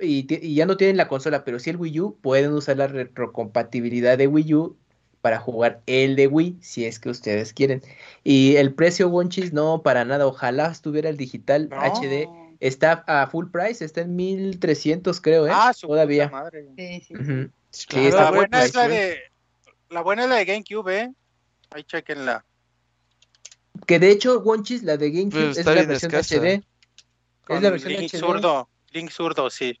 [0.00, 4.18] y, ya no tienen la consola, pero sí el Wii U, pueden usar la retrocompatibilidad
[4.18, 4.76] de Wii U
[5.20, 7.80] para jugar el de Wii, si es que ustedes quieren.
[8.24, 10.26] Y el precio, Wonchis, no, para nada.
[10.26, 11.76] Ojalá estuviera el digital No.
[11.76, 12.28] HD.
[12.60, 15.50] Está a full price, está en 1300, creo, ¿eh?
[15.52, 16.28] Ah, su Todavía.
[16.28, 16.68] puta madre.
[16.76, 17.14] Sí, sí.
[17.14, 17.50] Ujú.
[17.70, 19.18] Sí, Sí, está La buena es la pues, de.
[19.90, 21.12] La buena es la de GameCube, ¿eh?
[21.70, 22.44] Ahí chequenla.
[23.86, 26.36] Que de hecho, Wonchis, la de GameCube, Pero es la versión escasa.
[26.36, 26.62] HD.
[27.46, 28.18] Con Es la versión Link HD.
[28.18, 28.68] zurdo.
[28.92, 29.78] Link zurdo, sí.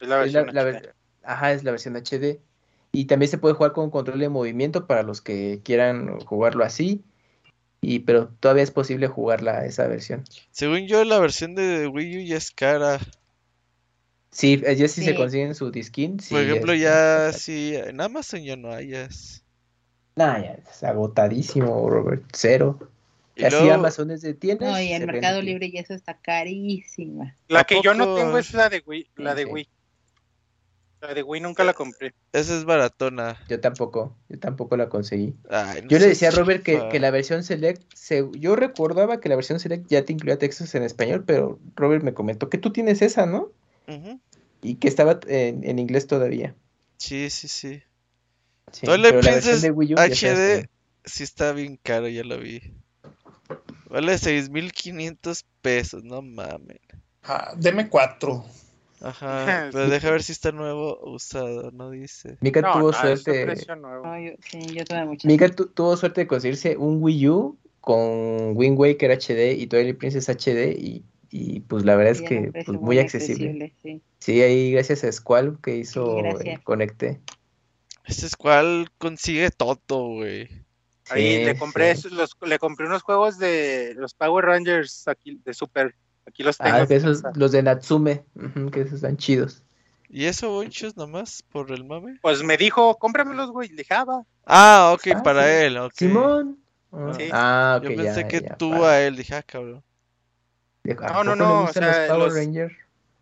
[0.00, 0.64] Es la Es la- versión la HD.
[0.72, 0.94] ver-
[1.24, 2.40] Ajá, es la versión HD.
[2.92, 7.02] Y también se puede jugar con control de movimiento para los que quieran jugarlo así.
[7.80, 10.24] Y pero todavía es posible jugarla esa versión.
[10.50, 12.98] Según yo, la versión de Wii U ya es cara.
[14.30, 15.16] Sí, eh, ya si se Sí.
[15.16, 16.20] consiguen su disquín.
[16.20, 18.88] sí, Por ejemplo, es- ya sí, en Amazon ya no hay.
[18.88, 19.42] ya es-
[20.16, 22.24] Nah, ya es agotadísimo, Robert.
[22.32, 22.78] Cero.
[23.38, 24.68] Y Casi luego- Amazon es de tiendas.
[24.68, 25.40] No, y se Mercado.
[25.40, 27.36] Libre y eso está carísima.
[27.46, 29.10] La ¿A que yo no tengo es la de Wii.
[29.16, 29.44] La de.
[29.44, 29.68] Wii.
[31.00, 32.12] La de Wii nunca la compré.
[32.32, 33.38] Esa es baratona.
[33.48, 35.36] Yo tampoco, yo tampoco la conseguí.
[35.48, 39.20] Ay, no Yo le decía a Robert que, que la versión Select, se- yo recordaba
[39.20, 42.58] que la versión Select ya te incluía textos en español, pero Robert me comentó que
[42.58, 43.52] tú tienes esa, ¿no?
[43.86, 44.20] Ujú.
[44.60, 46.56] Y que estaba en, en inglés todavía.
[46.96, 47.80] Sí, sí, sí.
[48.72, 50.68] Sí, Twilight pero la versión Princess de Wii U ya está HD
[51.04, 52.60] sí está bien caro, ya lo vi.
[53.88, 56.80] Vale 6.500 pesos, no mames.
[57.22, 58.44] Ah, deme cuatro.
[59.00, 62.36] Ajá, pero deja ver si está nuevo o usado, no dice.
[62.40, 63.66] Mika No, tuvo no, suerte.
[63.76, 65.24] No, yo, sí, yo tuve muchas.
[65.24, 69.98] Mika tu- tuvo suerte de conseguirse un Wii U con Wind Waker HD y Twilight
[69.98, 73.74] Princess HD y, y, pues la verdad es Sí, que pues, muy accesible.
[73.82, 74.02] sí.
[74.18, 77.20] Sí, ahí gracias a Squall que hizo el conecte.
[78.04, 79.76] Este es cual consigue todo,
[80.14, 80.48] güey.
[81.10, 82.00] Ahí Sí, le compré sí.
[82.00, 85.94] esos- los, le compré unos juegos de los Power Rangers aquí de Super.
[86.26, 86.76] Aquí los tengo.
[86.76, 88.24] Ah, que esos, los de Natsume,
[88.72, 89.62] que esos están chidos.
[90.10, 92.18] ¿Y eso, bonchos, nomás por el mame?
[92.22, 93.68] Pues me dijo, cómpramelos, güey.
[93.70, 94.22] Le dije, ah, va.
[94.46, 95.64] Ah, ok, Ah, para sí.
[95.64, 95.92] él, ok.
[95.94, 96.58] Simón.
[96.92, 97.28] Ah, Sí.
[97.32, 99.82] Ah, ok, Yo ya, pensé que ya, tú para- a él, dije, ah, cabrón.
[100.84, 102.74] Dijo, ¿a No, no, no, o gustan sea, los Power los- Rangers?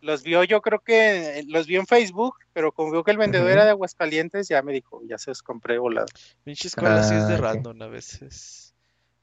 [0.07, 3.51] Los vio, yo creo que los vio en Facebook, pero como vio que el vendedor
[3.51, 6.07] era de Aguascalientes, ya me dijo, ya se los compré volado.
[6.45, 7.43] Pinches colas sí es de Ah, ok.
[7.43, 8.75] random a veces.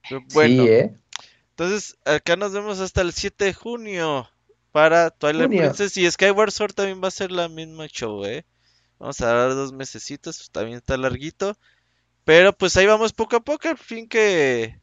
[0.08, 0.94] Pero bueno, Sí, ¿eh?
[1.52, 4.30] entonces acá nos vemos hasta el 7 de junio
[4.72, 5.56] para Twilight Junio.
[5.56, 8.46] Princess y Skyward Sword también va a ser la misma show, ¿eh?
[9.00, 11.58] Vamos a dar dos mesecitos, pues, también está larguito.
[12.26, 14.80] Pero pues ahí vamos poco a poco, al fin que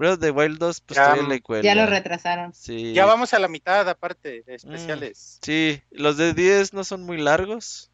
[0.00, 1.62] Breath of the Wild 2 pues Ya, todavía le cuelga.
[1.62, 2.54] Ya lo retrasaron.
[2.54, 2.94] Sí.
[2.94, 5.38] Ya vamos a la mitad, aparte, de especiales.
[5.42, 7.90] Sí, los de 10 no son muy largos.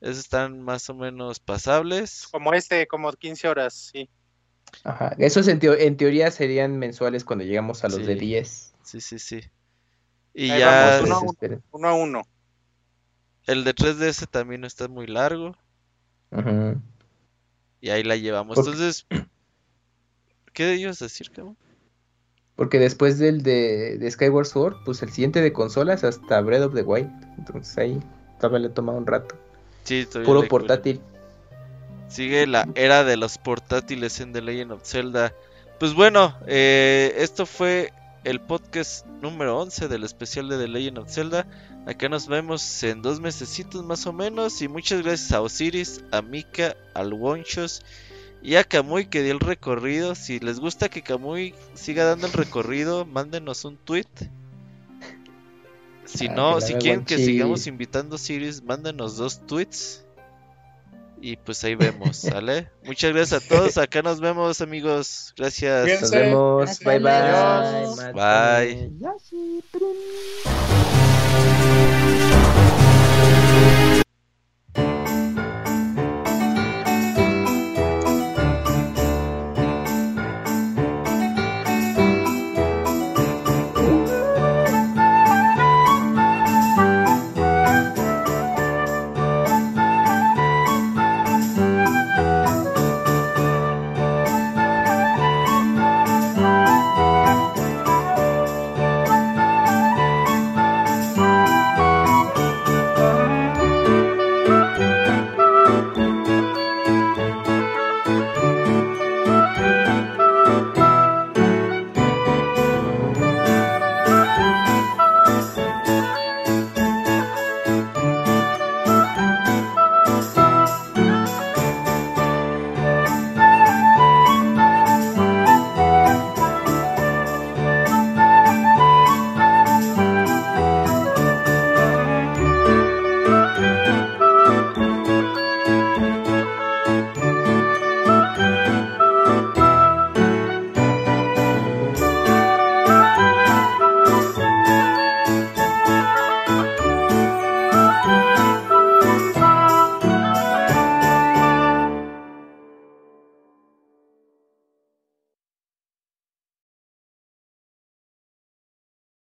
[0.00, 2.28] Esos están más o menos pasables.
[2.30, 4.08] Como este, como 15 horas, sí.
[4.84, 5.16] Ajá.
[5.18, 8.04] Esos en, teo- en teoría serían mensuales cuando llegamos a los Sí.
[8.04, 8.72] de 10.
[8.84, 9.40] Sí, sí, sí.
[10.32, 11.62] Y Ahí ya vamos, uno a uno.
[11.72, 12.22] Uno a uno.
[13.46, 15.56] el de 3DS también no está muy largo.
[16.30, 16.80] Ujú.
[17.80, 18.56] Y ahí la llevamos.
[18.56, 19.06] Entonces,
[20.52, 21.56] ¿qué ibas decir, cabrón?
[22.56, 26.74] Porque después del de, de Skyward Sword, pues el siguiente de consolas hasta Breath of
[26.74, 27.10] the Wild.
[27.38, 27.98] Entonces ahí
[28.38, 29.34] todavía le toma un rato.
[29.84, 31.00] Sí, todavía Puro portátil.
[32.08, 35.32] Sigue la era de los portátiles en The Legend of Zelda.
[35.78, 37.92] Pues bueno, eh, esto fue
[38.24, 41.46] el podcast número 11 del especial de The Legend of Zelda.
[41.86, 44.60] Acá nos vemos en dos mesecitos más o menos.
[44.60, 47.82] Y muchas gracias a Osiris, a Mika, al Wonchos
[48.42, 50.14] y a Kamui que dio el recorrido.
[50.14, 54.06] Si les gusta que Kamui siga dando el recorrido, mándenos un tweet.
[56.04, 60.04] Si Ah, no, si quieren que sigamos invitando series, mándenos dos tweets.
[61.22, 62.70] Y pues ahí vemos, ¿sale?
[62.84, 63.78] Muchas gracias a todos.
[63.78, 65.34] Acá nos vemos, amigos.
[65.36, 65.84] Gracias.
[65.84, 66.00] Bien.
[66.00, 66.78] Nos vemos.
[66.80, 68.12] Bye bye.
[68.14, 68.92] Bye.